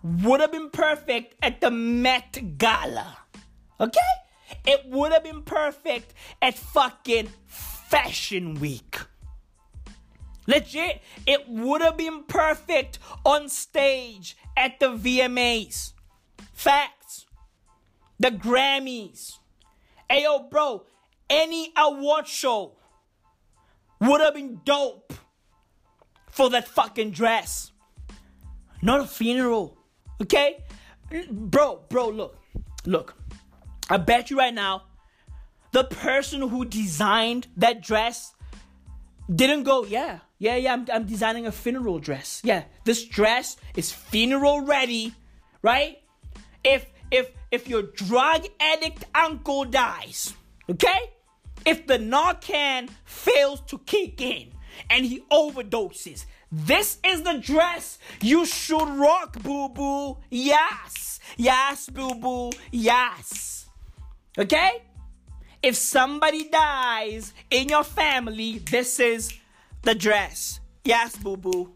would 0.03 0.41
have 0.41 0.51
been 0.51 0.69
perfect 0.69 1.35
at 1.41 1.61
the 1.61 1.71
Met 1.71 2.57
Gala. 2.57 3.17
Okay? 3.79 3.99
It 4.65 4.85
would 4.87 5.11
have 5.11 5.23
been 5.23 5.41
perfect 5.41 6.13
at 6.41 6.57
fucking 6.57 7.29
Fashion 7.47 8.55
Week. 8.55 8.97
Legit, 10.45 11.01
it 11.25 11.47
would 11.47 11.81
have 11.81 11.95
been 11.95 12.23
perfect 12.23 12.99
on 13.25 13.47
stage 13.47 14.35
at 14.57 14.79
the 14.79 14.87
VMAs. 14.87 15.93
Facts. 16.53 17.25
The 18.19 18.29
Grammys. 18.29 19.39
Hey 20.09 20.23
yo, 20.23 20.47
bro, 20.49 20.85
any 21.29 21.71
award 21.77 22.27
show 22.27 22.75
would 24.01 24.21
have 24.21 24.35
been 24.35 24.59
dope 24.65 25.13
for 26.29 26.49
that 26.49 26.67
fucking 26.67 27.11
dress. 27.11 27.71
Not 28.81 28.99
a 28.99 29.07
funeral. 29.07 29.77
Okay? 30.21 30.63
Bro, 31.29 31.81
bro, 31.89 32.09
look. 32.09 32.37
Look. 32.85 33.15
I 33.89 33.97
bet 33.97 34.29
you 34.29 34.37
right 34.37 34.53
now, 34.53 34.83
the 35.71 35.83
person 35.83 36.41
who 36.47 36.65
designed 36.65 37.47
that 37.57 37.81
dress 37.81 38.33
didn't 39.33 39.63
go, 39.63 39.85
yeah, 39.85 40.19
yeah, 40.37 40.55
yeah, 40.55 40.73
I'm, 40.73 40.85
I'm 40.91 41.05
designing 41.05 41.47
a 41.47 41.51
funeral 41.51 41.99
dress. 41.99 42.41
Yeah, 42.43 42.63
this 42.83 43.05
dress 43.05 43.57
is 43.75 43.91
funeral 43.91 44.61
ready, 44.61 45.13
right? 45.61 45.97
If 46.63 46.85
if 47.11 47.31
if 47.51 47.67
your 47.67 47.83
drug 47.83 48.45
addict 48.59 49.05
uncle 49.15 49.65
dies, 49.65 50.33
okay? 50.69 51.11
If 51.65 51.87
the 51.87 51.97
Narcan 51.97 52.89
fails 53.05 53.61
to 53.67 53.77
kick 53.79 54.19
in 54.19 54.51
and 54.89 55.05
he 55.05 55.21
overdoses, 55.31 56.25
this 56.55 56.99
is 57.03 57.23
the 57.23 57.39
dress 57.39 57.97
you 58.21 58.45
should 58.45 58.87
rock, 58.87 59.41
boo 59.41 59.69
boo. 59.69 60.17
Yes, 60.29 61.19
yes, 61.35 61.89
boo 61.89 62.13
boo, 62.13 62.51
yes. 62.71 63.65
Okay? 64.37 64.83
If 65.63 65.75
somebody 65.75 66.49
dies 66.49 67.33
in 67.49 67.69
your 67.69 67.83
family, 67.83 68.59
this 68.59 68.99
is 68.99 69.33
the 69.81 69.95
dress. 69.95 70.59
Yes, 70.85 71.17
boo 71.17 71.37
boo. 71.37 71.73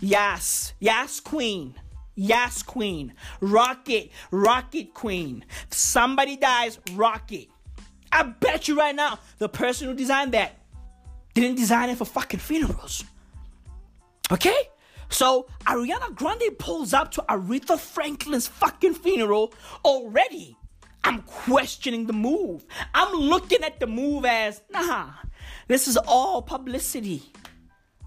Yes, 0.00 0.74
yes, 0.80 1.18
queen. 1.20 1.74
Yes, 2.14 2.62
queen. 2.62 3.14
Rocket, 3.40 4.10
rocket 4.30 4.92
queen. 4.92 5.46
If 5.70 5.78
somebody 5.78 6.36
dies, 6.36 6.78
rocket. 6.92 7.48
I 8.12 8.24
bet 8.24 8.68
you 8.68 8.76
right 8.78 8.94
now, 8.94 9.18
the 9.38 9.48
person 9.48 9.88
who 9.88 9.94
designed 9.94 10.32
that 10.32 10.58
didn't 11.32 11.56
design 11.56 11.88
it 11.88 11.96
for 11.96 12.04
fucking 12.04 12.40
funerals. 12.40 13.02
Okay? 14.34 14.68
So 15.10 15.46
Ariana 15.64 16.12
Grande 16.16 16.58
pulls 16.58 16.92
up 16.92 17.12
to 17.12 17.22
Aretha 17.28 17.78
Franklin's 17.78 18.48
fucking 18.48 18.94
funeral 18.94 19.54
already. 19.84 20.56
I'm 21.04 21.22
questioning 21.22 22.06
the 22.06 22.12
move. 22.12 22.66
I'm 22.94 23.14
looking 23.14 23.62
at 23.62 23.78
the 23.78 23.86
move 23.86 24.24
as, 24.24 24.60
nah, 24.70 25.10
this 25.68 25.86
is 25.86 25.96
all 25.96 26.42
publicity. 26.42 27.22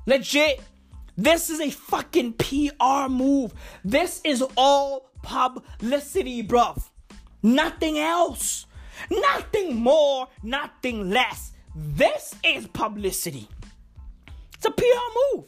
Legit. 0.05 0.59
This 1.15 1.49
is 1.49 1.61
a 1.61 1.71
fucking 1.71 2.33
PR 2.33 3.09
move. 3.09 3.53
This 3.85 4.21
is 4.23 4.43
all 4.55 5.09
publicity, 5.23 6.43
bruv. 6.43 6.89
Nothing 7.41 7.99
else. 7.99 8.65
Nothing 9.09 9.77
more, 9.77 10.27
nothing 10.43 11.09
less. 11.09 11.53
This 11.73 12.35
is 12.43 12.67
publicity. 12.67 13.47
It's 14.53 14.65
a 14.65 14.71
PR 14.71 14.83
move. 15.33 15.45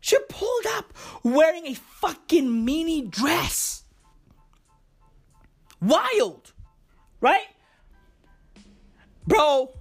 She 0.00 0.16
pulled 0.28 0.66
up 0.76 0.92
wearing 1.22 1.66
a 1.66 1.74
fucking 1.74 2.64
mini 2.64 3.02
dress. 3.02 3.84
Wild, 5.80 6.52
right? 7.20 7.46
Bro. 9.26 9.74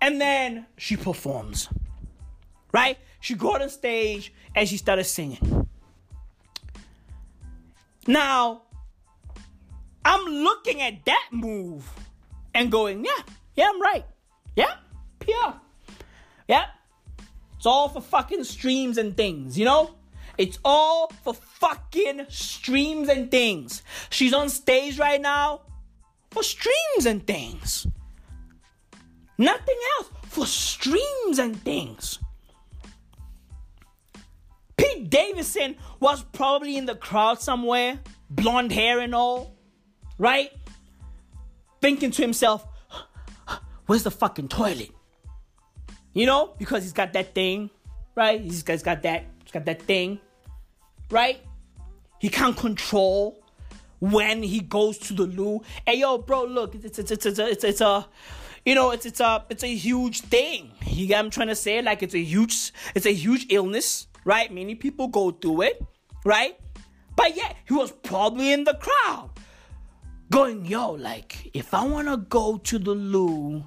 And 0.00 0.20
then 0.20 0.66
she 0.76 0.96
performs, 0.96 1.68
right? 2.72 2.98
She 3.20 3.34
got 3.34 3.62
on 3.62 3.70
stage 3.70 4.32
and 4.54 4.68
she 4.68 4.76
started 4.76 5.04
singing. 5.04 5.68
Now, 8.06 8.62
I'm 10.04 10.24
looking 10.24 10.82
at 10.82 11.04
that 11.06 11.28
move 11.32 11.90
and 12.54 12.70
going, 12.70 13.04
yeah, 13.04 13.22
yeah, 13.56 13.70
I'm 13.72 13.80
right. 13.80 14.04
Yeah, 14.54 14.74
PR. 15.18 15.56
Yeah. 16.46 16.66
It's 17.66 17.72
all 17.72 17.88
for 17.88 18.00
fucking 18.00 18.44
streams 18.44 18.96
and 18.96 19.16
things, 19.16 19.58
you 19.58 19.64
know? 19.64 19.90
It's 20.38 20.56
all 20.64 21.10
for 21.24 21.34
fucking 21.34 22.26
streams 22.28 23.08
and 23.08 23.28
things. 23.28 23.82
She's 24.08 24.32
on 24.32 24.50
stage 24.50 25.00
right 25.00 25.20
now 25.20 25.62
for 26.30 26.44
streams 26.44 27.06
and 27.06 27.26
things. 27.26 27.84
Nothing 29.36 29.78
else 29.98 30.10
for 30.28 30.46
streams 30.46 31.40
and 31.40 31.60
things. 31.64 32.20
Pete 34.76 35.10
Davidson 35.10 35.74
was 35.98 36.22
probably 36.22 36.76
in 36.76 36.86
the 36.86 36.94
crowd 36.94 37.40
somewhere, 37.40 37.98
blonde 38.30 38.70
hair 38.70 39.00
and 39.00 39.12
all 39.12 39.56
right? 40.18 40.52
Thinking 41.80 42.12
to 42.12 42.22
himself, 42.22 42.64
where's 43.86 44.04
the 44.04 44.12
fucking 44.12 44.46
toilet? 44.46 44.90
You 46.16 46.24
know, 46.24 46.54
because 46.56 46.82
he's 46.82 46.94
got 46.94 47.12
that 47.12 47.34
thing, 47.34 47.68
right? 48.14 48.40
He's 48.40 48.62
got, 48.62 48.72
he's 48.72 48.82
got 48.82 49.02
that, 49.02 49.26
he's 49.42 49.52
got 49.52 49.66
that 49.66 49.82
thing, 49.82 50.18
right? 51.10 51.38
He 52.18 52.30
can't 52.30 52.56
control 52.56 53.44
when 54.00 54.42
he 54.42 54.60
goes 54.60 54.96
to 54.96 55.12
the 55.12 55.24
loo. 55.24 55.60
Hey, 55.84 55.98
yo, 55.98 56.16
bro, 56.16 56.44
look, 56.44 56.74
it's 56.74 56.98
it's 56.98 57.10
it's 57.10 57.26
it's 57.26 57.38
a, 57.38 57.50
it's, 57.50 57.64
it's 57.64 57.80
a 57.82 58.08
you 58.64 58.74
know, 58.74 58.92
it's 58.92 59.04
it's 59.04 59.20
a 59.20 59.44
it's 59.50 59.62
a 59.62 59.74
huge 59.74 60.22
thing. 60.22 60.72
You 60.86 61.14
I'm 61.14 61.28
trying 61.28 61.48
to 61.48 61.54
say 61.54 61.82
like 61.82 62.02
it's 62.02 62.14
a 62.14 62.22
huge 62.22 62.72
it's 62.94 63.04
a 63.04 63.12
huge 63.12 63.48
illness, 63.50 64.06
right? 64.24 64.50
Many 64.50 64.74
people 64.74 65.08
go 65.08 65.32
through 65.32 65.62
it, 65.68 65.84
right? 66.24 66.58
But 67.14 67.36
yeah, 67.36 67.52
he 67.68 67.74
was 67.74 67.92
probably 67.92 68.54
in 68.54 68.64
the 68.64 68.72
crowd 68.80 69.32
going, 70.30 70.64
yo, 70.64 70.92
like, 70.92 71.50
if 71.52 71.74
I 71.74 71.84
want 71.84 72.08
to 72.08 72.16
go 72.16 72.56
to 72.56 72.78
the 72.78 72.94
loo, 72.94 73.64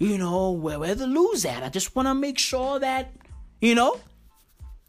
you 0.00 0.16
know, 0.16 0.50
where, 0.52 0.78
where 0.78 0.94
the 0.94 1.06
loos 1.06 1.44
at, 1.44 1.62
I 1.62 1.68
just 1.68 1.94
want 1.94 2.08
to 2.08 2.14
make 2.14 2.38
sure 2.38 2.80
that, 2.80 3.12
you 3.60 3.74
know, 3.74 4.00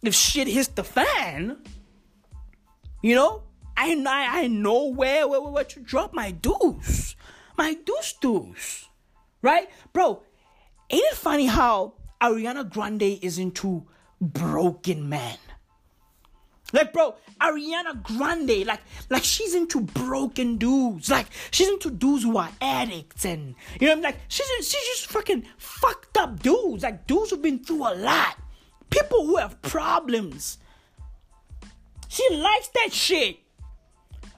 if 0.01 0.15
shit 0.15 0.47
hits 0.47 0.69
the 0.69 0.85
fan, 0.85 1.57
you 3.03 3.13
know, 3.13 3.43
I, 3.75 3.93
I, 4.07 4.43
I 4.43 4.47
know 4.47 4.85
where, 4.85 5.27
where, 5.27 5.41
where 5.41 5.63
to 5.65 5.79
drop 5.81 6.13
my 6.13 6.31
deuce. 6.31 7.15
My 7.57 7.73
deuce 7.73 8.13
deuce. 8.21 8.87
Right? 9.41 9.69
Bro, 9.91 10.23
ain't 10.89 11.03
it 11.11 11.17
funny 11.17 11.47
how 11.47 11.95
Ariana 12.21 12.67
Grande 12.67 13.19
is 13.21 13.37
into 13.37 13.85
broken 14.21 15.09
men? 15.09 15.37
Like, 16.73 16.93
bro, 16.93 17.15
Ariana 17.39 18.01
Grande, 18.01 18.65
like, 18.65 18.81
like 19.09 19.23
she's 19.23 19.55
into 19.55 19.81
broken 19.81 20.57
dudes. 20.57 21.09
Like, 21.09 21.27
she's 21.51 21.67
into 21.67 21.89
dudes 21.91 22.23
who 22.23 22.37
are 22.37 22.49
addicts, 22.61 23.25
and 23.25 23.55
you 23.79 23.87
know, 23.87 23.93
I'm 23.93 24.01
like 24.01 24.17
she's 24.27 24.47
she's 24.57 24.71
just 24.71 25.07
fucking 25.07 25.45
fucked 25.57 26.17
up 26.17 26.41
dudes. 26.41 26.83
Like 26.83 27.07
dudes 27.07 27.31
who've 27.31 27.41
been 27.41 27.59
through 27.59 27.87
a 27.87 27.95
lot, 27.95 28.37
people 28.89 29.25
who 29.25 29.37
have 29.37 29.61
problems. 29.61 30.57
She 32.07 32.27
likes 32.35 32.67
that 32.69 32.89
shit, 32.91 33.39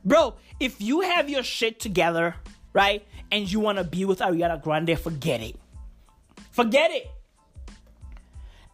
bro. 0.06 0.36
If 0.60 0.80
you 0.80 1.02
have 1.02 1.30
your 1.30 1.44
shit 1.44 1.80
together, 1.80 2.36
right, 2.72 3.06
and 3.32 3.52
you 3.52 3.60
wanna 3.60 3.84
be 3.84 4.06
with 4.06 4.20
Ariana 4.20 4.62
Grande, 4.62 4.98
forget 4.98 5.42
it. 5.42 5.56
Forget 6.52 6.92
it. 6.92 7.08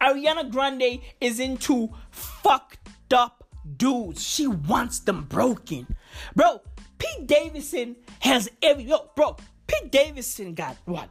Ariana 0.00 0.50
Grande 0.50 1.00
is 1.20 1.40
into 1.40 1.90
fucked 2.10 3.12
up 3.12 3.39
dudes. 3.76 4.22
She 4.22 4.46
wants 4.46 5.00
them 5.00 5.24
broken. 5.24 5.86
Bro, 6.34 6.62
Pete 6.98 7.26
Davidson 7.26 7.96
has 8.20 8.50
every 8.62 8.84
yo, 8.84 9.10
bro, 9.16 9.36
Pete 9.66 9.90
Davidson 9.90 10.54
got 10.54 10.76
what? 10.84 11.08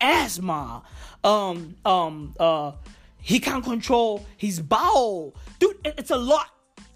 Asthma. 0.00 0.82
Um, 1.24 1.76
um, 1.84 2.34
uh, 2.38 2.72
he 3.20 3.40
can't 3.40 3.64
control 3.64 4.24
his 4.36 4.60
bowel. 4.60 5.34
Dude, 5.58 5.76
it's 5.84 6.10
a 6.10 6.16
lot. 6.16 6.50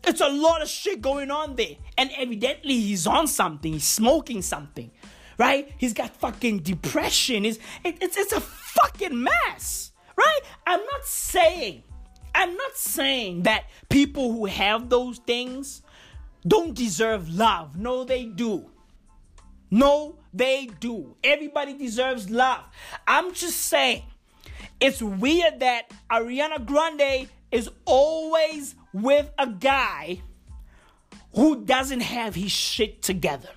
It's 0.04 0.20
a 0.20 0.28
lot 0.28 0.62
of 0.62 0.68
shit 0.68 1.02
going 1.02 1.30
on 1.30 1.56
there. 1.56 1.76
And 1.98 2.10
evidently 2.16 2.78
he's 2.78 3.06
on 3.06 3.26
something. 3.26 3.72
He's 3.72 3.84
smoking 3.84 4.40
something. 4.42 4.90
Right? 5.38 5.72
He's 5.78 5.92
got 5.92 6.14
fucking 6.16 6.60
depression. 6.60 7.44
It's, 7.44 7.58
it, 7.84 7.98
it's, 8.00 8.16
it's 8.16 8.32
a 8.32 8.40
fucking 8.40 9.22
mess. 9.22 9.92
Right? 10.16 10.40
I'm 10.66 10.80
not 10.80 11.04
saying 11.04 11.82
I'm 12.40 12.56
not 12.56 12.74
saying 12.74 13.42
that 13.42 13.64
people 13.90 14.32
who 14.32 14.46
have 14.46 14.88
those 14.88 15.18
things 15.18 15.82
don't 16.48 16.72
deserve 16.72 17.28
love. 17.28 17.76
No, 17.76 18.02
they 18.04 18.24
do. 18.24 18.70
No, 19.70 20.16
they 20.32 20.70
do. 20.80 21.16
Everybody 21.22 21.74
deserves 21.74 22.30
love. 22.30 22.64
I'm 23.06 23.34
just 23.34 23.58
saying 23.58 24.04
it's 24.80 25.02
weird 25.02 25.60
that 25.60 25.90
Ariana 26.10 26.64
Grande 26.64 27.28
is 27.52 27.68
always 27.84 28.74
with 28.94 29.30
a 29.38 29.46
guy 29.46 30.22
who 31.34 31.62
doesn't 31.66 32.00
have 32.00 32.34
his 32.34 32.50
shit 32.50 33.02
together. 33.02 33.50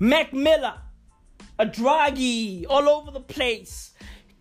Mac 0.00 0.32
Miller, 0.32 0.80
a 1.60 1.66
druggie 1.66 2.66
all 2.68 2.88
over 2.88 3.12
the 3.12 3.20
place, 3.20 3.94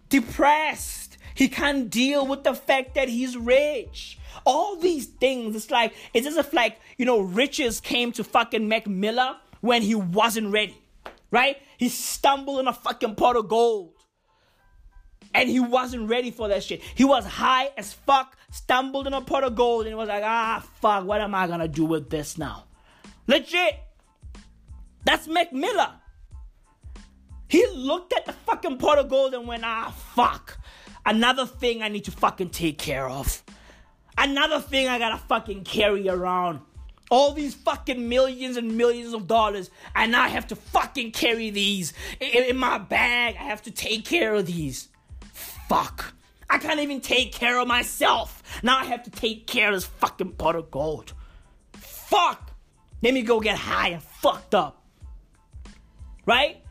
depressed 0.09 1.04
he 1.35 1.49
can't 1.49 1.89
deal 1.89 2.25
with 2.25 2.43
the 2.43 2.55
fact 2.55 2.95
that 2.95 3.09
he's 3.09 3.37
rich. 3.37 4.17
All 4.45 4.77
these 4.77 5.05
things. 5.05 5.55
It's 5.55 5.69
like, 5.69 5.93
it's 6.13 6.25
as 6.25 6.37
if 6.37 6.53
like, 6.53 6.79
you 6.97 7.05
know, 7.05 7.19
riches 7.19 7.79
came 7.79 8.11
to 8.13 8.23
fucking 8.23 8.67
Mac 8.67 8.87
Miller 8.87 9.35
when 9.61 9.81
he 9.81 9.93
wasn't 9.95 10.51
ready. 10.51 10.81
Right? 11.29 11.57
He 11.77 11.89
stumbled 11.89 12.61
in 12.61 12.67
a 12.67 12.73
fucking 12.73 13.15
pot 13.15 13.35
of 13.35 13.49
gold. 13.49 13.91
And 15.33 15.49
he 15.49 15.59
wasn't 15.59 16.09
ready 16.09 16.31
for 16.31 16.47
that 16.47 16.63
shit. 16.63 16.81
He 16.81 17.03
was 17.03 17.25
high 17.25 17.69
as 17.77 17.91
fuck, 17.91 18.37
stumbled 18.51 19.05
in 19.05 19.13
a 19.13 19.19
pot 19.19 19.43
of 19.43 19.55
gold, 19.55 19.81
and 19.81 19.89
he 19.89 19.95
was 19.95 20.07
like, 20.07 20.23
ah, 20.23 20.65
fuck, 20.79 21.03
what 21.05 21.19
am 21.19 21.35
I 21.35 21.47
gonna 21.47 21.67
do 21.67 21.83
with 21.83 22.09
this 22.09 22.37
now? 22.37 22.63
Legit. 23.27 23.77
That's 25.03 25.27
Mac 25.27 25.51
Miller. 25.51 25.91
He 27.49 27.67
looked 27.67 28.13
at 28.13 28.25
the 28.25 28.31
fucking 28.31 28.77
pot 28.77 28.97
of 28.97 29.09
gold 29.09 29.33
and 29.33 29.45
went, 29.45 29.63
ah, 29.65 29.93
fuck. 30.15 30.57
Another 31.05 31.45
thing 31.45 31.83
I 31.83 31.89
need 31.89 32.05
to 32.05 32.11
fucking 32.11 32.49
take 32.49 32.77
care 32.77 33.07
of. 33.07 33.43
Another 34.17 34.59
thing 34.59 34.87
I 34.87 34.97
gotta 34.97 35.17
fucking 35.17 35.63
carry 35.63 36.09
around. 36.09 36.61
All 37.11 37.33
these 37.33 37.53
fucking 37.53 38.09
millions 38.09 38.57
and 38.57 38.77
millions 38.77 39.13
of 39.13 39.27
dollars, 39.27 39.69
and 39.95 40.15
I 40.15 40.29
have 40.29 40.47
to 40.47 40.55
fucking 40.55 41.11
carry 41.11 41.51
these 41.51 41.93
in, 42.19 42.45
in 42.45 42.57
my 42.57 42.79
bag. 42.79 43.35
I 43.39 43.43
have 43.43 43.61
to 43.63 43.71
take 43.71 44.05
care 44.05 44.33
of 44.33 44.47
these. 44.47 44.89
Fuck. 45.67 46.13
I 46.49 46.57
can't 46.57 46.79
even 46.79 47.01
take 47.01 47.31
care 47.31 47.59
of 47.59 47.67
myself. 47.67 48.41
Now 48.63 48.79
I 48.79 48.85
have 48.85 49.03
to 49.03 49.11
take 49.11 49.45
care 49.45 49.69
of 49.69 49.75
this 49.75 49.85
fucking 49.85 50.33
pot 50.33 50.55
of 50.55 50.71
gold. 50.71 51.13
Fuck. 51.73 52.51
Let 53.03 53.13
me 53.13 53.21
go 53.21 53.39
get 53.39 53.57
high 53.57 53.89
and 53.89 54.01
fucked 54.01 54.55
up. 54.55 54.83
Right? 56.25 56.63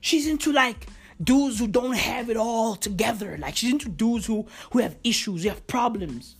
She's 0.00 0.28
into 0.28 0.52
like 0.52 0.86
dudes 1.22 1.58
who 1.58 1.68
don't 1.68 1.96
have 1.96 2.30
it 2.30 2.36
all 2.36 2.76
together. 2.76 3.36
Like 3.38 3.56
she's 3.56 3.72
into 3.72 3.88
dudes 3.88 4.26
who 4.26 4.46
who 4.72 4.80
have 4.80 4.96
issues, 5.04 5.42
who 5.42 5.48
have 5.48 5.66
problems. 5.66 6.36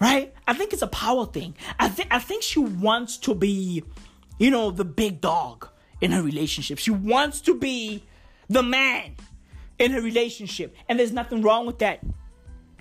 Right? 0.00 0.34
I 0.48 0.54
think 0.54 0.72
it's 0.72 0.82
a 0.82 0.88
power 0.88 1.26
thing. 1.26 1.54
I 1.78 1.88
think 1.88 2.08
I 2.10 2.18
think 2.18 2.42
she 2.42 2.60
wants 2.60 3.18
to 3.18 3.34
be, 3.34 3.84
you 4.38 4.50
know, 4.50 4.70
the 4.70 4.84
big 4.84 5.20
dog 5.20 5.68
in 6.00 6.10
her 6.10 6.22
relationship. 6.22 6.78
She 6.78 6.90
wants 6.90 7.40
to 7.42 7.54
be 7.54 8.02
the 8.48 8.62
man 8.62 9.16
in 9.78 9.92
her 9.92 10.00
relationship. 10.00 10.74
And 10.88 10.98
there's 10.98 11.12
nothing 11.12 11.42
wrong 11.42 11.66
with 11.66 11.78
that. 11.78 12.00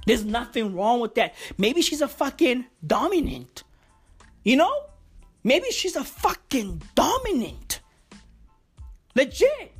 There's 0.05 0.25
nothing 0.25 0.75
wrong 0.75 0.99
with 0.99 1.15
that. 1.15 1.35
Maybe 1.57 1.81
she's 1.81 2.01
a 2.01 2.07
fucking 2.07 2.65
dominant. 2.85 3.63
You 4.43 4.55
know? 4.57 4.85
Maybe 5.43 5.71
she's 5.71 5.95
a 5.95 6.03
fucking 6.03 6.81
dominant. 6.95 7.79
Legit. 9.15 9.73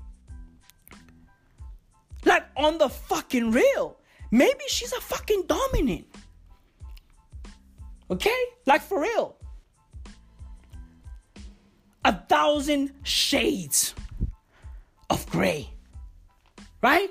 Like 2.32 2.46
on 2.56 2.78
the 2.78 2.88
fucking 2.88 3.52
real. 3.52 3.98
Maybe 4.32 4.64
she's 4.70 4.94
a 4.94 5.02
fucking 5.02 5.44
dominant. 5.48 6.06
Okay? 8.10 8.42
Like 8.66 8.82
for 8.82 9.02
real. 9.02 9.36
A 12.06 12.14
thousand 12.14 12.94
shades 13.04 13.94
of 15.10 15.30
gray. 15.30 15.72
Right? 16.82 17.10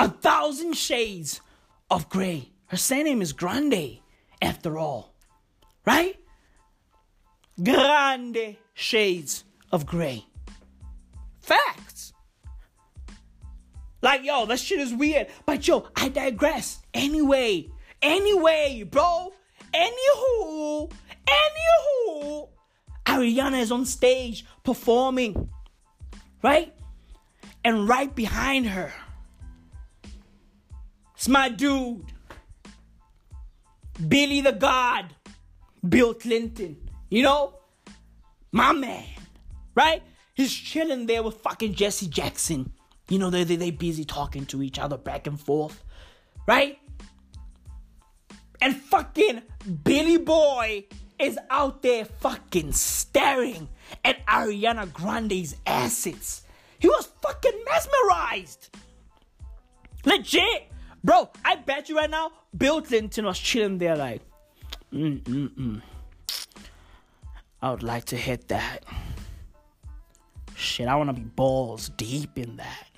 A 0.00 0.08
thousand 0.08 0.72
shades 0.74 1.40
of 1.88 2.08
gray. 2.08 2.50
Her 2.66 2.76
surname 2.76 3.22
is 3.22 3.32
Grande, 3.32 4.00
after 4.42 4.78
all. 4.78 5.14
Right? 5.86 6.16
Grande 7.62 8.56
shades 8.74 9.44
of 9.70 9.86
gray. 9.86 10.26
Facts. 11.40 11.99
Like, 14.02 14.24
yo, 14.24 14.46
that 14.46 14.58
shit 14.58 14.80
is 14.80 14.94
weird. 14.94 15.28
But 15.46 15.66
yo, 15.66 15.88
I 15.94 16.08
digress. 16.08 16.82
Anyway, 16.94 17.70
anyway, 18.00 18.84
bro. 18.90 19.32
Anywho, 19.72 20.90
anywho, 21.26 22.48
Ariana 23.06 23.60
is 23.60 23.70
on 23.70 23.86
stage 23.86 24.44
performing, 24.64 25.48
right? 26.42 26.74
And 27.64 27.88
right 27.88 28.12
behind 28.12 28.66
her, 28.66 28.92
it's 31.14 31.28
my 31.28 31.50
dude, 31.50 32.04
Billy 34.08 34.40
the 34.40 34.52
God, 34.52 35.14
Bill 35.86 36.14
Clinton. 36.14 36.88
You 37.10 37.22
know, 37.22 37.54
my 38.50 38.72
man, 38.72 39.04
right? 39.74 40.02
He's 40.34 40.52
chilling 40.52 41.06
there 41.06 41.22
with 41.22 41.34
fucking 41.42 41.74
Jesse 41.74 42.08
Jackson. 42.08 42.72
You 43.10 43.18
know, 43.18 43.28
they, 43.28 43.42
they, 43.42 43.56
they 43.56 43.72
busy 43.72 44.04
talking 44.04 44.46
to 44.46 44.62
each 44.62 44.78
other 44.78 44.96
back 44.96 45.26
and 45.26 45.38
forth, 45.38 45.82
right? 46.46 46.78
And 48.62 48.76
fucking 48.76 49.42
Billy 49.82 50.16
Boy 50.16 50.84
is 51.18 51.36
out 51.50 51.82
there 51.82 52.04
fucking 52.04 52.72
staring 52.72 53.68
at 54.04 54.24
Ariana 54.26 54.90
Grande's 54.92 55.56
assets. 55.66 56.44
He 56.78 56.88
was 56.88 57.10
fucking 57.20 57.64
mesmerized. 57.68 58.70
Legit. 60.04 60.68
Bro, 61.02 61.30
I 61.44 61.56
bet 61.56 61.88
you 61.88 61.96
right 61.96 62.08
now, 62.08 62.30
Bill 62.56 62.80
Clinton 62.80 63.24
was 63.24 63.38
chilling 63.40 63.78
there 63.78 63.96
like, 63.96 64.22
mm 64.92 65.20
mm 65.22 65.48
mm. 65.48 65.82
I 67.60 67.70
would 67.72 67.82
like 67.82 68.04
to 68.06 68.16
hit 68.16 68.48
that. 68.48 68.84
Shit, 70.54 70.86
I 70.86 70.94
want 70.94 71.08
to 71.08 71.14
be 71.14 71.22
balls 71.22 71.88
deep 71.96 72.38
in 72.38 72.56
that 72.56 72.89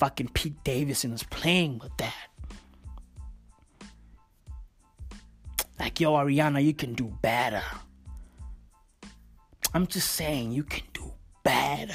fucking 0.00 0.30
Pete 0.32 0.64
Davidson 0.64 1.12
is 1.12 1.22
playing 1.24 1.78
with 1.78 1.94
that. 1.98 2.28
Like, 5.78 6.00
yo, 6.00 6.14
Ariana, 6.14 6.64
you 6.64 6.72
can 6.72 6.94
do 6.94 7.12
better. 7.20 7.62
I'm 9.74 9.86
just 9.86 10.12
saying, 10.12 10.52
you 10.52 10.64
can 10.64 10.84
do 10.94 11.12
better. 11.42 11.92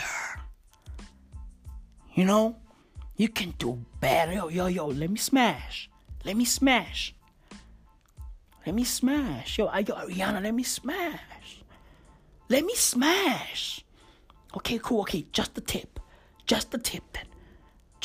You 2.13 2.25
know? 2.25 2.57
You 3.17 3.27
can 3.27 3.55
do 3.57 3.83
better. 3.99 4.33
Yo, 4.33 4.49
yo, 4.49 4.67
yo, 4.67 4.85
let 4.85 5.09
me 5.09 5.17
smash. 5.17 5.89
Let 6.23 6.37
me 6.37 6.45
smash. 6.45 7.15
Let 8.67 8.75
me 8.75 8.83
smash. 8.83 9.57
Yo, 9.57 9.65
yo, 9.65 9.95
Ariana, 9.95 10.43
let 10.43 10.53
me 10.53 10.63
smash. 10.63 11.63
Let 12.49 12.63
me 12.63 12.75
smash. 12.75 13.83
Okay, 14.55 14.79
cool. 14.81 15.01
Okay, 15.01 15.25
just 15.31 15.55
the 15.55 15.61
tip. 15.61 15.99
Just 16.45 16.69
the 16.69 16.77
tip 16.77 17.03
then. 17.13 17.34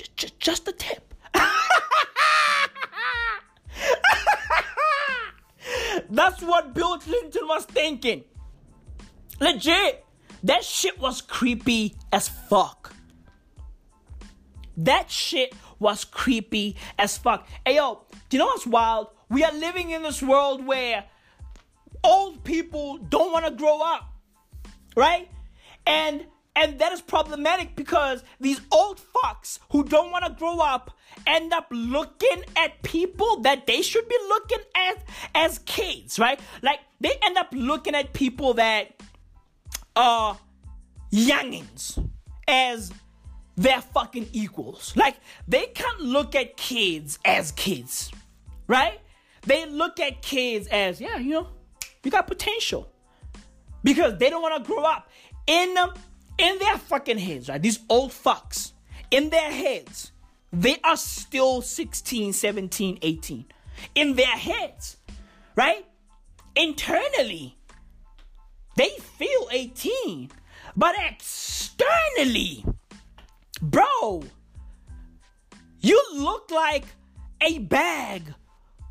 Just, 0.01 0.16
just, 0.16 0.40
just 0.40 0.78
tip. 0.78 1.12
That's 6.11 6.40
what 6.40 6.72
Bill 6.72 6.98
Clinton 6.98 7.42
was 7.46 7.66
thinking. 7.66 8.24
Legit. 9.40 10.07
That 10.42 10.64
shit 10.64 10.98
was 10.98 11.20
creepy 11.20 11.96
as 12.11 12.28
fuck. 12.30 12.94
That 14.78 15.11
shit 15.11 15.55
was 15.78 16.07
creepy 16.07 16.76
as 16.98 17.18
fuck. 17.18 17.46
Hey 17.66 17.76
yo, 17.76 18.07
do 18.30 18.38
you 18.38 18.38
know 18.38 18.46
what's 18.46 18.66
wild? 18.66 19.09
We 19.28 19.44
are 19.44 19.53
living 19.53 19.90
in 19.90 20.03
this 20.03 20.22
world 20.22 20.64
where 20.64 21.05
old 22.03 22.42
people 22.42 22.96
don't 22.96 23.32
want 23.32 23.44
to 23.44 23.51
grow 23.51 23.82
up. 23.82 24.11
Right? 24.96 25.28
And 25.86 26.24
and 26.57 26.78
that 26.78 26.92
is 26.92 27.01
problematic 27.01 27.76
because 27.76 28.24
these 28.40 28.61
old 28.70 29.01
fucks 29.01 29.59
who 29.70 29.84
don't 29.84 30.11
want 30.11 30.24
to 30.24 30.32
grow 30.32 30.59
up 30.59 30.90
end 31.26 31.53
up 31.53 31.66
looking 31.70 32.44
at 32.57 32.82
people 32.82 33.40
that 33.42 33.66
they 33.66 33.82
should 33.82 34.09
be 34.09 34.16
looking 34.28 34.59
at 34.76 35.05
as 35.34 35.61
kids, 35.61 36.18
right? 36.18 36.40
Like 36.62 36.80
they 37.01 37.12
end 37.22 37.38
up 37.38 37.48
looking 37.53 37.94
at 37.94 38.12
people 38.12 38.55
that 38.55 39.01
are 39.96 40.38
youngins 41.12 42.11
as 42.48 42.92
their 43.57 43.80
fucking 43.80 44.28
equals. 44.32 44.92
Like 44.96 45.16
they 45.46 45.66
can't 45.66 46.01
look 46.01 46.34
at 46.34 46.57
kids 46.57 47.18
as 47.24 47.53
kids, 47.53 48.11
right? 48.66 49.01
They 49.42 49.66
look 49.66 50.01
at 50.01 50.22
kids 50.22 50.66
as, 50.68 51.01
yeah, 51.01 51.16
you 51.18 51.30
know, 51.30 51.48
you 52.03 52.11
got 52.11 52.26
potential. 52.26 52.90
Because 53.82 54.18
they 54.18 54.28
don't 54.28 54.42
want 54.42 54.62
to 54.62 54.70
grow 54.70 54.82
up. 54.82 55.09
In 55.46 55.74
in 56.41 56.59
their 56.59 56.78
fucking 56.78 57.18
heads, 57.18 57.49
right? 57.49 57.61
These 57.61 57.80
old 57.88 58.12
fucks, 58.12 58.72
in 59.11 59.30
their 59.30 59.51
heads, 59.51 60.12
they 60.53 60.78
are 60.82 60.97
still 60.97 61.62
16, 61.62 62.32
17, 62.32 62.99
18. 63.03 63.45
In 63.95 64.16
their 64.16 64.26
heads, 64.26 64.97
right? 65.55 65.84
Internally, 66.57 67.57
they 68.76 68.91
feel 69.18 69.49
18. 69.53 70.30
But 70.76 70.95
externally, 70.99 72.64
bro, 73.61 74.22
you 75.80 76.03
look 76.14 76.51
like 76.51 76.84
a 77.41 77.59
bag 77.59 78.34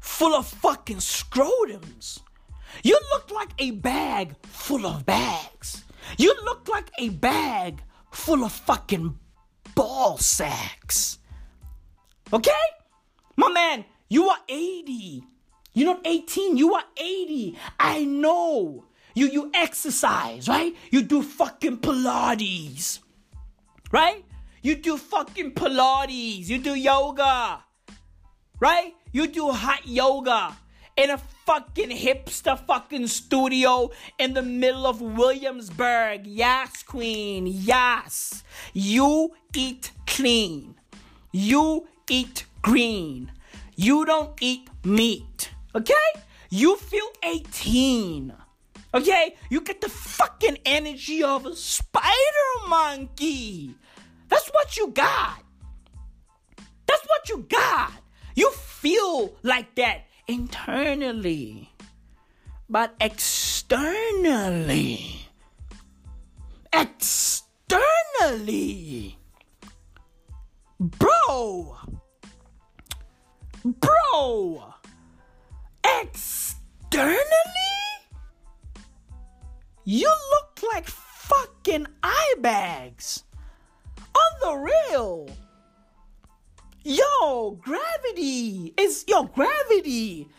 full 0.01 0.35
of 0.35 0.47
fucking 0.47 0.97
scrotums. 0.97 2.19
You 2.83 2.99
look 3.11 3.31
like 3.31 3.49
a 3.57 3.71
bag 3.71 4.35
full 4.43 4.85
of 4.85 5.05
bags. 5.05 5.83
You 6.17 6.33
look 6.43 6.67
like 6.67 6.91
a 6.97 7.09
bag 7.09 7.81
full 8.11 8.43
of 8.43 8.51
fucking 8.51 9.17
ball 9.75 10.17
sacks. 10.17 11.19
Okay? 12.31 12.51
My 13.35 13.49
man, 13.49 13.85
you 14.09 14.29
are 14.29 14.39
80. 14.47 15.23
You're 15.73 15.93
not 15.93 16.05
18, 16.05 16.57
you 16.57 16.73
are 16.73 16.83
80. 16.97 17.57
I 17.79 18.05
know. 18.05 18.85
You 19.15 19.27
you 19.27 19.51
exercise, 19.53 20.47
right? 20.47 20.75
You 20.91 21.01
do 21.01 21.21
fucking 21.21 21.77
Pilates. 21.77 22.99
Right? 23.91 24.23
You 24.61 24.75
do 24.75 24.97
fucking 24.97 25.53
Pilates. 25.53 26.47
You 26.47 26.59
do 26.59 26.75
yoga. 26.75 27.63
Right? 28.59 28.93
You 29.11 29.27
do 29.27 29.49
hot 29.51 29.87
yoga 29.87 30.55
in 30.99 31.09
a 31.11 31.17
fucking 31.17 31.91
hipster 31.91 32.59
fucking 32.67 33.07
studio 33.07 33.89
in 34.17 34.33
the 34.33 34.41
middle 34.41 34.85
of 34.85 34.99
Williamsburg. 34.99 36.27
Yes, 36.27 36.83
queen. 36.83 37.47
Yes. 37.47 38.43
You 38.73 39.31
eat 39.55 39.91
clean. 40.05 40.75
You 41.31 41.87
eat 42.09 42.43
green. 42.61 43.31
You 43.77 44.03
don't 44.03 44.33
eat 44.41 44.69
meat. 44.83 45.51
Okay? 45.73 46.09
You 46.49 46.75
feel 46.75 47.07
18. 47.23 48.33
Okay? 48.93 49.35
You 49.49 49.61
get 49.61 49.79
the 49.79 49.87
fucking 49.87 50.57
energy 50.65 51.23
of 51.23 51.45
a 51.45 51.55
spider 51.55 52.51
monkey. 52.67 53.73
That's 54.27 54.49
what 54.49 54.75
you 54.75 54.87
got. 54.89 55.43
That's 56.85 57.07
what 57.07 57.29
you 57.29 57.45
got. 57.47 57.93
You 58.35 58.51
feel 58.51 59.33
like 59.43 59.75
that 59.75 60.08
internally, 60.29 61.73
but 62.69 62.93
externally. 63.01 63.81
Externally. 66.71 67.47
Bro. 70.79 71.77
Bro. 73.65 74.63
Externally? 75.83 77.17
You 79.83 80.13
look 80.31 80.61
like 80.71 80.85
fucking 80.87 81.87
eye 82.03 82.35
bags. 82.39 83.23
On 84.15 84.31
the 84.41 84.53
real. 84.55 85.27
Yo, 86.83 87.51
gravity 87.61 88.73
is 88.77 89.03
yo 89.07 89.23
gravity 89.23 90.29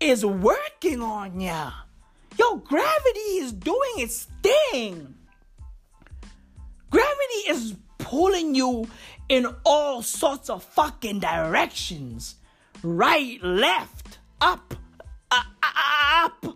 is 0.00 0.24
working 0.24 1.02
on 1.02 1.38
ya. 1.40 1.70
Yo, 2.38 2.56
gravity 2.56 3.36
is 3.38 3.52
doing 3.52 3.92
its 3.98 4.26
thing. 4.42 5.14
Gravity 6.90 7.40
is 7.48 7.74
pulling 7.98 8.54
you 8.54 8.88
in 9.28 9.46
all 9.64 10.00
sorts 10.00 10.48
of 10.48 10.64
fucking 10.64 11.20
directions. 11.20 12.36
Right, 12.82 13.42
left, 13.42 14.18
up, 14.40 14.74
uh, 15.30 15.42
up, 16.24 16.46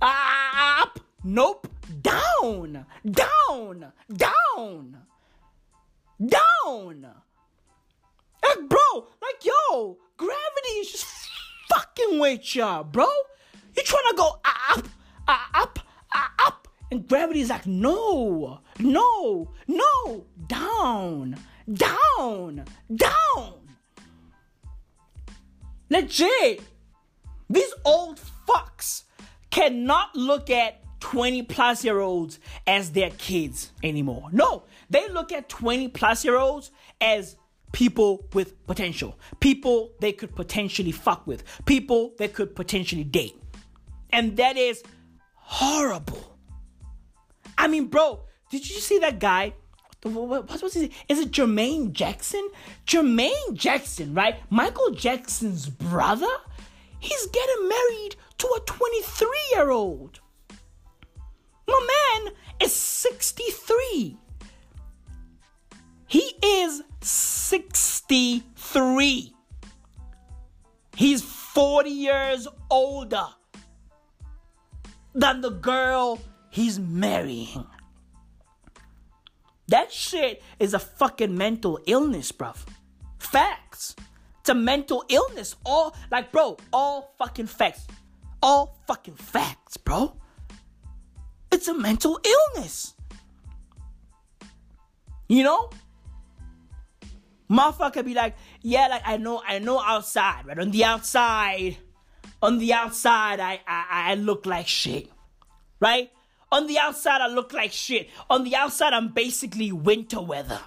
up. 0.00 1.00
Nope, 1.22 1.68
down, 2.00 2.86
down, 3.04 3.92
down, 4.10 4.96
down. 6.24 7.06
Like, 8.46 8.68
bro, 8.68 9.08
like, 9.22 9.44
yo, 9.44 9.98
gravity 10.16 10.70
is 10.80 10.92
just 10.92 11.06
fucking 11.68 12.18
with 12.18 12.54
ya, 12.54 12.82
bro. 12.82 13.06
You 13.76 13.82
trying 13.82 14.10
to 14.10 14.14
go 14.16 14.40
up, 14.68 14.88
up, 15.28 15.78
up, 16.38 16.68
and 16.90 17.06
gravity 17.08 17.40
is 17.40 17.50
like, 17.50 17.66
no, 17.66 18.60
no, 18.78 19.50
no, 19.66 20.26
down, 20.46 21.36
down, 21.72 22.64
down. 22.94 23.54
Legit. 25.90 26.62
These 27.48 27.72
old 27.84 28.20
fucks 28.48 29.04
cannot 29.50 30.14
look 30.16 30.50
at 30.50 30.82
20 31.00 31.42
plus 31.44 31.84
year 31.84 32.00
olds 32.00 32.40
as 32.66 32.90
their 32.90 33.10
kids 33.10 33.70
anymore. 33.82 34.28
No, 34.32 34.64
they 34.90 35.08
look 35.08 35.30
at 35.30 35.48
20 35.48 35.88
plus 35.88 36.24
year 36.24 36.36
olds 36.36 36.72
as 37.00 37.36
people 37.72 38.26
with 38.32 38.66
potential, 38.66 39.18
people 39.40 39.92
they 40.00 40.12
could 40.12 40.34
potentially 40.34 40.92
fuck 40.92 41.26
with, 41.26 41.44
people 41.64 42.12
they 42.18 42.28
could 42.28 42.54
potentially 42.54 43.04
date. 43.04 43.36
And 44.10 44.36
that 44.36 44.56
is 44.56 44.82
horrible. 45.34 46.38
I 47.58 47.68
mean, 47.68 47.86
bro, 47.86 48.20
did 48.50 48.68
you 48.68 48.80
see 48.80 48.98
that 48.98 49.18
guy? 49.18 49.54
What, 50.02 50.62
was 50.62 50.74
his 50.74 50.90
Is 51.08 51.18
it 51.18 51.32
Jermaine 51.32 51.92
Jackson? 51.92 52.48
Jermaine 52.86 53.54
Jackson, 53.54 54.14
right? 54.14 54.36
Michael 54.50 54.90
Jackson's 54.90 55.68
brother? 55.68 56.30
He's 57.00 57.26
getting 57.26 57.68
married 57.68 58.16
to 58.38 58.46
a 58.56 58.60
23 58.60 59.28
year 59.52 59.70
old. 59.70 60.20
My 61.66 61.86
man 62.24 62.34
is 62.60 62.72
63. 62.72 64.16
He 66.06 66.32
is 66.42 66.82
63. 67.00 69.32
He's 70.94 71.22
40 71.22 71.90
years 71.90 72.46
older 72.70 73.26
than 75.14 75.40
the 75.40 75.50
girl 75.50 76.20
he's 76.50 76.78
marrying. 76.78 77.66
That 79.68 79.92
shit 79.92 80.42
is 80.60 80.74
a 80.74 80.78
fucking 80.78 81.36
mental 81.36 81.80
illness, 81.86 82.30
bruv. 82.32 82.56
Facts. 83.18 83.96
It's 84.40 84.48
a 84.48 84.54
mental 84.54 85.04
illness. 85.08 85.56
All, 85.64 85.96
like, 86.10 86.30
bro, 86.30 86.56
all 86.72 87.14
fucking 87.18 87.48
facts. 87.48 87.84
All 88.42 88.78
fucking 88.86 89.16
facts, 89.16 89.76
bro. 89.76 90.16
It's 91.50 91.66
a 91.66 91.74
mental 91.74 92.20
illness. 92.24 92.94
You 95.28 95.42
know? 95.42 95.70
Motherfucker 97.50 98.04
be 98.04 98.14
like, 98.14 98.36
yeah, 98.62 98.88
like 98.88 99.02
I 99.04 99.16
know, 99.16 99.42
I 99.46 99.58
know 99.58 99.80
outside, 99.80 100.46
right? 100.46 100.58
On 100.58 100.70
the 100.70 100.84
outside, 100.84 101.76
On 102.42 102.58
the 102.58 102.72
outside, 102.72 103.40
I, 103.40 103.60
I, 103.66 104.12
I 104.12 104.14
look 104.14 104.46
like 104.46 104.68
shit. 104.68 105.10
Right? 105.80 106.10
On 106.52 106.66
the 106.66 106.78
outside, 106.78 107.20
I 107.20 107.28
look 107.28 107.52
like 107.52 107.72
shit. 107.72 108.08
On 108.30 108.44
the 108.44 108.54
outside, 108.56 108.92
I'm 108.92 109.08
basically 109.08 109.72
winter 109.72 110.20
weather. 110.20 110.60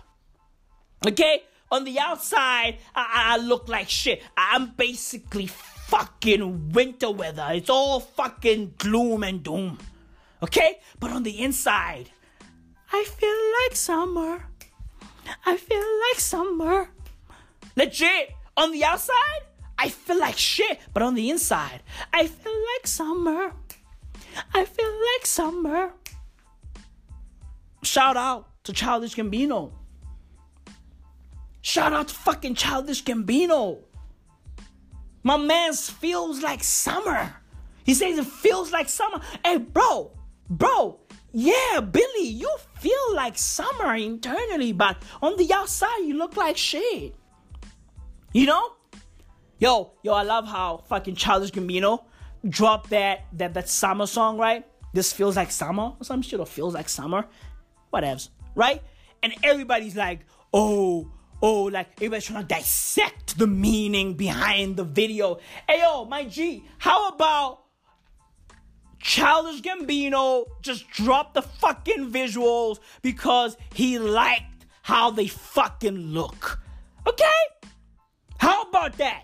Okay? 1.06 1.44
On 1.72 1.84
the 1.84 2.00
outside, 2.00 2.78
I, 2.96 3.36
I 3.36 3.38
look 3.38 3.70
like 3.70 3.90
shit. 3.90 4.22
I'm 4.36 4.72
basically 4.72 5.48
fucking 5.48 6.72
winter 6.72 7.12
weather. 7.12 7.48
It's 7.52 7.70
all 7.70 8.00
fucking 8.00 8.76
gloom 8.78 9.24
and 9.24 9.44
doom. 9.44 9.78
Okay? 10.44 10.80
But 11.00 11.12
on 11.12 11.24
the 11.24 11.42
inside, 11.42 12.10
I 12.92 13.04
feel 13.04 13.38
like 13.64 13.76
summer. 13.76 14.46
I 15.46 15.58
feel 15.58 15.84
like 16.10 16.20
summer. 16.20 16.90
Legit. 17.76 18.32
On 18.58 18.72
the 18.72 18.84
outside, 18.84 19.44
I 19.78 19.88
feel 19.88 20.20
like 20.20 20.38
shit. 20.38 20.80
But 20.94 21.02
on 21.04 21.16
the 21.16 21.30
inside, 21.30 21.82
I 22.14 22.28
feel 22.28 22.52
like 22.52 22.88
summer. 22.88 23.54
I 24.54 24.66
feel 24.66 24.92
like 24.92 25.26
summer. 25.26 25.94
Shout 27.84 28.18
out 28.18 28.50
to 28.66 28.74
Childish 28.74 29.16
Gambino. 29.16 29.72
Shout 31.62 31.94
out 31.94 32.10
to 32.10 32.14
fucking 32.14 32.56
Childish 32.56 33.04
Gambino. 33.04 33.80
My 35.24 35.38
man 35.38 35.74
feels 35.74 36.42
like 36.42 36.64
summer. 36.64 37.34
He 37.84 37.94
says 37.94 38.18
it 38.18 38.26
feels 38.26 38.72
like 38.72 38.90
summer. 38.90 39.22
Hey, 39.44 39.58
bro, 39.58 40.12
bro, 40.50 41.00
yeah, 41.32 41.80
Billy, 41.80 42.28
you 42.28 42.54
feel 42.80 43.16
like 43.16 43.38
summer 43.38 43.96
internally, 43.96 44.72
but 44.72 44.98
on 45.22 45.38
the 45.38 45.52
outside, 45.54 46.00
you 46.00 46.18
look 46.18 46.36
like 46.38 46.58
shit. 46.58 47.16
You 48.34 48.46
know? 48.46 48.74
Yo, 49.60 49.92
yo, 50.04 50.14
I 50.14 50.24
love 50.24 50.48
how 50.48 50.84
fucking 50.88 51.16
Childish 51.16 51.52
Gambino 51.52 52.04
dropped 52.48 52.92
that 52.92 53.26
that 53.34 53.54
that 53.54 53.68
summer 53.68 54.06
song, 54.06 54.38
right? 54.38 54.66
This 54.94 55.12
feels 55.12 55.36
like 55.36 55.52
summer 55.52 55.94
or 56.00 56.04
some 56.04 56.22
shit, 56.22 56.40
or 56.40 56.46
feels 56.46 56.74
like 56.74 56.88
summer, 56.88 57.26
whatevs, 57.94 58.30
right? 58.56 58.82
And 59.22 59.34
everybody's 59.44 59.96
like, 59.98 60.22
oh, 60.54 61.12
oh, 61.42 61.64
like 61.64 61.92
everybody's 61.98 62.26
trying 62.26 62.48
to 62.48 62.48
dissect 62.48 63.38
the 63.38 63.48
meaning 63.48 64.14
behind 64.14 64.78
the 64.78 64.86
video. 64.86 65.40
Hey, 65.68 65.82
yo, 65.82 66.06
my 66.06 66.24
G, 66.24 66.64
how 66.78 67.10
about 67.10 67.64
Childish 69.00 69.62
Gambino 69.62 70.45
just 70.62 70.89
dropped 70.89 71.34
the 71.34 71.41
fucking 71.41 72.12
visuals 72.12 72.80
because 73.02 73.58
he 73.74 73.97
liked 73.97 74.66
how 74.82 75.12
they 75.12 75.28
fucking 75.28 75.97
look. 75.97 76.60
Okay? 77.08 77.26
How 78.38 78.64
about 78.64 78.97
that? 78.97 79.24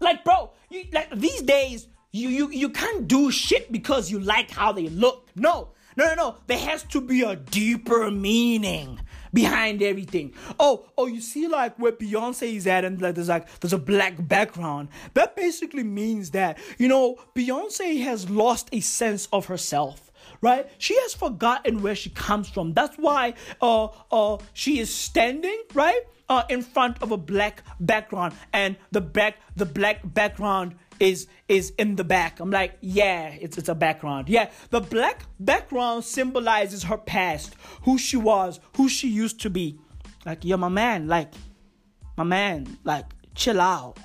Like, 0.00 0.24
bro, 0.24 0.52
you, 0.70 0.84
like 0.92 1.10
these 1.14 1.42
days, 1.42 1.88
you, 2.12 2.28
you 2.28 2.50
you 2.50 2.68
can't 2.70 3.06
do 3.06 3.30
shit 3.30 3.70
because 3.70 4.10
you 4.10 4.18
like 4.18 4.50
how 4.50 4.72
they 4.72 4.88
look. 4.88 5.28
No, 5.36 5.68
no, 5.96 6.06
no, 6.06 6.14
no. 6.14 6.36
There 6.46 6.58
has 6.58 6.82
to 6.84 7.00
be 7.00 7.22
a 7.22 7.36
deeper 7.36 8.10
meaning 8.10 9.00
behind 9.32 9.82
everything. 9.82 10.34
Oh, 10.58 10.86
oh, 10.96 11.06
you 11.06 11.20
see 11.20 11.48
like 11.48 11.78
where 11.78 11.92
Beyonce 11.92 12.54
is 12.54 12.66
at 12.66 12.84
and 12.84 13.00
like 13.00 13.14
there's 13.14 13.28
like 13.28 13.60
there's 13.60 13.72
a 13.72 13.78
black 13.78 14.14
background. 14.28 14.88
That 15.14 15.36
basically 15.36 15.84
means 15.84 16.30
that, 16.30 16.58
you 16.78 16.88
know, 16.88 17.16
Beyonce 17.34 18.02
has 18.02 18.28
lost 18.30 18.68
a 18.72 18.80
sense 18.80 19.28
of 19.32 19.46
herself. 19.46 20.10
Right? 20.42 20.70
She 20.78 20.94
has 21.00 21.12
forgotten 21.14 21.82
where 21.82 21.94
she 21.94 22.10
comes 22.10 22.48
from. 22.48 22.72
That's 22.72 22.96
why 22.96 23.34
uh 23.60 23.88
uh 24.10 24.38
she 24.52 24.78
is 24.78 24.94
standing, 24.94 25.62
right? 25.74 26.00
Uh 26.28 26.44
in 26.48 26.62
front 26.62 27.02
of 27.02 27.10
a 27.12 27.16
black 27.16 27.62
background 27.80 28.34
and 28.52 28.76
the 28.90 29.00
back 29.00 29.36
the 29.56 29.66
black 29.66 30.00
background 30.04 30.76
is 31.00 31.26
is 31.48 31.70
in 31.78 31.96
the 31.96 32.04
back. 32.04 32.38
I'm 32.38 32.50
like, 32.50 32.78
yeah, 32.80 33.28
it's 33.40 33.58
it's 33.58 33.68
a 33.68 33.74
background. 33.74 34.28
Yeah, 34.28 34.50
the 34.68 34.80
black 34.80 35.24
background 35.40 36.04
symbolizes 36.04 36.84
her 36.84 36.98
past, 36.98 37.56
who 37.82 37.98
she 37.98 38.16
was, 38.16 38.60
who 38.76 38.88
she 38.88 39.08
used 39.08 39.40
to 39.40 39.50
be. 39.50 39.80
Like, 40.24 40.44
you're 40.44 40.58
my 40.58 40.68
man, 40.68 41.08
like 41.08 41.32
my 42.16 42.24
man, 42.24 42.78
like 42.84 43.06
chill 43.34 43.60
out. 43.60 43.96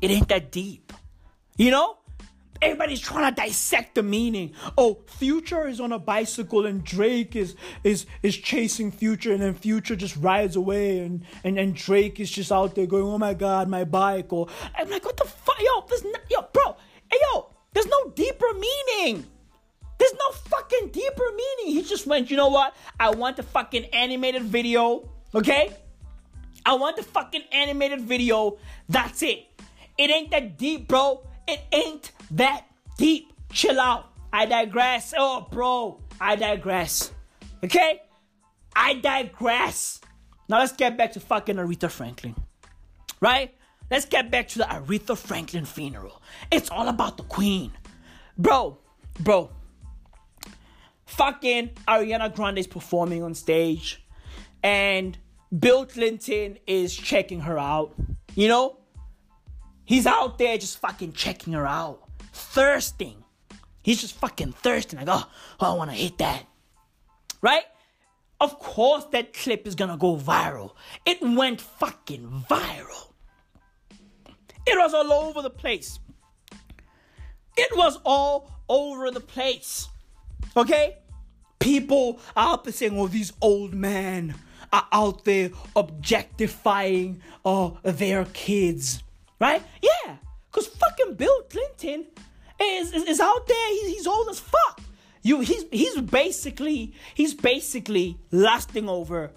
It 0.00 0.10
ain't 0.10 0.28
that 0.28 0.52
deep. 0.52 0.92
You 1.56 1.70
know? 1.70 1.98
Everybody's 2.62 3.00
trying 3.00 3.34
to 3.34 3.42
dissect 3.42 3.96
the 3.96 4.04
meaning. 4.04 4.52
Oh, 4.78 5.00
Future 5.06 5.66
is 5.66 5.80
on 5.80 5.90
a 5.90 5.98
bicycle 5.98 6.64
and 6.64 6.84
Drake 6.84 7.34
is 7.34 7.56
is 7.82 8.06
is 8.22 8.36
chasing 8.36 8.92
Future 8.92 9.32
and 9.32 9.42
then 9.42 9.54
Future 9.54 9.96
just 9.96 10.16
rides 10.16 10.54
away 10.54 11.00
and 11.00 11.24
and, 11.42 11.58
and 11.58 11.74
Drake 11.74 12.20
is 12.20 12.30
just 12.30 12.52
out 12.52 12.76
there 12.76 12.86
going, 12.86 13.02
"Oh 13.02 13.18
my 13.18 13.34
god, 13.34 13.68
my 13.68 13.82
bike." 13.82 14.32
Or 14.32 14.46
I'm 14.76 14.88
like, 14.88 15.04
"What 15.04 15.16
the 15.16 15.24
fuck? 15.24 15.60
Yo, 15.60 15.84
there's 15.88 16.04
no, 16.04 16.14
yo, 16.30 16.46
bro. 16.52 16.76
Hey, 17.10 17.18
yo, 17.32 17.50
there's 17.74 17.86
no 17.86 18.10
deeper 18.10 18.54
meaning." 18.54 19.26
There's 19.98 20.14
no 20.14 20.32
fucking 20.32 20.88
deeper 20.88 21.30
meaning. 21.30 21.76
He 21.76 21.82
just 21.82 22.08
went, 22.08 22.28
you 22.28 22.36
know 22.36 22.48
what? 22.48 22.74
I 22.98 23.10
want 23.10 23.36
the 23.36 23.44
fucking 23.44 23.84
animated 23.92 24.42
video, 24.42 25.08
okay? 25.32 25.76
I 26.66 26.74
want 26.74 26.96
the 26.96 27.04
fucking 27.04 27.42
animated 27.52 28.00
video. 28.00 28.58
That's 28.88 29.22
it. 29.22 29.46
It 29.96 30.10
ain't 30.10 30.32
that 30.32 30.58
deep, 30.58 30.88
bro. 30.88 31.24
It 31.46 31.60
ain't 31.72 32.10
that 32.32 32.66
deep. 32.98 33.32
Chill 33.52 33.78
out. 33.78 34.12
I 34.32 34.46
digress. 34.46 35.12
Oh, 35.16 35.46
bro. 35.50 36.00
I 36.20 36.36
digress. 36.36 37.12
Okay? 37.62 38.00
I 38.74 38.94
digress. 38.94 40.00
Now 40.48 40.58
let's 40.58 40.72
get 40.72 40.96
back 40.96 41.12
to 41.12 41.20
fucking 41.20 41.56
Aretha 41.56 41.90
Franklin. 41.90 42.34
Right? 43.20 43.54
Let's 43.90 44.06
get 44.06 44.30
back 44.30 44.48
to 44.48 44.58
the 44.58 44.64
Aretha 44.64 45.16
Franklin 45.16 45.64
funeral. 45.64 46.22
It's 46.50 46.70
all 46.70 46.88
about 46.88 47.18
the 47.18 47.24
queen. 47.24 47.72
Bro, 48.38 48.78
bro. 49.20 49.50
Fucking 51.04 51.70
Ariana 51.86 52.34
Grande 52.34 52.58
is 52.58 52.66
performing 52.66 53.22
on 53.22 53.34
stage. 53.34 54.02
And 54.62 55.18
Bill 55.56 55.84
Clinton 55.84 56.56
is 56.66 56.96
checking 56.96 57.40
her 57.40 57.58
out. 57.58 57.94
You 58.34 58.48
know? 58.48 58.78
He's 59.84 60.06
out 60.06 60.38
there 60.38 60.56
just 60.56 60.78
fucking 60.78 61.12
checking 61.12 61.52
her 61.52 61.66
out 61.66 62.01
thirsting. 62.32 63.24
He's 63.82 64.00
just 64.00 64.14
fucking 64.14 64.52
thirsting. 64.52 64.98
Like, 64.98 65.08
oh, 65.10 65.28
oh 65.60 65.74
I 65.74 65.76
want 65.76 65.90
to 65.90 65.96
hit 65.96 66.18
that. 66.18 66.44
Right? 67.40 67.64
Of 68.40 68.58
course, 68.58 69.04
that 69.12 69.32
clip 69.32 69.66
is 69.66 69.74
gonna 69.76 69.96
go 69.96 70.16
viral. 70.16 70.72
It 71.06 71.22
went 71.22 71.60
fucking 71.60 72.44
viral. 72.50 73.12
It 74.66 74.78
was 74.78 74.94
all 74.94 75.12
over 75.12 75.42
the 75.42 75.50
place. 75.50 75.98
It 77.56 77.76
was 77.76 77.98
all 78.04 78.50
over 78.68 79.10
the 79.10 79.20
place. 79.20 79.88
Okay? 80.56 80.98
People 81.58 82.18
out 82.36 82.64
there 82.64 82.72
saying, 82.72 82.98
oh, 82.98 83.08
these 83.08 83.32
old 83.40 83.74
men 83.74 84.34
are 84.72 84.86
out 84.90 85.24
there 85.24 85.50
objectifying 85.76 87.20
uh, 87.44 87.70
their 87.82 88.24
kids. 88.26 89.02
Right? 89.40 89.62
Yeah. 89.80 90.16
Because 90.52 90.66
fucking 90.66 91.14
Bill 91.14 91.42
Clinton 91.48 92.06
is, 92.60 92.92
is, 92.92 93.04
is 93.04 93.20
out 93.20 93.46
there. 93.46 93.68
He's, 93.70 93.96
he's 93.96 94.06
old 94.06 94.28
as 94.28 94.38
fuck. 94.38 94.80
You, 95.22 95.40
he's, 95.40 95.64
he's 95.70 96.00
basically, 96.00 96.92
he's 97.14 97.32
basically 97.32 98.18
lusting 98.30 98.88
over 98.88 99.30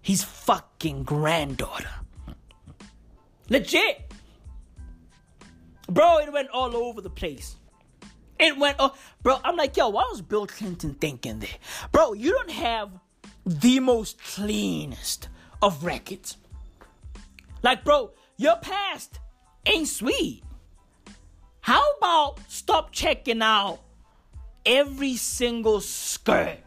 his 0.00 0.24
fucking 0.24 1.02
granddaughter. 1.02 1.90
Legit. 3.50 4.12
Bro, 5.88 6.18
it 6.18 6.32
went 6.32 6.48
all 6.50 6.74
over 6.74 7.02
the 7.02 7.10
place. 7.10 7.56
It 8.38 8.56
went, 8.56 8.76
oh, 8.78 8.94
bro, 9.22 9.38
I'm 9.44 9.56
like, 9.56 9.76
yo, 9.76 9.90
what 9.90 10.10
was 10.10 10.22
Bill 10.22 10.46
Clinton 10.46 10.94
thinking 10.94 11.40
there? 11.40 11.50
Bro, 11.92 12.14
you 12.14 12.32
don't 12.32 12.50
have 12.50 12.90
the 13.44 13.78
most 13.80 14.18
cleanest 14.22 15.28
of 15.60 15.84
records. 15.84 16.38
Like, 17.62 17.84
bro, 17.84 18.12
your 18.36 18.56
past 18.56 19.18
ain't 19.66 19.88
sweet. 19.88 20.42
How 21.62 21.92
about 21.92 22.38
stop 22.48 22.90
checking 22.90 23.40
out 23.40 23.78
every 24.66 25.14
single 25.14 25.80
skirt 25.80 26.58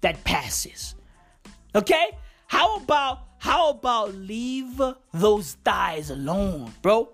that 0.00 0.24
passes? 0.24 0.96
Okay? 1.74 2.10
How 2.48 2.78
about 2.78 3.20
how 3.38 3.70
about 3.70 4.14
leave 4.14 4.80
those 5.14 5.54
thighs 5.64 6.10
alone, 6.10 6.72
bro? 6.82 7.10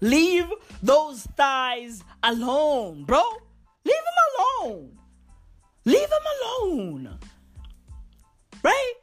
Leave 0.00 0.50
those 0.82 1.24
thighs 1.36 2.02
alone, 2.22 3.04
bro. 3.04 3.22
Leave 3.84 3.94
them 3.94 4.64
alone. 4.64 4.98
Leave 5.84 6.08
them 6.08 6.22
alone. 6.40 7.18
Right? 8.62 8.94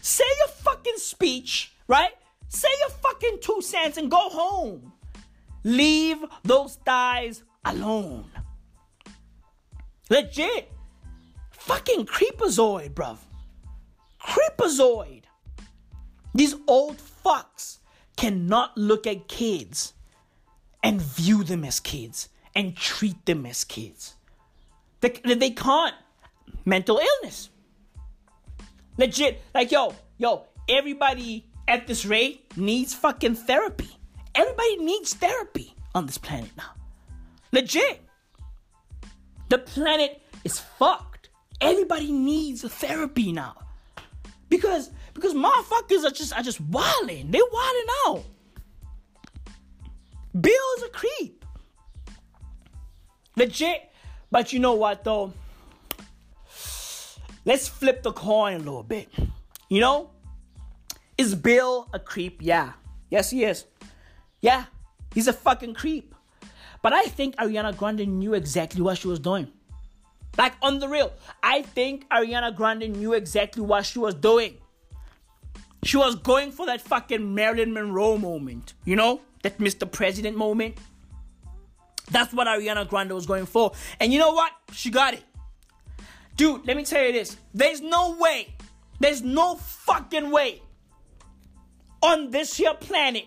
Say 0.00 0.24
your 0.40 0.48
fucking 0.48 0.96
speech, 0.96 1.72
right? 1.86 2.10
Say 2.48 2.68
your 2.80 2.90
fucking 2.90 3.38
two 3.40 3.62
cents 3.62 3.98
and 3.98 4.10
go 4.10 4.28
home. 4.28 4.92
Leave 5.62 6.24
those 6.42 6.76
thighs 6.76 7.42
alone. 7.64 8.30
Legit. 10.08 10.70
Fucking 11.50 12.06
creepazoid, 12.06 12.94
bruv. 12.94 13.18
Creepazoid. 14.20 15.22
These 16.34 16.54
old 16.66 16.98
fucks 16.98 17.78
cannot 18.16 18.76
look 18.76 19.06
at 19.06 19.28
kids 19.28 19.92
and 20.82 21.00
view 21.00 21.44
them 21.44 21.64
as 21.64 21.80
kids 21.80 22.28
and 22.54 22.76
treat 22.76 23.24
them 23.26 23.46
as 23.46 23.64
kids. 23.64 24.14
They, 25.00 25.10
they 25.24 25.50
can't. 25.50 25.94
Mental 26.64 26.98
illness. 26.98 27.50
Legit. 28.96 29.40
Like, 29.54 29.70
yo, 29.70 29.94
yo, 30.18 30.46
everybody 30.68 31.46
at 31.68 31.86
this 31.86 32.04
rate 32.04 32.56
needs 32.56 32.94
fucking 32.94 33.34
therapy. 33.34 33.99
Everybody 34.34 34.76
needs 34.78 35.14
therapy 35.14 35.74
on 35.94 36.06
this 36.06 36.18
planet 36.18 36.50
now. 36.56 36.72
Legit. 37.52 38.00
The 39.48 39.58
planet 39.58 40.22
is 40.44 40.58
fucked. 40.58 41.30
Everybody 41.60 42.12
needs 42.12 42.62
therapy 42.62 43.32
now. 43.32 43.56
Because 44.48 44.90
because 45.14 45.34
motherfuckers 45.34 46.04
are 46.04 46.10
just 46.10 46.32
are 46.32 46.42
just 46.42 46.60
wilding. 46.60 47.30
They're 47.30 47.42
wilding 47.52 47.86
out. 48.06 48.24
Bill's 50.40 50.82
a 50.86 50.88
creep. 50.90 51.44
Legit. 53.36 53.90
But 54.30 54.52
you 54.52 54.60
know 54.60 54.74
what 54.74 55.04
though? 55.04 55.32
Let's 57.44 57.68
flip 57.68 58.02
the 58.02 58.12
coin 58.12 58.54
a 58.54 58.58
little 58.58 58.82
bit. 58.82 59.08
You 59.68 59.80
know? 59.80 60.10
Is 61.16 61.34
Bill 61.34 61.88
a 61.92 61.98
creep? 61.98 62.40
Yeah. 62.42 62.72
Yes, 63.10 63.30
he 63.30 63.44
is. 63.44 63.64
Yeah. 64.40 64.64
He's 65.14 65.28
a 65.28 65.32
fucking 65.32 65.74
creep. 65.74 66.14
But 66.82 66.92
I 66.92 67.02
think 67.02 67.36
Ariana 67.36 67.76
Grande 67.76 68.06
knew 68.06 68.34
exactly 68.34 68.80
what 68.80 68.98
she 68.98 69.08
was 69.08 69.18
doing. 69.18 69.48
Like 70.38 70.54
on 70.62 70.78
the 70.78 70.88
real, 70.88 71.12
I 71.42 71.62
think 71.62 72.08
Ariana 72.08 72.54
Grande 72.54 72.90
knew 72.90 73.12
exactly 73.12 73.62
what 73.62 73.84
she 73.84 73.98
was 73.98 74.14
doing. 74.14 74.56
She 75.82 75.96
was 75.96 76.14
going 76.14 76.52
for 76.52 76.66
that 76.66 76.80
fucking 76.80 77.34
Marilyn 77.34 77.72
Monroe 77.72 78.18
moment, 78.18 78.74
you 78.84 78.96
know? 78.96 79.20
That 79.42 79.58
Mr. 79.58 79.90
President 79.90 80.36
moment. 80.36 80.76
That's 82.10 82.32
what 82.32 82.46
Ariana 82.46 82.88
Grande 82.88 83.12
was 83.12 83.26
going 83.26 83.46
for. 83.46 83.72
And 83.98 84.12
you 84.12 84.18
know 84.18 84.32
what? 84.32 84.52
She 84.72 84.90
got 84.90 85.14
it. 85.14 85.24
Dude, 86.36 86.66
let 86.66 86.76
me 86.76 86.84
tell 86.84 87.04
you 87.04 87.12
this. 87.12 87.36
There's 87.54 87.80
no 87.80 88.16
way, 88.18 88.54
there's 88.98 89.22
no 89.22 89.56
fucking 89.56 90.30
way 90.30 90.62
on 92.02 92.30
this 92.30 92.56
here 92.56 92.74
planet 92.74 93.24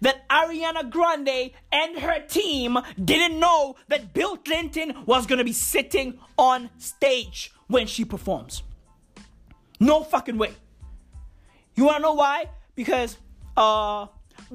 that 0.00 0.28
Ariana 0.28 0.88
Grande 0.88 1.50
and 1.70 1.98
her 1.98 2.20
team 2.20 2.78
didn't 3.02 3.38
know 3.38 3.76
that 3.88 4.12
Bill 4.12 4.36
Clinton 4.36 5.04
was 5.06 5.26
gonna 5.26 5.44
be 5.44 5.52
sitting 5.52 6.18
on 6.36 6.70
stage 6.78 7.52
when 7.66 7.86
she 7.86 8.04
performs. 8.04 8.62
No 9.80 10.02
fucking 10.02 10.38
way. 10.38 10.54
You 11.74 11.86
wanna 11.86 12.00
know 12.00 12.14
why? 12.14 12.46
Because 12.74 13.18
uh 13.56 14.06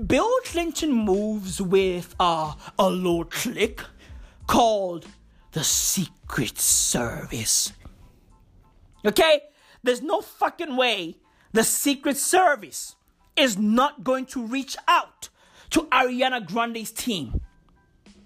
Bill 0.05 0.29
Clinton 0.45 0.91
moves 0.91 1.61
with 1.61 2.15
uh, 2.19 2.53
a 2.77 2.89
little 2.89 3.25
clique 3.25 3.81
called 4.45 5.07
the 5.53 5.63
Secret 5.63 6.59
Service. 6.59 7.73
Okay? 9.05 9.41
There's 9.81 10.01
no 10.01 10.21
fucking 10.21 10.75
way 10.75 11.17
the 11.51 11.63
Secret 11.63 12.17
Service 12.17 12.95
is 13.37 13.57
not 13.57 14.03
going 14.03 14.25
to 14.27 14.45
reach 14.45 14.75
out 14.87 15.29
to 15.69 15.81
Ariana 15.83 16.45
Grande's 16.45 16.91
team. 16.91 17.41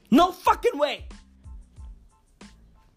No 0.09 0.31
fucking 0.31 0.77
way. 0.77 1.07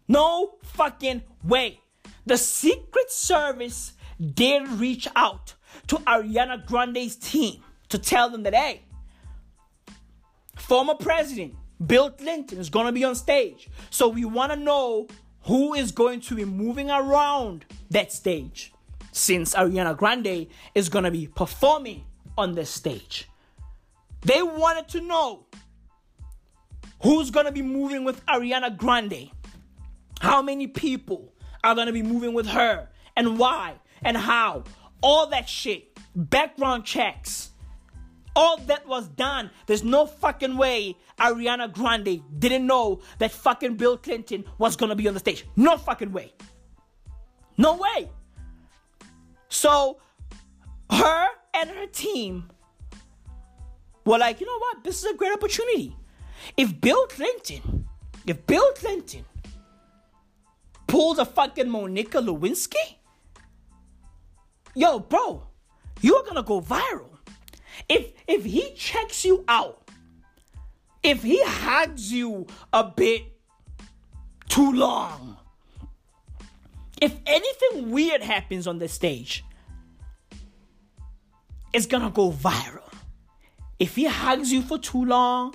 No 0.09 0.57
fucking 0.63 1.23
way. 1.43 1.81
The 2.27 2.37
Secret 2.37 3.11
Service 3.11 3.93
did 4.35 4.69
reach 4.69 5.09
out 5.17 5.55
to 5.89 5.97
Ariana 5.97 6.65
Grande's 6.67 7.17
team 7.17 7.63
to 7.89 7.99
tell 7.99 8.31
them 8.31 8.43
that, 8.45 8.55
hey, 8.55 8.83
former 10.57 10.95
president 10.95 11.55
Bill 11.85 12.11
Clinton 12.11 12.59
is 12.59 12.71
going 12.71 12.87
to 12.87 12.93
be 12.93 13.05
on 13.05 13.15
stage. 13.15 13.69
So 13.91 14.09
we 14.09 14.25
want 14.25 14.53
to 14.53 14.57
know 14.59 15.09
who 15.43 15.75
is 15.75 15.93
going 15.93 16.21
to 16.23 16.35
be 16.35 16.45
moving 16.45 16.91
around 16.91 17.65
that 17.91 18.13
stage 18.13 18.74
since 19.15 19.55
Ariana 19.55 19.97
Grande 19.97 20.49
is 20.75 20.89
going 20.89 21.05
to 21.05 21.11
be 21.11 21.29
performing 21.29 22.05
on 22.37 22.53
this 22.53 22.69
stage. 22.69 23.29
They 24.23 24.43
wanted 24.43 24.89
to 24.89 25.01
know 25.01 25.47
who's 27.01 27.31
going 27.31 27.47
to 27.47 27.53
be 27.53 27.63
moving 27.63 28.05
with 28.05 28.27
Ariana 28.27 28.77
Grande. 28.77 29.31
How 30.21 30.43
many 30.43 30.67
people 30.67 31.33
are 31.63 31.77
going 31.77 31.87
to 31.87 31.93
be 31.93 32.03
moving 32.03 32.35
with 32.35 32.47
her 32.49 32.89
and 33.17 33.39
why 33.39 33.75
and 34.03 34.17
how. 34.17 34.65
All 35.01 35.29
that 35.29 35.49
shit. 35.49 35.97
Background 36.17 36.85
checks. 36.85 37.51
All 38.35 38.57
that 38.67 38.89
was 38.89 39.07
done. 39.07 39.51
There's 39.67 39.85
no 39.85 40.07
fucking 40.07 40.57
way 40.57 40.97
Ariana 41.21 41.73
Grande 41.73 42.21
didn't 42.41 42.67
know 42.67 43.01
that 43.19 43.31
fucking 43.31 43.77
Bill 43.77 43.97
Clinton 43.97 44.45
was 44.59 44.75
gonna 44.75 44.97
be 44.97 45.07
on 45.07 45.15
the 45.15 45.21
stage. 45.21 45.47
No 45.55 45.77
fucking 45.77 46.11
way. 46.11 46.33
No 47.57 47.77
way. 47.77 48.09
So, 49.55 49.99
her 50.91 51.29
and 51.55 51.71
her 51.71 51.87
team 51.87 52.51
were 54.05 54.19
like, 54.19 54.41
you 54.41 54.47
know 54.47 54.59
what? 54.59 54.83
This 54.83 54.99
is 54.99 55.05
a 55.05 55.15
great 55.15 55.33
opportunity. 55.33 55.97
If 56.57 56.81
Bill 56.81 57.07
Clinton, 57.07 57.87
if 58.27 58.45
Bill 58.49 58.73
Clinton 58.75 59.25
pulls 60.89 61.21
a 61.21 61.25
fucking 61.25 61.71
Monica 61.71 62.19
Lewinsky, 62.19 62.97
yo, 64.75 64.99
bro, 64.99 65.47
you're 66.01 66.25
gonna 66.25 66.43
go 66.43 66.61
viral. 66.61 67.17
If 67.89 68.13
if 68.27 68.45
he 68.45 68.73
checks 68.75 69.25
you 69.25 69.45
out, 69.47 69.89
if 71.05 71.23
he 71.23 71.41
hugs 71.45 72.13
you 72.13 72.49
a 72.73 72.83
bit 72.83 73.23
too 74.49 74.73
long, 74.73 75.39
if 77.05 77.15
anything 77.27 77.91
weird 77.91 78.23
happens 78.23 78.67
on 78.67 78.79
the 78.79 78.89
stage, 78.89 79.45
it's 81.75 81.85
gonna 81.85 82.09
go 82.09 82.33
viral. 82.33 82.91
If 83.79 83.97
he 83.97 84.07
hugs 84.07 84.51
you 84.51 84.63
for 84.63 84.79
too 84.79 85.05
long, 85.05 85.55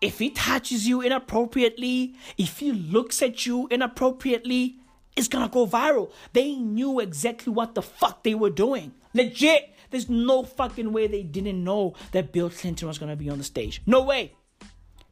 if 0.00 0.18
he 0.18 0.30
touches 0.30 0.88
you 0.88 1.02
inappropriately, 1.02 2.16
if 2.36 2.58
he 2.58 2.72
looks 2.72 3.22
at 3.22 3.46
you 3.46 3.68
inappropriately, 3.70 4.80
it's 5.16 5.28
gonna 5.28 5.48
go 5.48 5.68
viral. 5.68 6.10
They 6.32 6.56
knew 6.56 6.98
exactly 6.98 7.52
what 7.52 7.76
the 7.76 7.82
fuck 7.82 8.24
they 8.24 8.34
were 8.34 8.50
doing. 8.50 8.92
Legit. 9.14 9.70
There's 9.90 10.08
no 10.08 10.42
fucking 10.42 10.92
way 10.92 11.06
they 11.06 11.22
didn't 11.22 11.62
know 11.62 11.94
that 12.10 12.32
Bill 12.32 12.50
Clinton 12.50 12.88
was 12.88 12.98
gonna 12.98 13.14
be 13.14 13.30
on 13.30 13.38
the 13.38 13.44
stage. 13.44 13.82
No 13.86 14.02
way. 14.02 14.34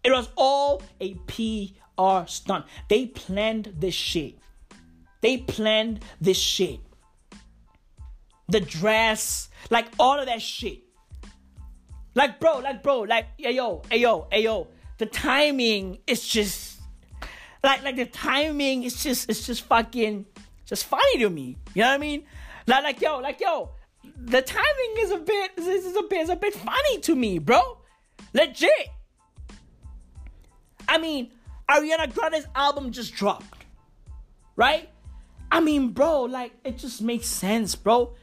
It 0.03 0.11
was 0.11 0.31
all 0.37 0.83
a 1.01 1.15
PR 1.15 2.27
stunt. 2.27 2.65
They 2.89 3.07
planned 3.07 3.75
this 3.77 3.95
shit. 3.95 4.39
They 5.21 5.39
planned 5.39 6.05
this 6.21 6.39
shit. 6.39 6.81
The 8.49 8.61
dress, 8.61 9.49
like 9.71 9.87
all 9.99 10.19
of 10.19 10.27
that 10.27 10.41
shit. 10.41 10.81
Like, 12.15 12.41
bro, 12.41 12.59
like, 12.59 12.83
bro, 12.83 13.01
like, 13.01 13.27
yo, 13.39 13.83
yo, 13.93 14.27
yo. 14.33 14.69
The 14.99 15.07
timing 15.07 15.99
is 16.07 16.27
just, 16.27 16.81
like, 17.63 17.85
like 17.85 17.95
the 17.95 18.07
timing 18.07 18.83
is 18.83 19.03
just, 19.03 19.31
it's 19.31 19.47
just 19.47 19.63
fucking, 19.63 20.27
just 20.67 20.87
funny 20.87 21.19
to 21.19 21.31
me. 21.31 21.57
You 21.75 21.83
know 21.83 21.89
what 21.89 21.95
I 21.95 21.99
mean? 21.99 22.25
Like, 22.67 22.83
like, 22.83 23.01
yo, 23.01 23.19
like, 23.19 23.41
yo, 23.41 23.71
the 24.17 24.43
timing 24.43 24.95
is 24.99 25.11
a 25.11 25.19
bit 25.19 25.57
this 25.57 25.85
is 25.85 25.97
a 25.97 26.03
bit 26.03 26.23
is 26.23 26.29
a 26.29 26.37
bit 26.37 26.55
funny 26.55 26.99
to 27.01 27.15
me, 27.15 27.39
bro. 27.39 27.79
Legit. 28.33 28.89
I 30.89 30.99
mean, 30.99 31.31
Ariana 31.69 32.13
Grande's 32.13 32.47
album 32.55 32.91
just 32.91 33.15
dropped. 33.15 33.47
Right? 34.57 34.91
I 35.51 35.61
mean, 35.61 35.91
bro, 35.91 36.23
like 36.23 36.53
it 36.65 36.79
just 36.79 37.01
makes 37.03 37.27
sense, 37.27 37.75
bro. 37.75 38.15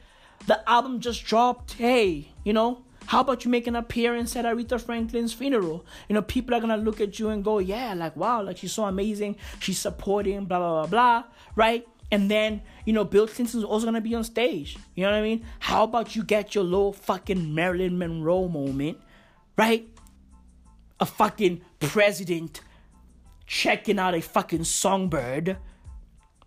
The 0.46 0.68
album 0.68 1.00
just 1.00 1.24
dropped. 1.24 1.74
Hey, 1.74 2.32
you 2.44 2.52
know, 2.52 2.84
how 3.06 3.20
about 3.20 3.44
you 3.44 3.50
make 3.50 3.66
an 3.66 3.76
appearance 3.76 4.36
at 4.36 4.44
Aretha 4.44 4.80
Franklin's 4.80 5.32
funeral? 5.32 5.84
You 6.08 6.14
know, 6.14 6.22
people 6.22 6.54
are 6.54 6.60
gonna 6.60 6.76
look 6.76 7.00
at 7.00 7.18
you 7.18 7.28
and 7.30 7.42
go, 7.42 7.58
yeah, 7.58 7.94
like 7.94 8.16
wow, 8.16 8.42
like 8.42 8.58
she's 8.58 8.72
so 8.72 8.84
amazing. 8.84 9.36
She's 9.58 9.78
supporting, 9.78 10.44
blah 10.44 10.58
blah 10.58 10.86
blah 10.86 10.86
blah, 10.86 11.24
right? 11.54 11.86
And 12.12 12.30
then, 12.30 12.62
you 12.84 12.92
know, 12.92 13.04
Bill 13.04 13.26
Clinton's 13.26 13.64
also 13.64 13.86
gonna 13.86 14.00
be 14.00 14.14
on 14.14 14.24
stage. 14.24 14.76
You 14.94 15.04
know 15.04 15.10
what 15.10 15.18
I 15.18 15.22
mean? 15.22 15.44
How 15.58 15.84
about 15.84 16.14
you 16.14 16.22
get 16.22 16.54
your 16.54 16.64
little 16.64 16.92
fucking 16.92 17.54
Marilyn 17.54 17.98
Monroe 17.98 18.48
moment, 18.48 18.98
right? 19.56 19.88
A 21.00 21.06
fucking 21.06 21.62
president 21.80 22.60
checking 23.46 23.98
out 23.98 24.14
a 24.14 24.20
fucking 24.20 24.64
songbird 24.64 25.56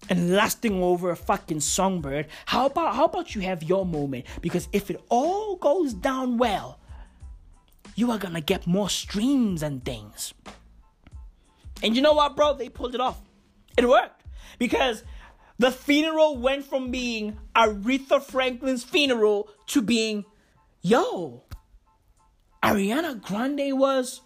and 0.07 0.31
lasting 0.31 0.81
over 0.81 1.11
a 1.11 1.15
fucking 1.15 1.59
songbird. 1.59 2.27
How 2.45 2.67
about 2.67 2.95
how 2.95 3.05
about 3.05 3.35
you 3.35 3.41
have 3.41 3.63
your 3.63 3.85
moment? 3.85 4.25
Because 4.41 4.67
if 4.71 4.89
it 4.89 5.01
all 5.09 5.55
goes 5.57 5.93
down 5.93 6.37
well, 6.37 6.79
you 7.95 8.11
are 8.11 8.17
gonna 8.17 8.41
get 8.41 8.65
more 8.65 8.89
streams 8.89 9.61
and 9.61 9.83
things. 9.83 10.33
And 11.83 11.95
you 11.95 12.01
know 12.01 12.13
what, 12.13 12.35
bro? 12.35 12.53
They 12.53 12.69
pulled 12.69 12.95
it 12.95 13.01
off. 13.01 13.21
It 13.77 13.87
worked. 13.87 14.23
Because 14.57 15.03
the 15.57 15.71
funeral 15.71 16.37
went 16.37 16.65
from 16.65 16.91
being 16.91 17.37
Aretha 17.55 18.21
Franklin's 18.21 18.83
funeral 18.83 19.49
to 19.67 19.81
being, 19.81 20.25
yo, 20.81 21.43
Ariana 22.63 23.21
Grande 23.21 23.77
was 23.77 24.21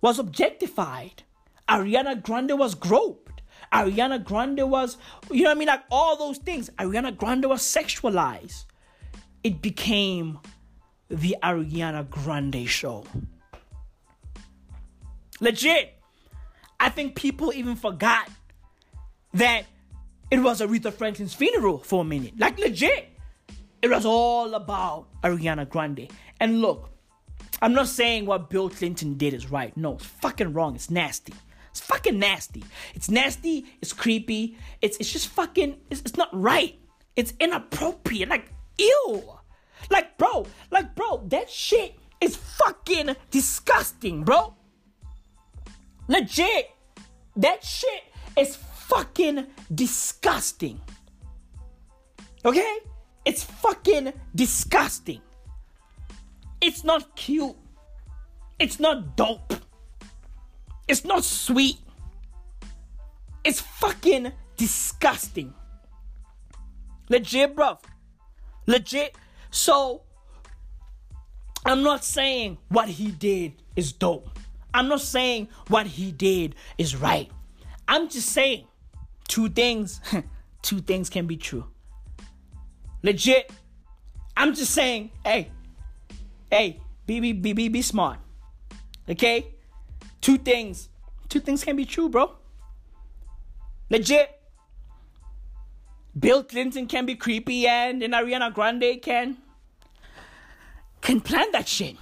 was 0.00 0.18
objectified. 0.18 1.22
Ariana 1.68 2.20
Grande 2.20 2.58
was 2.58 2.74
groped. 2.74 3.21
Ariana 3.72 4.22
Grande 4.22 4.68
was, 4.68 4.98
you 5.30 5.42
know 5.42 5.50
what 5.50 5.56
I 5.56 5.58
mean? 5.58 5.68
Like 5.68 5.84
all 5.90 6.16
those 6.16 6.38
things. 6.38 6.70
Ariana 6.78 7.16
Grande 7.16 7.46
was 7.46 7.62
sexualized. 7.62 8.64
It 9.42 9.62
became 9.62 10.38
the 11.08 11.36
Ariana 11.42 12.08
Grande 12.08 12.68
show. 12.68 13.04
Legit. 15.40 15.94
I 16.78 16.88
think 16.88 17.14
people 17.14 17.52
even 17.54 17.76
forgot 17.76 18.28
that 19.34 19.64
it 20.30 20.40
was 20.40 20.60
Aretha 20.60 20.92
Franklin's 20.92 21.34
funeral 21.34 21.78
for 21.78 22.02
a 22.02 22.04
minute. 22.04 22.38
Like 22.38 22.58
legit. 22.58 23.08
It 23.80 23.90
was 23.90 24.04
all 24.04 24.54
about 24.54 25.06
Ariana 25.22 25.68
Grande. 25.68 26.08
And 26.40 26.60
look, 26.60 26.90
I'm 27.60 27.72
not 27.72 27.88
saying 27.88 28.26
what 28.26 28.50
Bill 28.50 28.68
Clinton 28.68 29.14
did 29.14 29.34
is 29.34 29.50
right. 29.50 29.76
No, 29.76 29.94
it's 29.94 30.04
fucking 30.06 30.52
wrong. 30.52 30.74
It's 30.74 30.90
nasty. 30.90 31.32
It's 31.72 31.80
fucking 31.80 32.18
nasty. 32.18 32.62
It's 32.94 33.10
nasty. 33.10 33.64
It's 33.80 33.94
creepy. 33.94 34.58
It's 34.82 34.98
it's 34.98 35.10
just 35.10 35.28
fucking. 35.28 35.76
It's, 35.90 36.02
it's 36.02 36.16
not 36.16 36.28
right. 36.32 36.78
It's 37.16 37.32
inappropriate. 37.40 38.28
Like 38.28 38.52
ew. 38.78 39.22
Like 39.90 40.18
bro. 40.18 40.46
Like 40.70 40.94
bro. 40.94 41.24
That 41.28 41.48
shit 41.48 41.98
is 42.20 42.36
fucking 42.36 43.16
disgusting, 43.30 44.22
bro. 44.22 44.54
Legit. 46.08 46.70
That 47.36 47.64
shit 47.64 48.04
is 48.36 48.56
fucking 48.56 49.46
disgusting. 49.74 50.78
Okay? 52.44 52.78
It's 53.24 53.44
fucking 53.44 54.12
disgusting. 54.34 55.22
It's 56.60 56.84
not 56.84 57.16
cute. 57.16 57.56
It's 58.58 58.78
not 58.78 59.16
dope. 59.16 59.54
It's 60.88 61.04
not 61.04 61.24
sweet. 61.24 61.78
It's 63.44 63.60
fucking 63.60 64.32
disgusting. 64.56 65.54
Legit, 67.08 67.54
bruv. 67.56 67.78
Legit. 68.66 69.16
So, 69.50 70.02
I'm 71.64 71.82
not 71.82 72.04
saying 72.04 72.58
what 72.68 72.88
he 72.88 73.10
did 73.10 73.54
is 73.76 73.92
dope. 73.92 74.28
I'm 74.74 74.88
not 74.88 75.00
saying 75.00 75.48
what 75.68 75.86
he 75.86 76.12
did 76.12 76.54
is 76.78 76.96
right. 76.96 77.30
I'm 77.86 78.08
just 78.08 78.28
saying 78.30 78.66
two 79.28 79.48
things. 79.48 80.00
two 80.62 80.80
things 80.80 81.10
can 81.10 81.26
be 81.26 81.36
true. 81.36 81.66
Legit. 83.02 83.50
I'm 84.36 84.54
just 84.54 84.72
saying, 84.72 85.10
hey, 85.24 85.50
hey, 86.50 86.80
be 87.06 87.20
be 87.20 87.32
be 87.32 87.52
be, 87.52 87.68
be 87.68 87.82
smart. 87.82 88.18
Okay? 89.08 89.51
Two 90.22 90.38
things. 90.38 90.88
Two 91.28 91.40
things 91.40 91.62
can 91.62 91.76
be 91.76 91.84
true, 91.84 92.08
bro. 92.08 92.32
Legit. 93.90 94.30
Bill 96.18 96.42
Clinton 96.44 96.86
can 96.86 97.04
be 97.04 97.14
creepy 97.14 97.66
and, 97.66 98.02
and 98.02 98.14
Ariana 98.14 98.52
Grande 98.52 99.00
can 99.02 99.36
can 101.00 101.20
plan 101.20 101.50
that 101.52 101.68
shit. 101.68 101.96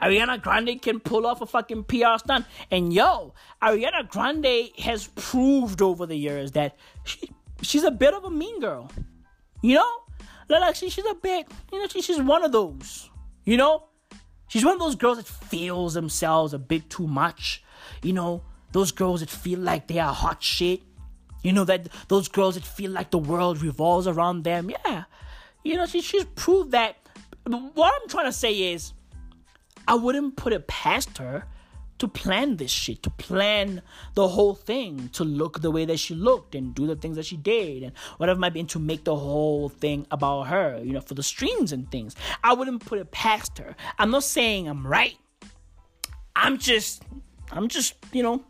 Ariana 0.00 0.40
Grande 0.40 0.80
can 0.80 1.00
pull 1.00 1.26
off 1.26 1.40
a 1.40 1.46
fucking 1.46 1.84
PR 1.84 2.18
stunt. 2.18 2.46
And 2.70 2.92
yo, 2.92 3.34
Ariana 3.62 4.08
Grande 4.08 4.70
has 4.78 5.08
proved 5.14 5.82
over 5.82 6.06
the 6.06 6.16
years 6.16 6.52
that 6.52 6.76
she, 7.04 7.30
she's 7.62 7.84
a 7.84 7.90
bit 7.90 8.14
of 8.14 8.24
a 8.24 8.30
mean 8.30 8.60
girl. 8.60 8.90
You 9.62 9.76
know? 9.76 9.98
Like, 10.48 10.76
she, 10.76 10.90
she's 10.90 11.06
a 11.06 11.14
bit, 11.14 11.46
you 11.72 11.80
know, 11.80 11.88
she, 11.88 12.02
she's 12.02 12.20
one 12.20 12.44
of 12.44 12.52
those. 12.52 13.10
You 13.44 13.56
know? 13.56 13.84
She's 14.48 14.64
one 14.64 14.74
of 14.74 14.80
those 14.80 14.94
girls 14.94 15.18
that 15.18 15.26
feels 15.26 15.94
themselves 15.94 16.54
a 16.54 16.58
bit 16.58 16.88
too 16.88 17.06
much. 17.06 17.62
You 18.02 18.12
know, 18.12 18.42
those 18.72 18.92
girls 18.92 19.20
that 19.20 19.30
feel 19.30 19.58
like 19.60 19.86
they 19.86 19.98
are 19.98 20.12
hot 20.12 20.42
shit. 20.42 20.82
You 21.42 21.52
know, 21.52 21.64
that 21.64 21.88
those 22.08 22.28
girls 22.28 22.54
that 22.54 22.64
feel 22.64 22.90
like 22.90 23.10
the 23.10 23.18
world 23.18 23.62
revolves 23.62 24.06
around 24.06 24.44
them. 24.44 24.70
Yeah. 24.70 25.04
You 25.64 25.76
know, 25.76 25.86
she, 25.86 26.00
she's 26.00 26.24
proved 26.24 26.72
that. 26.72 26.96
What 27.44 27.92
I'm 28.02 28.08
trying 28.08 28.26
to 28.26 28.32
say 28.32 28.72
is, 28.72 28.92
I 29.86 29.94
wouldn't 29.94 30.36
put 30.36 30.52
it 30.52 30.66
past 30.66 31.18
her 31.18 31.44
to 31.98 32.08
plan 32.08 32.56
this 32.56 32.70
shit, 32.70 33.02
to 33.02 33.10
plan 33.10 33.82
the 34.14 34.28
whole 34.28 34.54
thing, 34.54 35.08
to 35.14 35.24
look 35.24 35.60
the 35.62 35.70
way 35.70 35.84
that 35.84 35.98
she 35.98 36.14
looked 36.14 36.54
and 36.54 36.74
do 36.74 36.86
the 36.86 36.96
things 36.96 37.16
that 37.16 37.24
she 37.24 37.36
did 37.36 37.82
and 37.82 37.92
whatever 38.18 38.38
might 38.38 38.52
be, 38.52 38.60
and 38.60 38.68
to 38.70 38.78
make 38.78 39.04
the 39.04 39.16
whole 39.16 39.68
thing 39.68 40.06
about 40.10 40.44
her, 40.44 40.80
you 40.82 40.92
know, 40.92 41.00
for 41.00 41.14
the 41.14 41.22
streams 41.22 41.72
and 41.72 41.90
things. 41.90 42.14
I 42.44 42.52
wouldn't 42.52 42.84
put 42.84 42.98
it 42.98 43.10
past 43.10 43.58
her. 43.58 43.74
I'm 43.98 44.10
not 44.10 44.24
saying 44.24 44.68
I'm 44.68 44.86
right. 44.86 45.16
I'm 46.34 46.58
just, 46.58 47.02
I'm 47.50 47.68
just, 47.68 47.94
you 48.12 48.22
know, 48.22 48.44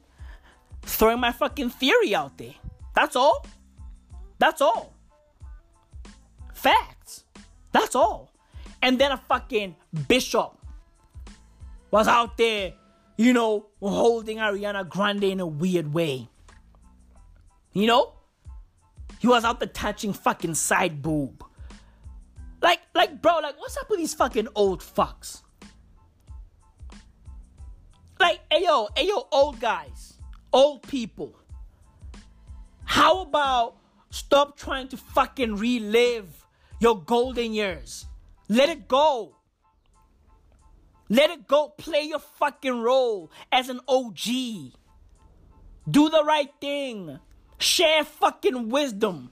throwing 0.82 1.20
my 1.20 1.32
fucking 1.32 1.70
theory 1.70 2.14
out 2.14 2.38
there. 2.38 2.54
That's 2.94 3.14
all. 3.14 3.46
That's 4.38 4.60
all. 4.60 4.92
Facts. 6.52 7.24
That's 7.72 7.94
all. 7.94 8.32
And 8.82 8.98
then 8.98 9.12
a 9.12 9.16
fucking 9.16 9.76
bishop 10.08 10.58
was 11.90 12.08
out 12.08 12.36
there 12.36 12.72
you 13.16 13.32
know, 13.32 13.66
holding 13.80 14.38
Ariana 14.38 14.88
Grande 14.88 15.24
in 15.24 15.40
a 15.40 15.46
weird 15.46 15.92
way. 15.92 16.28
You 17.72 17.86
know? 17.86 18.12
He 19.18 19.26
was 19.26 19.44
out 19.44 19.60
there 19.60 19.68
touching 19.68 20.12
fucking 20.12 20.54
side 20.54 21.02
boob. 21.02 21.44
Like, 22.60 22.80
like, 22.94 23.22
bro, 23.22 23.38
like, 23.38 23.58
what's 23.58 23.76
up 23.76 23.88
with 23.88 23.98
these 23.98 24.14
fucking 24.14 24.48
old 24.54 24.80
fucks? 24.80 25.42
Like, 28.18 28.40
ayo, 28.50 28.88
ayo, 28.96 29.26
old 29.30 29.60
guys, 29.60 30.18
old 30.52 30.82
people. 30.82 31.38
How 32.84 33.20
about 33.22 33.76
stop 34.10 34.56
trying 34.56 34.88
to 34.88 34.96
fucking 34.96 35.56
relive 35.56 36.46
your 36.80 37.00
golden 37.00 37.52
years? 37.52 38.06
Let 38.48 38.68
it 38.68 38.88
go. 38.88 39.35
Let 41.08 41.30
it 41.30 41.46
go. 41.46 41.68
Play 41.68 42.02
your 42.02 42.18
fucking 42.18 42.80
role 42.80 43.30
as 43.52 43.68
an 43.68 43.80
OG. 43.88 44.26
Do 45.88 46.10
the 46.10 46.24
right 46.24 46.50
thing. 46.60 47.18
Share 47.58 48.04
fucking 48.04 48.68
wisdom. 48.68 49.30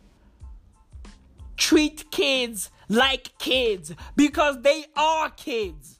Treat 1.56 2.10
kids 2.10 2.70
like 2.88 3.36
kids 3.38 3.92
because 4.16 4.60
they 4.62 4.86
are 4.96 5.30
kids. 5.30 5.98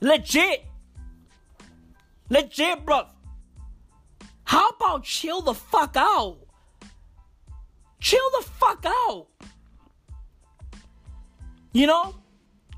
Legit. 0.00 0.64
Legit, 2.28 2.84
bro. 2.84 3.06
How 4.44 4.68
about 4.68 5.04
chill 5.04 5.40
the 5.40 5.54
fuck 5.54 5.96
out? 5.96 6.38
Chill 8.00 8.30
the 8.38 8.46
fuck 8.46 8.84
out. 8.86 9.26
You 11.72 11.86
know? 11.86 12.14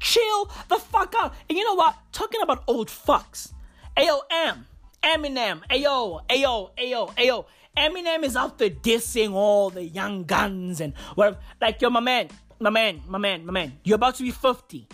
Chill 0.00 0.50
the 0.68 0.76
fuck 0.76 1.14
out. 1.16 1.34
And 1.48 1.58
you 1.58 1.64
know 1.64 1.74
what? 1.74 1.96
Talking 2.12 2.40
about 2.42 2.64
old 2.66 2.88
fucks. 2.88 3.52
Ayo, 3.96 4.20
M. 4.30 4.66
Eminem. 5.02 5.62
Ayo, 5.70 6.20
ayo, 6.28 6.70
ayo, 6.76 7.14
ayo. 7.16 7.44
Eminem 7.76 8.24
is 8.24 8.36
out 8.36 8.58
there 8.58 8.70
dissing 8.70 9.32
all 9.32 9.70
the 9.70 9.84
young 9.84 10.24
guns 10.24 10.80
and 10.80 10.94
whatever. 11.14 11.38
Like, 11.60 11.80
yo, 11.80 11.90
my 11.90 12.00
man, 12.00 12.28
my 12.58 12.70
man, 12.70 13.02
my 13.06 13.18
man, 13.18 13.46
my 13.46 13.52
man. 13.52 13.78
You're 13.84 13.96
about 13.96 14.16
to 14.16 14.22
be 14.22 14.30
50. 14.30 14.88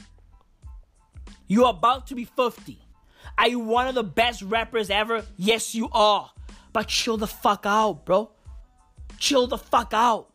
You're 1.46 1.70
about 1.70 2.06
to 2.08 2.14
be 2.14 2.24
50. 2.24 2.78
Are 3.38 3.48
you 3.48 3.58
one 3.58 3.86
of 3.86 3.94
the 3.94 4.04
best 4.04 4.42
rappers 4.42 4.90
ever? 4.90 5.24
Yes, 5.36 5.74
you 5.74 5.88
are. 5.92 6.30
But 6.72 6.88
chill 6.88 7.16
the 7.16 7.26
fuck 7.26 7.64
out, 7.66 8.04
bro. 8.04 8.30
Chill 9.18 9.46
the 9.46 9.58
fuck 9.58 9.92
out. 9.94 10.33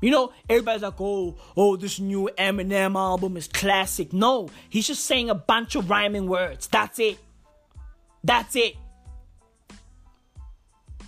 You 0.00 0.10
know, 0.10 0.32
everybody's 0.48 0.82
like, 0.82 1.00
oh, 1.00 1.36
oh, 1.56 1.76
this 1.76 2.00
new 2.00 2.30
Eminem 2.38 2.94
album 2.96 3.36
is 3.36 3.48
classic. 3.48 4.12
No, 4.12 4.48
he's 4.70 4.86
just 4.86 5.04
saying 5.04 5.28
a 5.28 5.34
bunch 5.34 5.74
of 5.74 5.90
rhyming 5.90 6.26
words. 6.26 6.66
That's 6.68 6.98
it. 6.98 7.18
That's 8.24 8.56
it. 8.56 8.76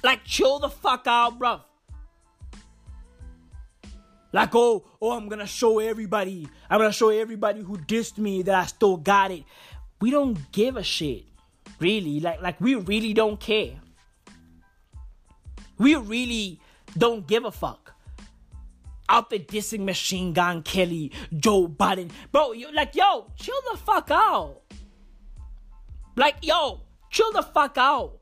Like, 0.05 0.25
chill 0.25 0.59
the 0.59 0.69
fuck 0.69 1.07
out, 1.07 1.39
bruv. 1.39 1.61
Like, 4.33 4.55
oh, 4.55 4.85
oh, 5.01 5.13
I'm 5.13 5.29
gonna 5.29 5.47
show 5.47 5.79
everybody. 5.79 6.49
I'm 6.69 6.79
gonna 6.79 6.93
show 6.93 7.11
everybody 7.11 7.61
who 7.61 7.77
dissed 7.79 8.19
me 8.19 8.43
that 8.43 8.55
I 8.55 8.67
still 8.67 8.97
got 8.97 9.31
it. 9.31 9.45
We 10.01 10.11
don't 10.11 10.39
give 10.53 10.77
a 10.77 10.83
shit. 10.83 11.25
Really. 11.79 12.21
Like, 12.21 12.41
like 12.43 12.61
we 12.61 12.75
really 12.75 13.13
don't 13.13 13.39
care. 13.39 13.75
We 15.79 15.97
really 15.97 16.61
don't 16.97 17.27
give 17.27 17.45
a 17.45 17.53
fuck 17.53 17.92
out 19.09 19.31
there 19.31 19.39
dissing 19.39 19.85
Machine 19.85 20.33
Gun 20.33 20.63
Kelly, 20.63 21.13
Joe 21.37 21.69
Budden. 21.69 22.11
Bro, 22.31 22.53
you 22.53 22.73
like, 22.73 22.95
yo, 22.95 23.31
chill 23.37 23.61
the 23.71 23.79
fuck 23.79 24.11
out. 24.11 24.63
Like, 26.17 26.37
yo, 26.43 26.81
chill 27.11 27.33
the 27.33 27.43
fuck 27.43 27.79
out. 27.79 28.19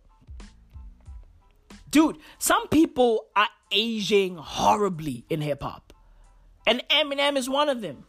Dude, 1.90 2.18
some 2.38 2.68
people 2.68 3.26
are 3.34 3.48
aging 3.72 4.36
horribly 4.36 5.24
in 5.28 5.40
hip 5.40 5.62
hop. 5.62 5.92
And 6.66 6.82
Eminem 6.88 7.36
is 7.36 7.48
one 7.48 7.68
of 7.68 7.80
them. 7.80 8.04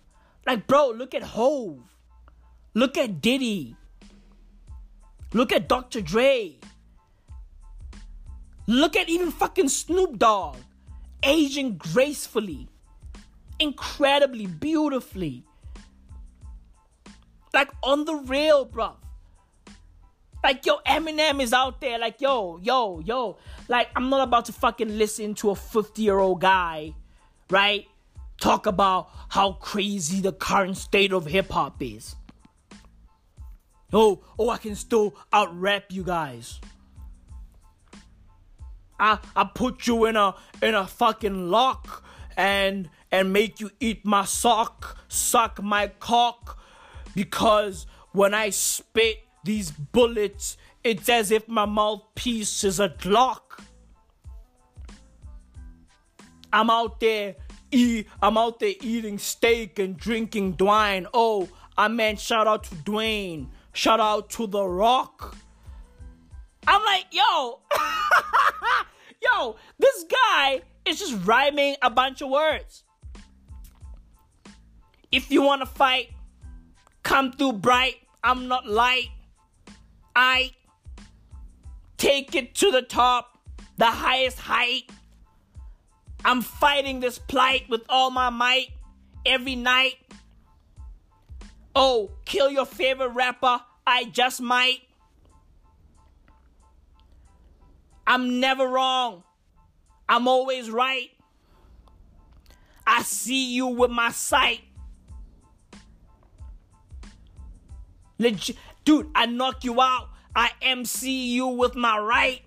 Like, 0.45 0.67
bro, 0.67 0.89
look 0.89 1.15
at 1.15 1.23
Hove. 1.23 1.79
Look 2.73 2.97
at 2.97 3.21
Diddy. 3.21 3.75
Look 5.33 5.51
at 5.51 5.67
Dr. 5.67 6.01
Dre. 6.01 6.57
Look 8.67 8.95
at 8.95 9.09
even 9.09 9.31
fucking 9.31 9.69
Snoop 9.69 10.17
Dogg. 10.19 10.57
Aging 11.23 11.77
gracefully. 11.77 12.67
Incredibly, 13.59 14.47
beautifully. 14.47 15.43
Like 17.53 17.69
on 17.83 18.05
the 18.05 18.15
real, 18.15 18.65
bro. 18.65 18.95
Like, 20.43 20.65
yo, 20.65 20.77
Eminem 20.87 21.41
is 21.41 21.53
out 21.53 21.81
there. 21.81 21.99
Like, 21.99 22.19
yo, 22.19 22.59
yo, 22.63 22.99
yo. 22.99 23.37
Like, 23.67 23.89
I'm 23.95 24.09
not 24.09 24.21
about 24.21 24.45
to 24.45 24.53
fucking 24.53 24.97
listen 24.97 25.35
to 25.35 25.51
a 25.51 25.55
50 25.55 26.01
year 26.01 26.17
old 26.17 26.41
guy, 26.41 26.95
right? 27.49 27.85
Talk 28.39 28.65
about 28.65 29.09
how 29.29 29.53
crazy 29.53 30.19
the 30.19 30.31
current 30.31 30.77
state 30.77 31.13
of 31.13 31.25
hip 31.25 31.51
hop 31.51 31.81
is. 31.81 32.15
Oh, 33.93 34.23
oh, 34.39 34.49
I 34.49 34.57
can 34.57 34.75
still 34.75 35.15
out 35.31 35.57
rap 35.59 35.85
you 35.89 36.03
guys. 36.03 36.59
I 39.01 39.17
I 39.35 39.43
put 39.43 39.87
you 39.87 40.05
in 40.05 40.15
a 40.15 40.35
in 40.61 40.75
a 40.75 40.87
fucking 40.87 41.49
lock 41.49 42.03
and 42.37 42.89
and 43.11 43.33
make 43.33 43.59
you 43.59 43.71
eat 43.79 44.05
my 44.05 44.23
sock, 44.23 44.97
suck 45.09 45.61
my 45.61 45.87
cock, 45.99 46.57
because 47.13 47.85
when 48.13 48.33
I 48.33 48.51
spit 48.51 49.17
these 49.43 49.71
bullets, 49.71 50.57
it's 50.83 51.09
as 51.09 51.31
if 51.31 51.47
my 51.47 51.65
mouthpiece 51.65 52.63
is 52.63 52.79
a 52.79 52.89
Glock. 52.89 53.59
I'm 56.53 56.69
out 56.69 56.99
there 56.99 57.35
eat, 57.71 58.07
I'm 58.21 58.37
out 58.37 58.59
there 58.59 58.73
eating 58.81 59.17
steak 59.17 59.79
and 59.79 59.97
drinking 59.97 60.57
wine. 60.59 61.07
Oh, 61.13 61.49
I 61.77 61.87
meant 61.87 62.19
shout 62.19 62.47
out 62.47 62.65
to 62.65 62.75
Dwayne. 62.75 63.47
Shout 63.73 63.99
out 63.99 64.29
to 64.31 64.47
The 64.47 64.63
Rock. 64.63 65.35
I'm 66.67 66.83
like, 66.83 67.05
yo, 67.11 67.59
yo, 69.21 69.55
this 69.77 70.05
guy 70.05 70.61
is 70.85 70.99
just 70.99 71.25
rhyming 71.25 71.75
a 71.81 71.89
bunch 71.89 72.21
of 72.21 72.29
words. 72.29 72.83
If 75.11 75.31
you 75.31 75.41
want 75.41 75.61
to 75.61 75.65
fight, 75.65 76.11
come 77.03 77.31
through 77.31 77.53
bright. 77.53 77.95
I'm 78.23 78.47
not 78.47 78.67
light. 78.67 79.09
I 80.15 80.51
take 81.97 82.35
it 82.35 82.55
to 82.55 82.71
the 82.71 82.81
top, 82.81 83.37
the 83.77 83.87
highest 83.87 84.39
height. 84.39 84.89
I'm 86.23 86.41
fighting 86.41 86.99
this 86.99 87.17
plight 87.19 87.69
with 87.69 87.81
all 87.89 88.11
my 88.11 88.29
might 88.29 88.69
every 89.25 89.55
night. 89.55 89.95
Oh, 91.75 92.11
kill 92.25 92.49
your 92.49 92.65
favorite 92.65 93.09
rapper, 93.09 93.61
I 93.87 94.05
just 94.05 94.41
might. 94.41 94.81
I'm 98.11 98.41
never 98.41 98.67
wrong. 98.67 99.23
I'm 100.09 100.27
always 100.27 100.69
right. 100.69 101.11
I 102.85 103.03
see 103.03 103.53
you 103.53 103.67
with 103.67 103.89
my 103.89 104.11
sight. 104.11 104.59
Dude, 108.83 109.09
I 109.15 109.27
knock 109.27 109.63
you 109.63 109.79
out. 109.81 110.09
I 110.35 110.51
MC 110.61 111.29
you 111.29 111.47
with 111.47 111.75
my 111.75 111.97
right. 111.99 112.41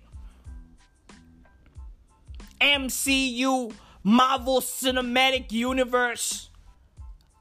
MCU, 2.61 3.73
Marvel 4.03 4.61
Cinematic 4.61 5.51
Universe. 5.51 6.51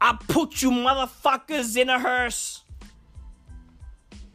I 0.01 0.17
put 0.29 0.63
you 0.63 0.71
motherfuckers 0.71 1.77
in 1.77 1.91
a 1.91 1.99
hearse. 1.99 2.64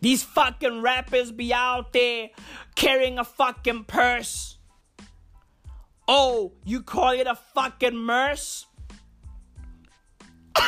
These 0.02 0.24
fucking 0.24 0.82
rappers 0.82 1.32
be 1.32 1.54
out 1.54 1.94
there 1.94 2.30
carrying 2.76 3.20
a 3.20 3.24
fucking 3.24 3.84
purse. 3.86 4.58
Oh, 6.08 6.54
you 6.66 6.82
call 6.82 7.12
it 7.12 7.28
a 7.28 7.36
fucking 7.36 7.96
merce? 7.96 8.66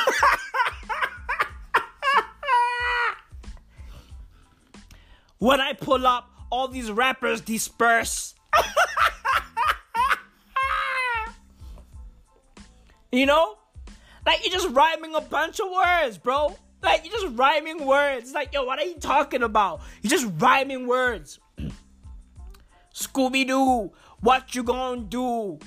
when 5.40 5.60
I 5.60 5.74
pull 5.74 6.06
up, 6.06 6.30
all 6.52 6.68
these 6.68 6.92
rappers 6.92 7.42
disperse. 7.42 8.36
you 13.12 13.26
know? 13.26 13.58
Like 14.26 14.46
you're 14.46 14.54
just 14.54 14.70
rhyming 14.70 15.16
a 15.16 15.22
bunch 15.22 15.60
of 15.60 15.72
words, 15.72 16.18
bro. 16.18 16.56
Like 16.82 17.06
you're 17.06 17.14
just 17.14 17.38
rhyming 17.38 17.86
words. 17.86 18.34
Like, 18.34 18.54
yo, 18.54 18.64
what 18.64 18.80
are 18.80 18.86
you 18.86 18.96
talking 18.96 19.44
about? 19.44 19.82
You're 20.02 20.12
just 20.12 20.32
rhyming 20.38 20.88
words. 20.88 21.40
Scooby 22.94 23.48
Doo, 23.48 23.92
what 24.20 24.56
you 24.56 24.64
gonna 24.64 25.02
do? 25.02 25.60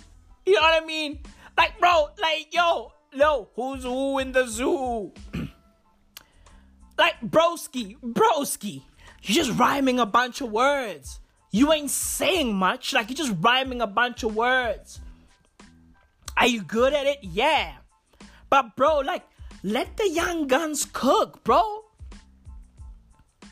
You 0.47 0.55
know 0.55 0.61
what 0.61 0.83
I 0.83 0.87
mean? 0.87 1.21
Like, 1.57 1.79
bro, 1.79 2.09
like, 2.21 2.49
yo, 2.53 2.93
yo, 3.13 3.49
who's 3.55 3.85
who 3.85 4.19
in 4.19 4.33
the 4.33 4.47
zoo? 4.47 5.13
like, 6.99 7.21
broski, 7.23 7.97
broski. 8.01 8.83
You're 9.23 9.45
just 9.45 9.59
rhyming 9.59 10.01
a 10.01 10.07
bunch 10.07 10.41
of 10.41 10.51
words. 10.51 11.21
You 11.51 11.73
ain't 11.73 11.91
saying 11.91 12.55
much. 12.55 12.93
Like, 12.93 13.09
you're 13.09 13.17
just 13.17 13.35
rhyming 13.41 13.81
a 13.81 13.87
bunch 13.87 14.23
of 14.23 14.35
words. 14.35 15.01
Are 16.37 16.47
you 16.47 16.63
good 16.63 16.93
at 16.93 17.07
it? 17.07 17.19
Yeah. 17.23 17.75
But, 18.51 18.77
bro, 18.77 18.99
like, 18.99 19.23
let 19.65 19.97
the 19.97 20.09
young 20.09 20.47
guns 20.47 20.85
cook, 20.85 21.43
bro. 21.43 21.85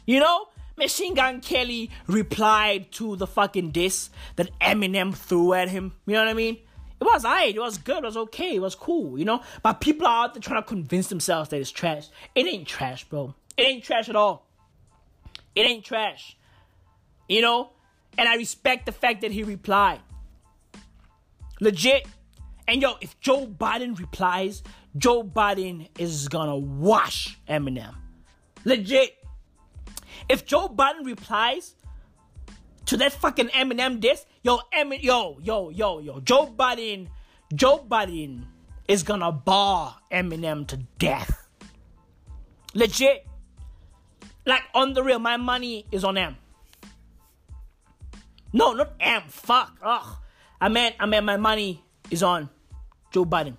You 0.06 0.20
know, 0.20 0.48
Machine 0.76 1.14
Gun 1.14 1.40
Kelly 1.40 1.90
replied 2.06 2.92
to 2.92 3.16
the 3.16 3.26
fucking 3.26 3.70
diss 3.70 4.10
that 4.36 4.50
Eminem 4.60 5.14
threw 5.14 5.54
at 5.54 5.70
him. 5.70 5.94
You 6.06 6.14
know 6.14 6.20
what 6.20 6.28
I 6.28 6.34
mean? 6.34 6.58
It 7.00 7.04
was 7.04 7.24
alright, 7.24 7.56
it 7.56 7.58
was 7.58 7.78
good, 7.78 8.04
it 8.04 8.06
was 8.06 8.16
okay, 8.16 8.56
it 8.56 8.60
was 8.60 8.74
cool, 8.74 9.18
you 9.18 9.24
know? 9.24 9.40
But 9.62 9.80
people 9.80 10.06
are 10.06 10.24
out 10.24 10.34
there 10.34 10.40
trying 10.40 10.62
to 10.62 10.68
convince 10.68 11.08
themselves 11.08 11.48
that 11.48 11.58
it's 11.58 11.70
trash. 11.70 12.08
It 12.34 12.46
ain't 12.46 12.68
trash, 12.68 13.04
bro. 13.04 13.34
It 13.56 13.62
ain't 13.62 13.82
trash 13.82 14.08
at 14.08 14.14
all. 14.14 14.46
It 15.54 15.62
ain't 15.62 15.84
trash. 15.84 16.36
You 17.28 17.40
know? 17.40 17.70
And 18.18 18.28
I 18.28 18.36
respect 18.36 18.84
the 18.86 18.92
fact 18.92 19.22
that 19.22 19.32
he 19.32 19.42
replied. 19.42 20.00
Legit. 21.60 22.06
And 22.68 22.82
yo, 22.82 22.96
if 23.00 23.18
Joe 23.18 23.46
Budden 23.46 23.94
replies, 23.94 24.62
Joe 24.96 25.22
Budden 25.22 25.88
is 25.98 26.28
gonna 26.28 26.56
wash 26.56 27.38
Eminem. 27.48 27.94
Legit. 28.64 29.16
If 30.28 30.44
Joe 30.46 30.68
Budden 30.68 31.04
replies 31.04 31.74
to 32.86 32.96
that 32.98 33.12
fucking 33.12 33.48
Eminem 33.48 34.00
diss, 34.00 34.26
yo, 34.42 34.60
Emin, 34.72 35.00
yo, 35.02 35.38
yo, 35.42 35.70
yo, 35.70 35.98
yo, 35.98 36.20
Joe 36.20 36.46
Budden, 36.46 37.08
Joe 37.54 37.78
Budden 37.78 38.46
is 38.86 39.02
gonna 39.02 39.32
bar 39.32 39.96
Eminem 40.10 40.66
to 40.68 40.76
death. 40.98 41.48
Legit. 42.74 43.26
Like 44.44 44.62
on 44.74 44.92
the 44.92 45.02
real, 45.02 45.18
my 45.18 45.36
money 45.36 45.86
is 45.92 46.04
on 46.04 46.18
M. 46.18 46.36
No, 48.52 48.72
not 48.72 48.92
M. 49.00 49.22
Fuck. 49.28 49.78
Ugh. 49.82 50.16
I 50.60 50.68
meant, 50.68 50.96
I 51.00 51.06
meant 51.06 51.24
my 51.24 51.36
money 51.36 51.82
is 52.10 52.22
on 52.22 52.50
Joe 53.10 53.24
Budden. 53.24 53.56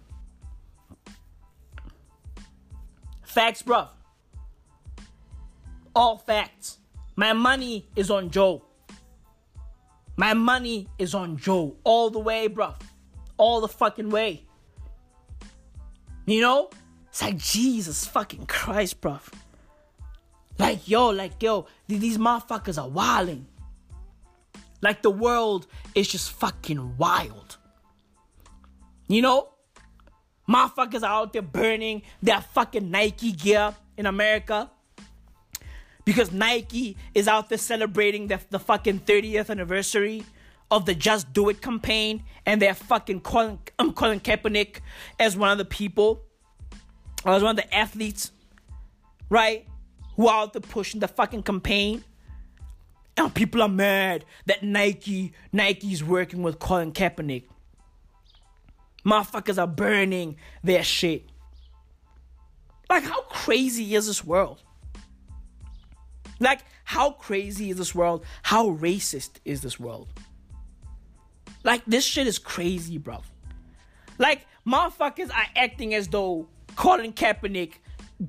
Facts, 3.33 3.63
bruv. 3.63 3.87
All 5.95 6.19
facts. 6.19 6.77
My 7.15 7.33
money 7.33 7.87
is 7.95 8.11
on 8.11 8.29
Joe. 8.29 8.61
My 10.17 10.35
money 10.35 10.87
is 10.99 11.15
on 11.15 11.37
Joe. 11.37 11.75
All 11.83 12.11
the 12.11 12.19
way, 12.19 12.47
bruv. 12.47 12.75
All 13.37 13.59
the 13.59 13.67
fucking 13.67 14.11
way. 14.11 14.45
You 16.27 16.41
know? 16.41 16.69
It's 17.09 17.23
like 17.23 17.37
Jesus 17.37 18.05
fucking 18.05 18.45
Christ, 18.45 19.01
bruv. 19.01 19.21
Like, 20.59 20.87
yo, 20.87 21.09
like, 21.09 21.41
yo, 21.41 21.65
these 21.87 22.19
motherfuckers 22.19 22.79
are 22.79 22.87
wilding. 22.87 23.47
Like, 24.81 25.01
the 25.01 25.09
world 25.09 25.65
is 25.95 26.07
just 26.07 26.31
fucking 26.33 26.97
wild. 26.97 27.57
You 29.07 29.23
know? 29.23 29.52
Motherfuckers 30.47 31.03
are 31.03 31.21
out 31.21 31.33
there 31.33 31.41
burning 31.41 32.01
their 32.21 32.41
fucking 32.41 32.91
Nike 32.91 33.31
gear 33.31 33.73
in 33.97 34.05
America. 34.05 34.69
Because 36.05 36.31
Nike 36.31 36.97
is 37.13 37.27
out 37.27 37.47
there 37.49 37.57
celebrating 37.57 38.27
the, 38.27 38.39
the 38.49 38.59
fucking 38.59 38.99
30th 39.01 39.49
anniversary 39.49 40.23
of 40.69 40.85
the 40.85 40.93
Just 40.93 41.31
Do 41.31 41.47
It 41.49 41.61
campaign. 41.61 42.23
And 42.45 42.61
they're 42.61 42.73
fucking 42.73 43.21
calling, 43.21 43.59
I'm 43.79 43.93
Kaepernick 43.93 44.79
as 45.19 45.37
one 45.37 45.51
of 45.51 45.57
the 45.57 45.65
people, 45.65 46.21
as 47.25 47.41
one 47.41 47.51
of 47.51 47.55
the 47.55 47.73
athletes, 47.73 48.31
right? 49.29 49.65
Who 50.17 50.27
are 50.27 50.41
out 50.41 50.53
there 50.53 50.61
pushing 50.61 50.99
the 50.99 51.07
fucking 51.07 51.43
campaign. 51.43 52.03
And 53.15 53.33
people 53.33 53.61
are 53.61 53.69
mad 53.69 54.25
that 54.47 54.63
Nike, 54.63 55.33
Nike's 55.53 56.03
working 56.03 56.41
with 56.41 56.59
Colin 56.59 56.91
Kaepernick. 56.91 57.43
Motherfuckers 59.05 59.61
are 59.61 59.67
burning 59.67 60.37
their 60.63 60.83
shit. 60.83 61.29
Like, 62.89 63.03
how 63.03 63.21
crazy 63.23 63.95
is 63.95 64.07
this 64.07 64.23
world? 64.23 64.61
Like, 66.39 66.61
how 66.83 67.11
crazy 67.11 67.69
is 67.69 67.77
this 67.77 67.95
world? 67.95 68.25
How 68.43 68.71
racist 68.71 69.31
is 69.45 69.61
this 69.61 69.79
world? 69.79 70.09
Like, 71.63 71.83
this 71.85 72.03
shit 72.03 72.27
is 72.27 72.37
crazy, 72.37 72.97
bro. 72.97 73.21
Like, 74.17 74.45
motherfuckers 74.67 75.31
are 75.31 75.47
acting 75.55 75.93
as 75.93 76.09
though 76.09 76.47
Colin 76.75 77.13
Kaepernick 77.13 77.75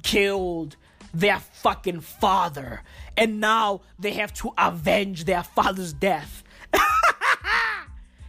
killed 0.02 0.76
their 1.12 1.38
fucking 1.38 2.00
father. 2.00 2.82
And 3.16 3.40
now 3.40 3.82
they 3.98 4.12
have 4.12 4.32
to 4.34 4.52
avenge 4.56 5.24
their 5.24 5.42
father's 5.42 5.92
death. 5.92 6.43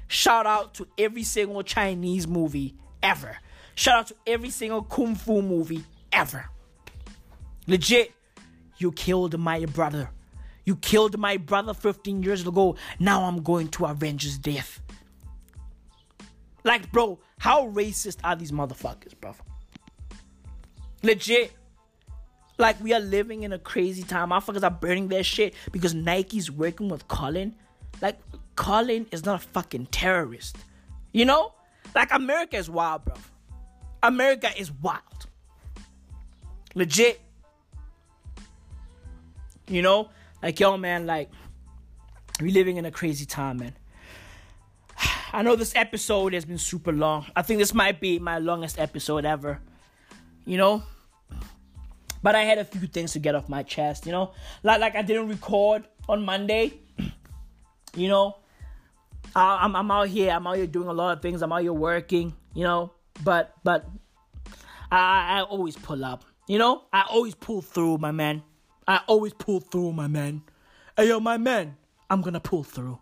Shout 0.07 0.45
out 0.45 0.73
to 0.75 0.87
every 0.97 1.23
single 1.23 1.63
Chinese 1.63 2.27
movie 2.27 2.75
ever. 3.01 3.37
Shout 3.75 3.99
out 3.99 4.07
to 4.07 4.15
every 4.27 4.49
single 4.49 4.83
kung 4.83 5.15
fu 5.15 5.41
movie 5.41 5.83
ever. 6.11 6.45
Legit, 7.67 8.13
you 8.77 8.91
killed 8.91 9.37
my 9.39 9.65
brother. 9.65 10.09
You 10.65 10.75
killed 10.75 11.17
my 11.17 11.37
brother 11.37 11.73
15 11.73 12.23
years 12.23 12.45
ago. 12.45 12.75
Now 12.99 13.23
I'm 13.23 13.43
going 13.43 13.67
to 13.69 13.85
avenge 13.85 14.23
his 14.23 14.37
death. 14.37 14.81
Like, 16.63 16.91
bro, 16.91 17.19
how 17.37 17.67
racist 17.69 18.17
are 18.23 18.35
these 18.35 18.51
motherfuckers, 18.51 19.13
bro? 19.19 19.35
Legit. 21.03 21.53
Like, 22.57 22.81
we 22.81 22.93
are 22.93 22.99
living 22.99 23.43
in 23.43 23.53
a 23.53 23.59
crazy 23.59 24.01
time. 24.01 24.29
Motherfuckers 24.29 24.63
are 24.63 24.71
burning 24.71 25.09
their 25.09 25.23
shit 25.23 25.53
because 25.71 25.93
Nike's 25.93 26.49
working 26.49 26.89
with 26.89 27.07
Colin. 27.07 27.55
Like, 28.01 28.19
Colin 28.55 29.07
is 29.11 29.25
not 29.25 29.35
a 29.43 29.47
fucking 29.47 29.87
terrorist. 29.87 30.57
You 31.11 31.25
know? 31.25 31.53
Like, 31.93 32.11
America 32.11 32.57
is 32.57 32.69
wild, 32.69 33.05
bro. 33.05 33.15
America 34.03 34.49
is 34.57 34.71
wild. 34.71 35.27
Legit. 36.73 37.21
You 39.67 39.81
know? 39.81 40.09
Like, 40.43 40.59
yo, 40.59 40.77
man, 40.77 41.05
like, 41.05 41.29
we 42.41 42.51
living 42.51 42.77
in 42.77 42.85
a 42.85 42.91
crazy 42.91 43.25
time, 43.25 43.57
man. 43.57 43.75
I 45.33 45.41
know 45.41 45.55
this 45.55 45.75
episode 45.75 46.33
has 46.33 46.45
been 46.45 46.57
super 46.57 46.91
long. 46.91 47.25
I 47.35 47.41
think 47.41 47.59
this 47.59 47.73
might 47.73 47.99
be 47.99 48.19
my 48.19 48.39
longest 48.39 48.77
episode 48.79 49.25
ever. 49.25 49.59
You 50.45 50.57
know? 50.57 50.83
But 52.21 52.33
I 52.33 52.41
had 52.41 52.57
a 52.57 52.65
few 52.65 52.87
things 52.87 53.13
to 53.13 53.19
get 53.19 53.35
off 53.35 53.47
my 53.47 53.61
chest, 53.61 54.07
you 54.07 54.11
know? 54.11 54.31
Like 54.63 54.81
like 54.81 54.95
I 54.95 55.03
didn't 55.03 55.29
record 55.29 55.87
on 56.09 56.25
Monday. 56.25 56.79
You 57.95 58.07
know? 58.07 58.37
I, 59.35 59.59
I'm 59.63 59.75
I'm 59.75 59.91
out 59.91 60.07
here. 60.07 60.31
I'm 60.31 60.47
out 60.47 60.57
here 60.57 60.67
doing 60.67 60.87
a 60.87 60.93
lot 60.93 61.17
of 61.17 61.21
things. 61.21 61.41
I'm 61.41 61.51
out 61.51 61.61
here 61.61 61.73
working, 61.73 62.33
you 62.53 62.63
know? 62.63 62.91
But 63.23 63.53
but 63.63 63.85
I 64.91 65.39
I 65.39 65.41
always 65.43 65.75
pull 65.75 66.03
up. 66.03 66.23
You 66.47 66.59
know? 66.59 66.83
I 66.93 67.05
always 67.09 67.33
pull 67.33 67.61
through, 67.61 67.97
my 67.97 68.11
man. 68.11 68.43
I 68.87 69.01
always 69.07 69.33
pull 69.33 69.59
through, 69.59 69.93
my 69.93 70.07
man. 70.07 70.43
Hey 70.95 71.07
yo, 71.07 71.19
my 71.19 71.37
man, 71.37 71.75
I'm 72.09 72.21
gonna 72.21 72.39
pull 72.39 72.63
through. 72.63 72.99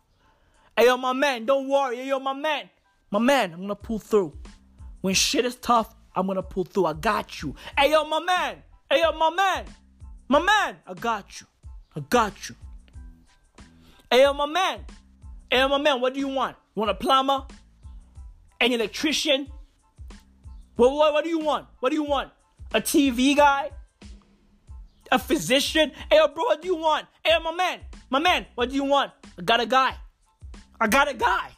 Hey 0.78 0.86
yo, 0.86 0.98
my 0.98 1.14
man, 1.14 1.45
don't 1.45 1.68
worry. 1.68 1.98
Hey 1.98 2.07
yo, 2.07 2.20
my 2.20 2.34
man, 2.34 2.70
my 3.11 3.20
man, 3.20 3.53
I'm 3.53 3.61
gonna 3.61 3.76
pull 3.76 3.99
through. 3.99 4.34
When 5.02 5.14
shit 5.14 5.45
is 5.45 5.57
tough, 5.57 5.94
I'm 6.15 6.26
gonna 6.26 6.41
pull 6.41 6.64
through. 6.64 6.86
I 6.86 6.94
got 6.94 7.41
you. 7.41 7.53
Hey 7.78 7.91
yo, 7.91 8.06
my 8.06 8.20
man. 8.20 8.64
Hey 8.90 9.02
yo, 9.02 9.11
my 9.18 9.30
man. 9.30 9.65
My 10.30 10.40
man, 10.40 10.78
I 10.88 10.94
got 10.94 11.41
you. 11.41 11.48
I 11.95 11.99
got 11.99 12.49
you. 12.49 12.56
Hey 14.14 14.31
my 14.31 14.45
man. 14.45 14.85
Hey 15.49 15.68
my 15.68 15.80
man, 15.80 15.99
what 15.99 16.14
do 16.14 16.19
you 16.19 16.27
want? 16.27 16.56
You 16.76 16.81
want 16.81 16.91
a 16.91 16.94
plumber? 16.94 17.48
An 18.61 18.72
electrician? 18.72 19.52
What, 20.76 20.91
what, 20.91 21.14
what 21.14 21.23
do 21.23 21.31
you 21.31 21.40
want? 21.40 21.65
What 21.80 21.90
do 21.90 21.95
you 21.95 22.03
want? 22.03 22.30
A 22.76 22.80
TV 22.80 23.35
guy? 23.35 23.72
A 25.11 25.18
physician? 25.18 25.94
Hey 26.11 26.19
bro, 26.31 26.44
what 26.44 26.61
do 26.61 26.68
you 26.68 26.76
want? 26.76 27.07
Hey 27.26 27.35
my 27.44 27.53
man. 27.53 27.80
My 28.11 28.19
man, 28.19 28.45
what 28.53 28.69
do 28.69 28.76
you 28.76 28.84
want? 28.84 29.11
I 29.40 29.41
got 29.41 29.61
a 29.61 29.65
guy. 29.65 29.95
I 30.80 30.88
got 30.88 31.10
a 31.10 31.15
guy. 31.15 31.49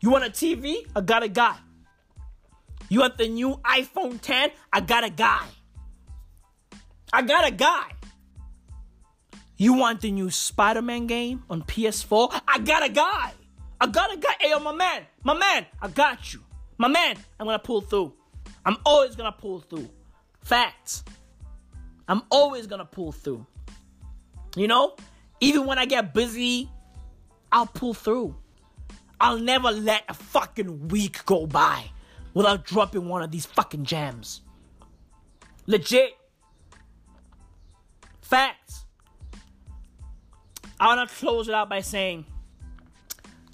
You 0.00 0.10
want 0.10 0.24
a 0.24 0.30
TV? 0.30 0.86
I 0.94 1.00
got 1.00 1.24
a 1.24 1.28
guy. 1.28 1.56
You 2.88 3.00
want 3.00 3.18
the 3.18 3.26
new 3.26 3.56
iPhone 3.64 4.20
10? 4.20 4.50
I 4.72 4.82
got 4.82 5.02
a 5.02 5.10
guy. 5.10 5.48
I 7.12 7.22
got 7.22 7.44
a 7.44 7.50
guy. 7.50 7.97
You 9.60 9.72
want 9.72 10.00
the 10.02 10.12
new 10.12 10.30
Spider 10.30 10.82
Man 10.82 11.08
game 11.08 11.42
on 11.50 11.62
PS4? 11.62 12.42
I 12.46 12.60
got 12.60 12.84
a 12.86 12.88
guy. 12.88 13.32
I 13.80 13.88
got 13.88 14.14
a 14.14 14.16
guy. 14.16 14.34
Hey, 14.38 14.50
yo, 14.50 14.60
my 14.60 14.72
man. 14.72 15.02
My 15.24 15.34
man. 15.34 15.66
I 15.82 15.88
got 15.88 16.32
you. 16.32 16.44
My 16.78 16.86
man. 16.86 17.16
I'm 17.40 17.46
going 17.46 17.58
to 17.58 17.62
pull 17.64 17.80
through. 17.80 18.12
I'm 18.64 18.76
always 18.86 19.16
going 19.16 19.30
to 19.30 19.36
pull 19.36 19.58
through. 19.58 19.90
Facts. 20.44 21.02
I'm 22.06 22.22
always 22.30 22.68
going 22.68 22.78
to 22.78 22.84
pull 22.84 23.10
through. 23.10 23.44
You 24.54 24.68
know? 24.68 24.94
Even 25.40 25.66
when 25.66 25.76
I 25.76 25.86
get 25.86 26.14
busy, 26.14 26.70
I'll 27.50 27.66
pull 27.66 27.94
through. 27.94 28.36
I'll 29.20 29.38
never 29.40 29.72
let 29.72 30.04
a 30.08 30.14
fucking 30.14 30.86
week 30.88 31.24
go 31.26 31.46
by 31.48 31.84
without 32.32 32.64
dropping 32.64 33.08
one 33.08 33.22
of 33.22 33.32
these 33.32 33.46
fucking 33.46 33.84
jams. 33.84 34.42
Legit. 35.66 36.12
Facts. 38.20 38.84
I 40.80 40.94
want 40.94 41.08
to 41.08 41.16
close 41.16 41.48
it 41.48 41.54
out 41.54 41.68
by 41.68 41.80
saying 41.80 42.24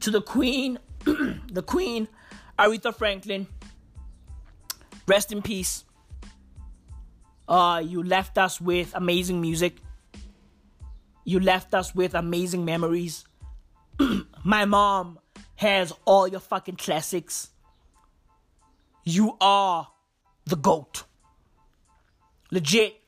to 0.01 0.11
the 0.11 0.21
Queen, 0.21 0.79
the 1.05 1.63
Queen, 1.63 2.07
Aretha 2.59 2.95
Franklin, 2.95 3.47
rest 5.09 5.33
in 5.33 5.41
peace. 5.41 5.85
Uh, 7.49 7.83
you 7.85 8.03
left 8.03 8.37
us 8.37 8.61
with 8.61 8.93
amazing 8.95 9.41
music. 9.41 9.77
You 11.25 11.41
left 11.41 11.73
us 11.73 11.95
with 11.95 12.15
amazing 12.15 12.65
memories. 12.65 13.25
My 14.45 14.67
mom 14.67 15.19
has 15.57 15.93
all 16.05 16.29
your 16.29 16.41
fucking 16.41 16.77
classics. 16.77 17.51
You 19.05 19.37
are 19.41 19.89
the 20.45 20.57
GOAT. 20.57 21.05
Legit. 22.51 23.01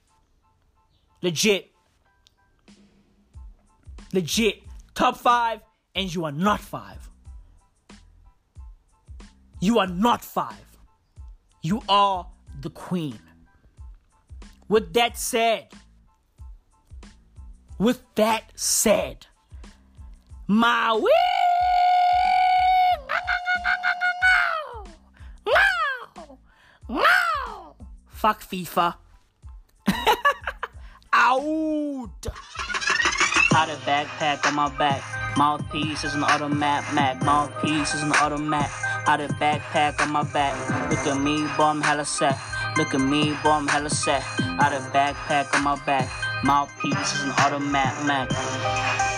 Legit. 1.22 1.70
Legit. 4.12 4.62
Top 4.94 5.16
five, 5.16 5.60
and 5.94 6.12
you 6.14 6.24
are 6.24 6.32
not 6.32 6.60
five. 6.60 7.10
You 9.60 9.78
are 9.78 9.86
not 9.86 10.24
five. 10.24 10.78
You 11.62 11.82
are 11.88 12.26
the 12.60 12.70
queen. 12.70 13.18
With 14.68 14.94
that 14.94 15.18
said, 15.18 15.68
with 17.78 18.02
that 18.14 18.52
said, 18.54 19.26
my 20.46 20.94
wee. 20.94 21.12
Fuck 28.26 28.42
FIFA. 28.42 28.94
Out. 31.12 32.26
Out 33.56 33.70
of 33.70 33.78
backpack 33.86 34.46
on 34.46 34.54
my 34.54 34.68
back. 34.76 35.02
Mouthpiece 35.38 36.04
is 36.04 36.14
an 36.14 36.22
automat, 36.22 36.84
Mac. 36.92 37.22
Mouthpiece 37.22 37.94
is 37.94 38.02
an 38.02 38.12
automat. 38.12 38.70
Out 39.06 39.18
of 39.22 39.28
the 39.28 39.34
backpack 39.36 39.98
on 40.02 40.12
my 40.12 40.24
back. 40.24 40.52
Look 40.90 41.06
at 41.06 41.18
me, 41.18 41.46
boy, 41.56 41.64
I'm 41.64 41.80
hella 41.80 42.04
set. 42.04 42.38
Look 42.76 42.92
at 42.92 43.00
me, 43.00 43.34
boy, 43.42 43.52
I'm 43.52 43.66
hella 43.66 43.88
set. 43.88 44.22
Out 44.60 44.74
of 44.74 44.82
backpack 44.92 45.54
on 45.54 45.64
my 45.64 45.82
back. 45.86 46.06
Mouthpiece 46.44 47.14
is 47.14 47.22
an 47.22 47.30
automat, 47.30 48.04
Mac. 48.04 49.15